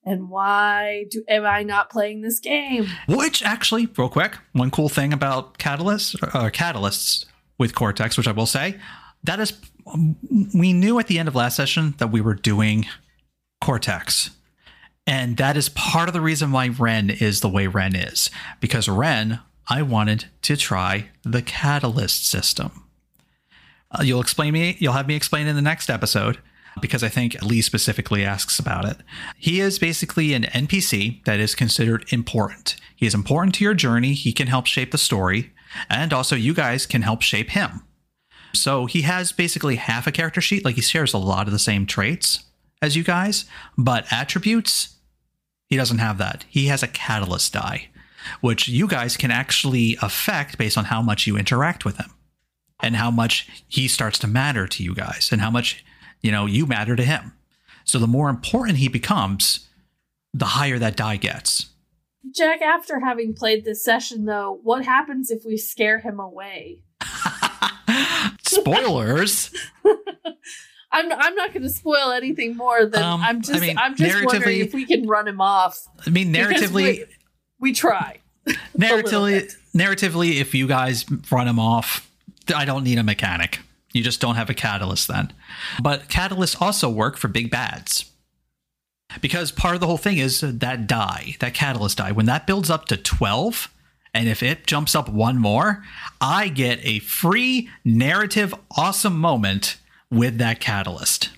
and 0.04 0.30
why 0.30 1.06
do 1.10 1.24
am 1.26 1.44
I 1.44 1.64
not 1.64 1.90
playing 1.90 2.20
this 2.20 2.38
game? 2.38 2.86
Which 3.08 3.42
actually, 3.42 3.86
real 3.98 4.08
quick, 4.08 4.36
one 4.52 4.70
cool 4.70 4.88
thing 4.88 5.12
about 5.12 5.58
catalysts, 5.58 6.22
uh, 6.22 6.50
catalysts 6.50 7.24
with 7.62 7.74
Cortex, 7.74 8.16
which 8.18 8.28
I 8.28 8.32
will 8.32 8.46
say, 8.46 8.78
that 9.24 9.40
is, 9.40 9.54
we 10.54 10.72
knew 10.72 10.98
at 10.98 11.06
the 11.06 11.18
end 11.18 11.28
of 11.28 11.34
last 11.34 11.56
session 11.56 11.94
that 11.98 12.10
we 12.10 12.20
were 12.20 12.34
doing 12.34 12.86
Cortex. 13.62 14.30
And 15.06 15.36
that 15.36 15.56
is 15.56 15.68
part 15.68 16.08
of 16.08 16.12
the 16.12 16.20
reason 16.20 16.52
why 16.52 16.68
Ren 16.68 17.08
is 17.08 17.40
the 17.40 17.48
way 17.48 17.68
Ren 17.68 17.94
is. 17.94 18.30
Because 18.60 18.88
Ren, 18.88 19.40
I 19.68 19.82
wanted 19.82 20.26
to 20.42 20.56
try 20.56 21.10
the 21.22 21.42
catalyst 21.42 22.26
system. 22.26 22.84
Uh, 23.90 24.02
you'll 24.02 24.20
explain 24.20 24.52
me, 24.52 24.76
you'll 24.80 24.92
have 24.94 25.06
me 25.06 25.14
explain 25.14 25.46
in 25.46 25.56
the 25.56 25.62
next 25.62 25.88
episode 25.88 26.38
because 26.80 27.04
I 27.04 27.08
think 27.08 27.40
Lee 27.42 27.60
specifically 27.60 28.24
asks 28.24 28.58
about 28.58 28.86
it. 28.86 28.96
He 29.36 29.60
is 29.60 29.78
basically 29.78 30.32
an 30.34 30.44
NPC 30.44 31.22
that 31.24 31.38
is 31.38 31.54
considered 31.54 32.06
important. 32.10 32.76
He 32.96 33.06
is 33.06 33.14
important 33.14 33.54
to 33.56 33.64
your 33.64 33.74
journey. 33.74 34.14
He 34.14 34.32
can 34.32 34.46
help 34.46 34.66
shape 34.66 34.90
the 34.90 34.98
story, 34.98 35.52
and 35.88 36.12
also 36.12 36.36
you 36.36 36.54
guys 36.54 36.86
can 36.86 37.02
help 37.02 37.22
shape 37.22 37.50
him. 37.50 37.82
So 38.54 38.86
he 38.86 39.02
has 39.02 39.32
basically 39.32 39.76
half 39.76 40.06
a 40.06 40.12
character 40.12 40.40
sheet, 40.40 40.64
like 40.64 40.74
he 40.74 40.82
shares 40.82 41.14
a 41.14 41.18
lot 41.18 41.46
of 41.46 41.52
the 41.52 41.58
same 41.58 41.86
traits 41.86 42.44
as 42.82 42.96
you 42.96 43.04
guys, 43.04 43.44
but 43.78 44.12
attributes, 44.12 44.96
he 45.68 45.76
doesn't 45.76 45.98
have 45.98 46.18
that. 46.18 46.44
He 46.48 46.66
has 46.66 46.82
a 46.82 46.88
catalyst 46.88 47.52
die, 47.52 47.88
which 48.40 48.68
you 48.68 48.86
guys 48.86 49.16
can 49.16 49.30
actually 49.30 49.96
affect 50.02 50.58
based 50.58 50.76
on 50.76 50.86
how 50.86 51.00
much 51.00 51.26
you 51.26 51.36
interact 51.36 51.84
with 51.84 51.96
him 51.96 52.10
and 52.82 52.96
how 52.96 53.10
much 53.10 53.64
he 53.68 53.88
starts 53.88 54.18
to 54.18 54.26
matter 54.26 54.66
to 54.66 54.82
you 54.82 54.94
guys 54.94 55.30
and 55.32 55.40
how 55.40 55.50
much 55.50 55.84
you 56.20 56.30
know 56.30 56.46
you 56.46 56.66
matter 56.66 56.96
to 56.96 57.04
him 57.04 57.32
so 57.84 57.98
the 57.98 58.06
more 58.06 58.28
important 58.28 58.78
he 58.78 58.88
becomes 58.88 59.68
the 60.34 60.44
higher 60.44 60.78
that 60.78 60.96
die 60.96 61.16
gets 61.16 61.70
Jack, 62.30 62.62
after 62.62 63.00
having 63.00 63.34
played 63.34 63.64
this 63.64 63.84
session 63.84 64.24
though, 64.24 64.60
what 64.62 64.84
happens 64.84 65.30
if 65.30 65.44
we 65.44 65.56
scare 65.56 65.98
him 65.98 66.20
away? 66.20 66.82
spoilers 68.44 69.50
I'm 70.92 71.10
I'm 71.10 71.34
not 71.34 71.52
going 71.52 71.62
to 71.62 71.70
spoil 71.70 72.12
anything 72.12 72.56
more 72.56 72.84
than 72.84 73.02
Um, 73.02 73.20
I'm 73.22 73.42
just 73.42 73.62
I 73.62 73.66
mean, 73.66 73.78
I'm 73.78 73.96
just 73.96 74.24
wondering 74.24 74.60
if 74.60 74.74
we 74.74 74.84
can 74.84 75.06
run 75.06 75.26
him 75.26 75.40
off. 75.40 75.86
i 76.06 76.10
mean 76.10 76.32
narratively 76.32 76.74
we, 76.74 77.04
we 77.60 77.72
try. 77.72 78.18
narratively 78.76 79.54
narratively 79.74 80.40
if 80.40 80.54
you 80.54 80.66
guys 80.66 81.04
run 81.30 81.48
him 81.48 81.58
off 81.58 82.10
i 82.54 82.64
don't 82.64 82.82
need 82.84 82.98
a 82.98 83.02
mechanic 83.02 83.60
you 83.92 84.02
just 84.02 84.20
don't 84.20 84.34
have 84.34 84.50
a 84.50 84.54
catalyst 84.54 85.06
then 85.08 85.32
but 85.80 86.08
catalysts 86.08 86.60
also 86.60 86.90
work 86.90 87.16
for 87.16 87.28
big 87.28 87.50
bads 87.50 88.11
because 89.20 89.52
part 89.52 89.74
of 89.74 89.80
the 89.80 89.86
whole 89.86 89.96
thing 89.98 90.18
is 90.18 90.40
that 90.40 90.86
die 90.86 91.36
that 91.40 91.54
catalyst 91.54 91.98
die 91.98 92.12
when 92.12 92.26
that 92.26 92.46
builds 92.46 92.70
up 92.70 92.86
to 92.86 92.96
12 92.96 93.68
and 94.14 94.28
if 94.28 94.42
it 94.42 94.66
jumps 94.66 94.94
up 94.94 95.08
one 95.08 95.38
more 95.38 95.82
i 96.20 96.48
get 96.48 96.78
a 96.82 96.98
free 97.00 97.68
narrative 97.84 98.54
awesome 98.76 99.16
moment 99.18 99.76
with 100.10 100.38
that 100.38 100.60
catalyst 100.60 101.30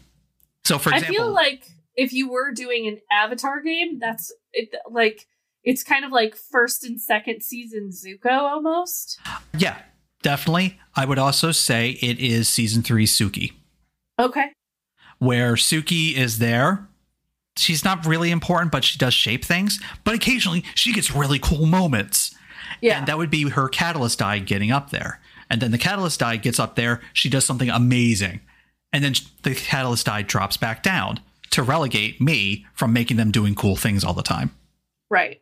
so 0.65 0.79
for 0.79 0.91
example, 0.91 1.15
I 1.15 1.19
feel 1.19 1.33
like 1.33 1.67
if 1.95 2.13
you 2.13 2.31
were 2.31 2.51
doing 2.53 2.87
an 2.89 2.99
Avatar 3.13 3.61
game, 3.61 3.99
that's 3.99 4.33
it, 4.53 4.75
like 4.91 5.27
it's 5.63 5.85
kind 5.85 6.05
of 6.05 6.11
like 6.11 6.35
first 6.35 6.83
and 6.85 6.99
second 7.01 7.43
season 7.43 7.91
Zuko 7.91 8.31
almost. 8.41 9.19
yeah 9.57 9.79
definitely 10.23 10.81
i 10.97 11.05
would 11.05 11.19
also 11.19 11.53
say 11.53 11.91
it 12.01 12.19
is 12.19 12.49
season 12.49 12.83
3 12.83 13.05
suki 13.07 13.53
Okay. 14.19 14.53
where 15.19 15.55
Suki 15.55 16.15
is 16.17 16.39
there. 16.39 16.89
She's 17.57 17.85
not 17.85 18.05
really 18.05 18.31
important, 18.31 18.73
but 18.73 18.85
she 18.85 18.99
does 18.99 19.15
shape 19.15 19.45
things. 19.45 19.81
But 20.03 20.15
occasionally 20.15 20.65
she 20.75 20.93
gets 20.93 21.15
really 21.15 21.39
cool 21.39 21.67
moments. 21.67 22.35
Yeah. 22.81 22.99
And 22.99 23.07
that 23.07 23.19
would 23.19 23.31
be 23.31 23.49
her 23.51 23.69
catalyst 23.69 24.19
die 24.19 24.39
getting 24.41 24.73
up 24.73 24.91
there. 24.91 25.21
And 25.51 25.61
then 25.61 25.71
the 25.71 25.79
catalyst 25.79 26.21
die 26.21 26.37
gets 26.37 26.59
up 26.59 26.75
there, 26.75 27.01
she 27.13 27.29
does 27.29 27.45
something 27.45 27.71
amazing. 27.71 28.41
And 28.93 29.05
then 29.05 29.15
the 29.43 29.55
catalyst 29.55 30.07
die 30.07 30.23
drops 30.23 30.57
back 30.57 30.83
down 30.83 31.21
to 31.51 31.63
relegate 31.63 32.21
me 32.21 32.67
from 32.75 32.93
making 32.93 33.17
them 33.17 33.31
doing 33.31 33.55
cool 33.55 33.77
things 33.77 34.03
all 34.05 34.15
the 34.15 34.23
time. 34.23 34.51
right. 35.11 35.41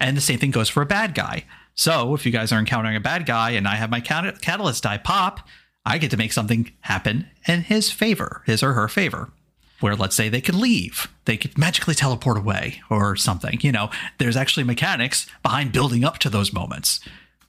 And 0.00 0.16
the 0.16 0.22
same 0.22 0.38
thing 0.38 0.50
goes 0.50 0.70
for 0.70 0.82
a 0.82 0.86
bad 0.86 1.14
guy. 1.14 1.44
So 1.74 2.14
if 2.14 2.24
you 2.24 2.32
guys 2.32 2.50
are 2.50 2.58
encountering 2.58 2.96
a 2.96 3.00
bad 3.00 3.26
guy 3.26 3.50
and 3.50 3.68
I 3.68 3.74
have 3.74 3.90
my 3.90 4.00
catalyst 4.00 4.82
die 4.82 4.96
pop, 4.98 5.46
I 5.84 5.98
get 5.98 6.10
to 6.12 6.16
make 6.16 6.32
something 6.32 6.72
happen 6.80 7.28
in 7.46 7.60
his 7.60 7.90
favor, 7.90 8.42
his 8.46 8.62
or 8.62 8.72
her 8.72 8.88
favor. 8.88 9.30
Where 9.82 9.96
let's 9.96 10.14
say 10.16 10.28
they 10.28 10.40
could 10.40 10.54
leave, 10.54 11.08
they 11.24 11.36
could 11.36 11.58
magically 11.58 11.94
teleport 11.94 12.38
away 12.38 12.80
or 12.88 13.16
something. 13.16 13.58
You 13.62 13.72
know, 13.72 13.90
there's 14.18 14.36
actually 14.36 14.64
mechanics 14.64 15.26
behind 15.42 15.72
building 15.72 16.04
up 16.04 16.18
to 16.18 16.30
those 16.30 16.52
moments. 16.52 17.00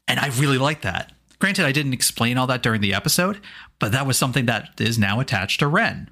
And 0.07 0.19
I 0.19 0.27
really 0.29 0.57
like 0.57 0.81
that. 0.81 1.13
Granted, 1.39 1.65
I 1.65 1.71
didn't 1.71 1.93
explain 1.93 2.38
all 2.38 2.47
that 2.47 2.63
during 2.63 2.81
the 2.81 2.93
episode, 2.93 3.39
but 3.79 3.91
that 3.91 4.07
was 4.07 4.17
something 4.17 4.45
that 4.47 4.79
is 4.81 4.97
now 4.97 5.19
attached 5.19 5.59
to 5.59 5.67
Ren. 5.67 6.09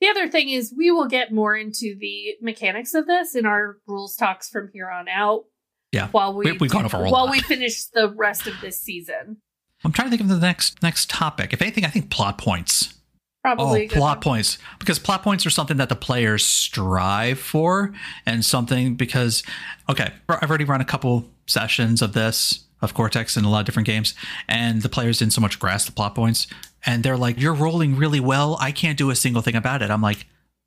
The 0.00 0.08
other 0.08 0.28
thing 0.28 0.50
is 0.50 0.72
we 0.76 0.90
will 0.92 1.08
get 1.08 1.32
more 1.32 1.56
into 1.56 1.96
the 1.98 2.34
mechanics 2.40 2.94
of 2.94 3.06
this 3.06 3.34
in 3.34 3.44
our 3.46 3.78
rules 3.86 4.14
talks 4.14 4.48
from 4.48 4.70
here 4.72 4.88
on 4.90 5.08
out. 5.08 5.44
Yeah. 5.92 6.08
While 6.08 6.34
we, 6.34 6.52
We- 6.52 6.58
we've 6.58 6.70
gone 6.70 6.84
over 6.84 6.98
while 6.98 7.24
lot. 7.24 7.30
we 7.30 7.40
finish 7.40 7.84
the 7.86 8.10
rest 8.14 8.46
of 8.46 8.54
this 8.60 8.80
season. 8.80 9.38
I'm 9.84 9.92
trying 9.92 10.06
to 10.06 10.10
think 10.16 10.20
of 10.20 10.28
the 10.28 10.44
next 10.46 10.82
next 10.82 11.08
topic. 11.10 11.52
If 11.52 11.62
anything, 11.62 11.84
I 11.84 11.88
think 11.88 12.10
plot 12.10 12.36
points. 12.38 12.94
Probably 13.42 13.86
Oh, 13.86 13.94
plot 13.94 14.16
one. 14.18 14.22
points. 14.22 14.58
Because 14.78 14.98
plot 14.98 15.22
points 15.22 15.46
are 15.46 15.50
something 15.50 15.76
that 15.76 15.88
the 15.88 15.96
players 15.96 16.44
strive 16.44 17.38
for, 17.38 17.92
and 18.26 18.44
something 18.44 18.94
because, 18.94 19.42
okay, 19.88 20.12
I've 20.28 20.50
already 20.50 20.64
run 20.64 20.80
a 20.80 20.84
couple 20.84 21.28
sessions 21.46 22.02
of 22.02 22.12
this, 22.12 22.64
of 22.82 22.94
Cortex 22.94 23.36
in 23.36 23.44
a 23.44 23.50
lot 23.50 23.60
of 23.60 23.66
different 23.66 23.86
games, 23.86 24.14
and 24.48 24.82
the 24.82 24.88
players 24.88 25.18
didn't 25.18 25.32
so 25.32 25.40
much 25.40 25.58
grasp 25.58 25.86
the 25.86 25.92
plot 25.92 26.14
points. 26.14 26.46
And 26.86 27.02
they're 27.02 27.16
like, 27.16 27.40
You're 27.40 27.54
rolling 27.54 27.96
really 27.96 28.20
well. 28.20 28.56
I 28.60 28.70
can't 28.72 28.98
do 28.98 29.10
a 29.10 29.16
single 29.16 29.42
thing 29.42 29.56
about 29.56 29.82
it. 29.82 29.90
I'm 29.90 30.02
like, 30.02 30.26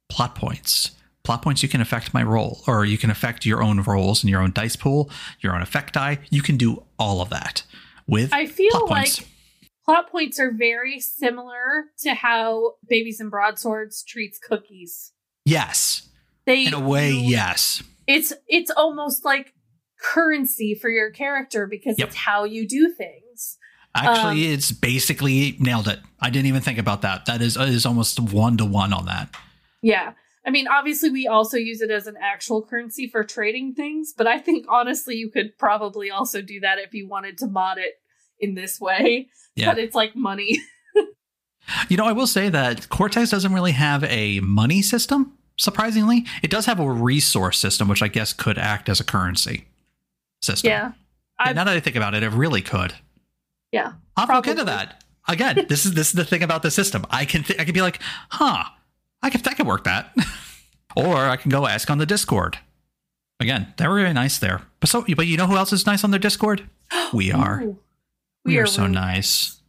Plot 0.09 0.35
points. 0.35 0.91
Plot 1.23 1.41
points, 1.43 1.61
you 1.61 1.69
can 1.69 1.81
affect 1.81 2.13
my 2.13 2.23
roll, 2.23 2.61
or 2.67 2.83
you 2.83 2.97
can 2.97 3.09
affect 3.11 3.45
your 3.45 3.61
own 3.61 3.81
rolls 3.81 4.23
and 4.23 4.29
your 4.29 4.41
own 4.41 4.51
dice 4.53 4.75
pool, 4.75 5.09
your 5.39 5.53
own 5.55 5.61
effect 5.61 5.93
die. 5.93 6.17
You 6.31 6.41
can 6.41 6.57
do 6.57 6.83
all 6.97 7.21
of 7.21 7.29
that 7.29 7.63
with 8.07 8.33
I 8.33 8.47
feel 8.47 8.87
like. 8.87 9.09
Plot 9.85 10.09
points 10.11 10.39
are 10.39 10.51
very 10.51 10.99
similar 10.99 11.85
to 11.99 12.13
how 12.13 12.73
Babies 12.87 13.19
and 13.19 13.31
Broadswords 13.31 14.03
treats 14.03 14.37
cookies. 14.39 15.11
Yes. 15.45 16.09
They 16.45 16.65
In 16.65 16.73
a 16.73 16.79
way, 16.79 17.11
you- 17.11 17.29
yes. 17.31 17.83
It's 18.07 18.33
it's 18.47 18.71
almost 18.71 19.23
like 19.23 19.53
currency 20.01 20.73
for 20.75 20.89
your 20.89 21.11
character 21.11 21.67
because 21.67 21.97
Yep. 21.99 22.07
it's 22.09 22.17
how 22.17 22.43
you 22.43 22.67
do 22.67 22.93
things. 22.93 23.57
Actually, 23.93 24.47
Um, 24.47 24.53
it's 24.53 24.71
basically 24.71 25.55
nailed 25.59 25.87
it. 25.87 25.99
I 26.19 26.29
didn't 26.29 26.47
even 26.47 26.61
think 26.61 26.79
about 26.79 27.01
that. 27.03 27.25
That 27.25 27.41
is 27.41 27.57
is 27.57 27.85
almost 27.85 28.19
one 28.19 28.57
to 28.57 28.65
one 28.65 28.93
on 28.93 29.05
that. 29.05 29.35
Yeah. 29.81 30.13
I 30.45 30.49
mean, 30.49 30.67
obviously, 30.67 31.11
we 31.11 31.27
also 31.27 31.57
use 31.57 31.81
it 31.81 31.91
as 31.91 32.07
an 32.07 32.15
actual 32.19 32.65
currency 32.65 33.07
for 33.07 33.23
trading 33.23 33.75
things, 33.75 34.11
but 34.17 34.25
I 34.25 34.39
think 34.39 34.65
honestly, 34.67 35.15
you 35.15 35.29
could 35.29 35.55
probably 35.59 36.09
also 36.09 36.41
do 36.41 36.59
that 36.61 36.79
if 36.79 36.95
you 36.95 37.07
wanted 37.07 37.37
to 37.39 37.47
mod 37.47 37.77
it 37.77 38.00
in 38.41 38.55
this 38.55 38.81
way. 38.81 39.27
Yeah. 39.55 39.67
But 39.71 39.79
it's 39.79 39.95
like 39.95 40.15
money. 40.15 40.59
You 41.89 41.95
know, 41.95 42.05
I 42.05 42.11
will 42.11 42.27
say 42.27 42.49
that 42.49 42.89
Cortex 42.89 43.29
doesn't 43.29 43.53
really 43.53 43.71
have 43.71 44.03
a 44.05 44.39
money 44.41 44.81
system. 44.81 45.37
Surprisingly, 45.57 46.25
it 46.43 46.49
does 46.49 46.65
have 46.65 46.79
a 46.79 46.89
resource 46.91 47.57
system, 47.59 47.87
which 47.87 48.01
I 48.01 48.07
guess 48.09 48.33
could 48.33 48.57
act 48.57 48.89
as 48.89 48.99
a 48.99 49.03
currency 49.05 49.67
system. 50.41 50.69
yeah. 50.69 50.85
And 51.39 51.49
I- 51.49 51.53
now 51.53 51.63
that 51.65 51.75
I 51.77 51.79
think 51.79 51.95
about 51.95 52.13
it, 52.13 52.23
it 52.23 52.29
really 52.31 52.61
could. 52.61 52.95
Yeah. 53.71 53.93
I'll 54.17 54.27
look 54.35 54.47
into 54.47 54.65
that. 54.65 55.03
Again, 55.29 55.65
this 55.69 55.85
is 55.85 55.93
this 55.93 56.07
is 56.07 56.13
the 56.13 56.25
thing 56.25 56.43
about 56.43 56.61
the 56.63 56.71
system. 56.71 57.05
I 57.09 57.23
can 57.25 57.43
th- 57.43 57.59
I 57.59 57.63
can 57.63 57.73
be 57.73 57.81
like, 57.83 57.99
huh, 58.29 58.63
I 59.21 59.29
can 59.29 59.39
I 59.45 59.53
can 59.53 59.67
work 59.67 59.83
that, 59.85 60.13
or 60.97 61.15
I 61.15 61.37
can 61.37 61.51
go 61.51 61.67
ask 61.67 61.89
on 61.89 61.99
the 61.99 62.05
Discord. 62.07 62.57
Again, 63.39 63.73
they're 63.77 63.93
really 63.93 64.13
nice 64.13 64.39
there. 64.39 64.61
But 64.81 64.89
so, 64.89 65.05
but 65.15 65.27
you 65.27 65.37
know 65.37 65.47
who 65.47 65.55
else 65.57 65.71
is 65.71 65.85
nice 65.85 66.03
on 66.03 66.11
their 66.11 66.19
Discord? 66.19 66.67
We 67.13 67.31
are. 67.31 67.61
Ooh. 67.61 67.77
We, 68.45 68.57
are, 68.57 68.65
so 68.65 68.83
really 68.83 68.93
nice. 68.93 69.61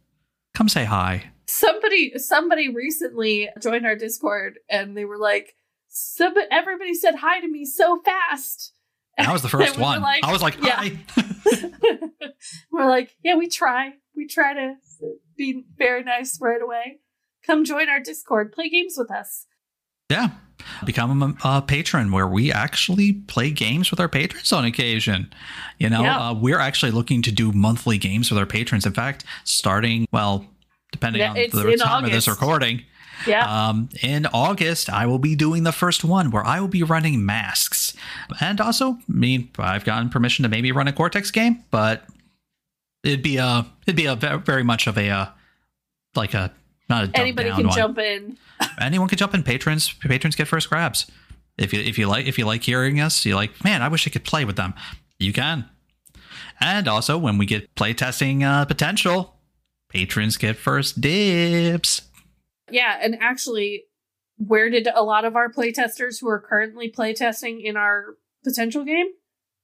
Come 0.53 0.69
say 0.69 0.85
hi. 0.85 1.31
Somebody 1.47 2.17
somebody 2.17 2.69
recently 2.69 3.49
joined 3.59 3.85
our 3.85 3.95
Discord 3.95 4.59
and 4.69 4.97
they 4.97 5.05
were 5.05 5.17
like, 5.17 5.55
so 5.89 6.33
but 6.33 6.47
everybody 6.51 6.93
said 6.93 7.15
hi 7.15 7.39
to 7.39 7.47
me 7.47 7.65
so 7.65 8.01
fast. 8.03 8.73
And 9.17 9.27
I 9.27 9.33
was 9.33 9.41
the 9.41 9.49
first 9.49 9.77
we 9.77 9.83
one. 9.83 10.01
like- 10.01 10.23
I 10.23 10.31
was 10.31 10.41
like, 10.41 10.57
yeah. 10.63 10.75
hi. 10.75 10.97
we're 12.71 12.87
like, 12.87 13.15
yeah, 13.23 13.35
we 13.35 13.47
try. 13.47 13.93
We 14.15 14.27
try 14.27 14.53
to 14.53 14.75
be 15.37 15.65
very 15.77 16.03
nice 16.03 16.39
right 16.41 16.61
away. 16.61 16.99
Come 17.45 17.65
join 17.65 17.89
our 17.89 17.99
Discord. 17.99 18.53
Play 18.53 18.69
games 18.69 18.95
with 18.97 19.11
us. 19.11 19.47
Yeah. 20.09 20.29
Become 20.85 21.21
a, 21.21 21.35
a 21.57 21.61
patron 21.61 22.11
where 22.11 22.27
we 22.27 22.51
actually 22.51 23.13
play 23.13 23.51
games 23.51 23.91
with 23.91 23.99
our 23.99 24.07
patrons 24.07 24.51
on 24.53 24.63
occasion. 24.65 25.33
You 25.77 25.89
know, 25.89 26.03
Yeah. 26.03 26.29
uh, 26.29 26.33
we're 26.33 26.59
actually 26.59 26.91
looking 26.91 27.21
to 27.23 27.31
do 27.31 27.51
monthly 27.51 27.97
games 27.97 28.29
with 28.31 28.37
our 28.39 28.45
patrons. 28.45 28.85
In 28.85 28.93
fact, 28.93 29.25
starting, 29.43 30.07
well, 30.11 30.45
depending 30.91 31.21
Yeah, 31.21 31.29
on 31.31 31.35
the 31.35 31.77
time 31.83 32.05
of 32.05 32.11
this 32.11 32.27
recording, 32.29 32.83
Yeah. 33.27 33.45
um, 33.69 33.89
in 34.01 34.25
August, 34.27 34.89
I 34.89 35.05
will 35.05 35.19
be 35.19 35.35
doing 35.35 35.63
the 35.63 35.71
first 35.73 36.03
one 36.05 36.31
where 36.31 36.45
I 36.45 36.59
will 36.61 36.67
be 36.69 36.83
running 36.83 37.25
masks. 37.25 37.93
And 38.39 38.61
also, 38.61 38.91
I 38.93 38.97
mean, 39.07 39.49
I've 39.59 39.83
gotten 39.83 40.09
permission 40.09 40.43
to 40.43 40.49
maybe 40.49 40.71
run 40.71 40.87
a 40.87 40.93
Cortex 40.93 41.29
game, 41.31 41.63
but 41.71 42.05
it'd 43.03 43.23
be 43.23 43.35
a, 43.37 43.65
it'd 43.85 43.97
be 43.97 44.05
a 44.05 44.15
very 44.15 44.63
much 44.63 44.87
of 44.87 44.97
a, 44.97 45.09
uh, 45.09 45.25
like 46.15 46.33
a, 46.33 46.51
not 46.93 47.03
a 47.09 47.17
Anybody 47.19 47.49
can 47.51 47.67
one 47.67 47.75
jump 47.75 47.97
in. 47.97 48.37
anyone 48.79 49.07
can 49.09 49.17
jump 49.17 49.33
in 49.33 49.43
patrons 49.43 49.91
patrons 49.93 50.35
get 50.35 50.47
first 50.47 50.69
grabs 50.69 51.09
if 51.57 51.73
you 51.73 51.79
if 51.81 51.97
you 51.97 52.07
like 52.07 52.25
if 52.27 52.37
you 52.37 52.45
like 52.45 52.63
hearing 52.63 52.99
us 52.99 53.25
you 53.25 53.35
like 53.35 53.51
man 53.63 53.81
i 53.81 53.87
wish 53.87 54.07
i 54.07 54.09
could 54.09 54.23
play 54.23 54.45
with 54.45 54.55
them 54.55 54.73
you 55.19 55.33
can 55.33 55.65
and 56.59 56.87
also 56.87 57.17
when 57.17 57.37
we 57.37 57.45
get 57.45 57.73
playtesting 57.75 58.43
uh, 58.43 58.63
potential 58.65 59.35
patrons 59.89 60.37
get 60.37 60.55
first 60.57 61.01
dibs 61.01 62.01
Yeah, 62.71 62.97
and 63.01 63.17
actually, 63.21 63.83
where 64.37 64.69
did 64.69 64.87
a 64.87 65.03
lot 65.03 65.25
of 65.25 65.35
our 65.35 65.51
playtesters 65.51 66.19
who 66.21 66.27
are 66.29 66.39
currently 66.39 66.89
playtesting 66.91 67.61
in 67.63 67.75
our 67.77 68.15
potential 68.43 68.83
game? 68.85 69.07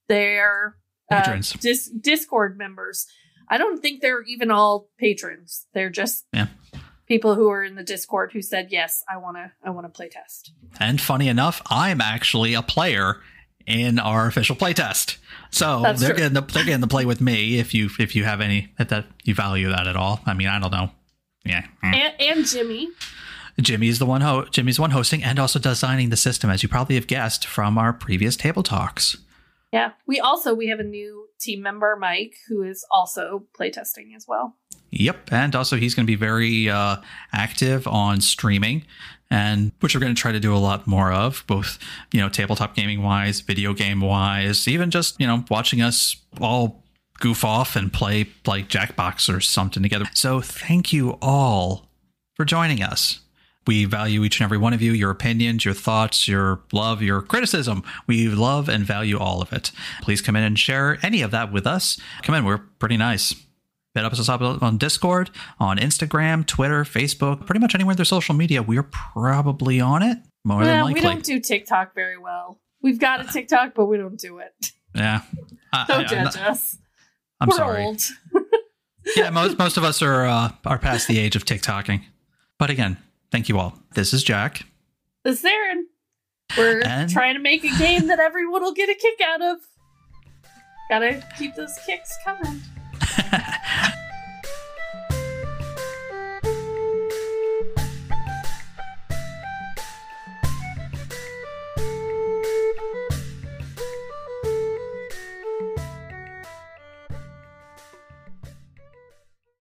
They're 0.08 0.76
uh, 1.10 1.22
Patrons. 1.22 1.54
dis- 1.54 1.90
Discord 1.90 2.58
members. 2.58 3.08
I 3.50 3.58
don't 3.58 3.82
think 3.82 4.02
they're 4.02 4.22
even 4.24 4.52
all 4.52 4.90
patrons. 5.00 5.66
They're 5.74 5.90
just 5.90 6.26
Yeah. 6.34 6.48
People 7.10 7.36
who 7.36 7.50
are 7.50 7.64
in 7.66 7.76
the 7.76 7.84
Discord 7.84 8.32
who 8.32 8.42
said, 8.42 8.68
"Yes, 8.72 9.04
I 9.10 9.18
want 9.18 9.36
to. 9.36 9.52
I 9.64 9.70
want 9.72 9.94
to 9.94 10.02
playtest." 10.02 10.52
and 10.80 11.02
funny 11.02 11.28
enough 11.28 11.62
i'm 11.72 12.00
actually 12.00 12.54
a 12.54 12.62
player 12.62 13.18
in 13.66 13.98
our 13.98 14.28
official 14.28 14.56
playtest 14.56 15.18
so 15.50 15.82
That's 15.82 16.00
they're 16.00 16.12
true. 16.12 16.18
getting 16.30 16.36
to, 16.36 16.54
they're 16.54 16.64
getting 16.64 16.82
to 16.82 16.88
play 16.88 17.06
with 17.06 17.20
me 17.22 17.58
if 17.60 17.74
you 17.74 17.90
if 18.00 18.16
you 18.16 18.24
have 18.24 18.40
any 18.40 18.72
if 18.80 18.90
that 18.90 19.06
you 19.24 19.34
value 19.34 19.68
that 19.70 19.88
at 19.88 19.96
all 19.96 20.22
i 20.28 20.34
mean 20.36 20.48
i 20.48 20.60
don't 20.60 20.72
know 20.72 20.92
yeah 21.44 21.66
Mm. 21.84 21.96
And, 21.96 22.14
and 22.22 22.46
Jimmy. 22.46 22.90
Jimmy's 23.60 23.98
the 24.00 24.06
one 24.06 24.22
ho- 24.22 24.46
Jimmy's 24.46 24.76
the 24.78 24.84
one 24.84 24.92
hosting 24.92 25.24
and 25.24 25.38
also 25.40 25.60
designing 25.60 26.10
the 26.12 26.18
system, 26.18 26.50
as 26.50 26.62
you 26.64 26.70
probably 26.70 26.96
have 26.96 27.08
guessed 27.08 27.46
from 27.48 27.78
our 27.78 27.92
previous 27.92 28.36
table 28.38 28.64
talks. 28.64 29.18
Yeah, 29.72 29.92
we 30.08 30.20
also 30.20 30.54
we 30.54 30.68
have 30.68 30.80
a 30.80 30.84
new 30.84 31.28
team 31.40 31.62
member, 31.62 31.96
Mike, 31.96 32.36
who 32.48 32.64
is 32.64 32.86
also 32.90 33.46
playtesting 33.58 34.16
as 34.16 34.26
well. 34.28 34.56
Yep, 34.92 35.32
and 35.32 35.56
also 35.56 35.78
he's 35.78 35.94
going 35.94 36.06
to 36.06 36.12
be 36.12 36.16
very 36.16 36.70
uh, 36.70 36.98
active 37.32 37.88
on 37.88 38.22
streaming, 38.22 38.84
and 39.30 39.72
which 39.80 39.94
we're 39.94 40.02
going 40.02 40.16
to 40.16 40.20
try 40.20 40.32
to 40.32 40.40
do 40.40 40.56
a 40.56 40.58
lot 40.58 40.88
more 40.88 41.12
of, 41.12 41.44
both 41.46 41.78
you 42.12 42.20
know 42.20 42.30
tabletop 42.30 42.76
gaming 42.76 43.04
wise, 43.04 43.42
video 43.42 43.74
game 43.74 44.02
wise, 44.02 44.68
even 44.68 44.90
just 44.90 45.20
you 45.20 45.28
know 45.28 45.46
watching 45.52 45.82
us 45.82 46.16
all 46.42 46.84
goof 47.20 47.44
off 47.44 47.76
and 47.76 47.94
play 47.94 48.28
like 48.48 48.70
Jackbox 48.70 49.34
or 49.34 49.40
something 49.40 49.84
together. 49.84 50.06
So 50.16 50.42
thank 50.42 50.92
you 50.92 51.18
all 51.22 51.86
for 52.36 52.46
joining 52.46 52.82
us. 52.82 53.20
We 53.70 53.86
value 53.86 54.24
each 54.24 54.40
and 54.40 54.46
every 54.46 54.58
one 54.58 54.74
of 54.74 54.82
you, 54.82 54.94
your 54.94 55.12
opinions, 55.12 55.64
your 55.64 55.76
thoughts, 55.76 56.28
your 56.28 56.62
love, 56.72 57.04
your 57.04 57.22
criticism. 57.22 57.84
We 58.08 58.28
love 58.28 58.68
and 58.68 58.84
value 58.84 59.20
all 59.20 59.44
of 59.44 59.54
it. 59.54 59.72
Please 60.02 60.24
come 60.24 60.36
in 60.36 60.42
and 60.42 60.58
share 60.58 60.98
any 61.04 61.22
of 61.22 61.30
that 61.30 61.52
with 61.52 61.68
us. 61.68 62.00
Come 62.24 62.34
in, 62.34 62.46
we're 62.46 62.58
pretty 62.58 62.98
nice. 62.98 63.36
Hit 63.94 64.04
up 64.04 64.12
us 64.12 64.28
up 64.28 64.42
on 64.42 64.80
Discord, 64.80 65.30
on 65.60 65.78
Instagram, 65.78 66.48
Twitter, 66.48 66.84
Facebook, 66.84 67.46
pretty 67.46 67.60
much 67.60 67.76
anywhere 67.76 67.94
there's 67.94 68.10
social 68.10 68.34
media. 68.34 68.64
We're 68.64 68.82
probably 68.82 69.80
on 69.80 70.02
it 70.02 70.18
more 70.44 70.66
than 70.66 70.86
likely. 70.86 70.96
we 70.96 71.02
don't 71.02 71.24
do 71.24 71.40
TikTok 71.40 71.94
very 71.94 72.18
well. 72.18 72.60
We've 72.82 73.00
got 73.00 73.22
a 73.22 73.32
TikTok, 73.32 73.76
but 73.76 73.86
we 73.86 73.98
don't 73.98 74.18
do 74.18 74.40
it. 74.40 74.72
yeah. 74.96 75.22
I, 75.74 75.86
Don't 75.88 76.06
I- 76.06 76.08
judge 76.08 76.38
us. 76.38 76.76
I'm 77.40 77.50
We're 77.50 77.58
sorry. 77.58 77.84
old. 77.84 78.02
yeah, 79.16 79.30
most 79.30 79.60
most 79.60 79.78
of 79.78 79.84
us 79.84 80.02
are 80.02 80.26
uh, 80.26 80.54
are 80.66 80.80
past 80.80 81.08
the 81.08 81.20
age 81.20 81.36
of 81.36 81.46
TikToking. 81.46 82.02
But 82.58 82.72
again, 82.72 82.98
thank 83.32 83.50
you 83.50 83.60
all. 83.60 83.78
This 83.94 84.14
is 84.14 84.24
Jack. 84.24 84.64
This 85.24 85.44
is 85.44 85.52
Aaryn. 85.52 85.84
We're 86.58 86.82
And- 86.86 87.10
trying 87.12 87.36
to 87.36 87.42
make 87.42 87.64
a 87.64 87.78
game 87.78 88.08
that 88.08 88.20
everyone 88.20 88.62
will 88.62 88.74
get 88.74 88.90
a 88.90 88.96
kick 88.96 89.20
out 89.26 89.42
of. 89.42 89.58
Gotta 90.90 91.24
keep 91.38 91.56
those 91.56 91.78
kicks 91.86 92.18
coming. 92.26 92.62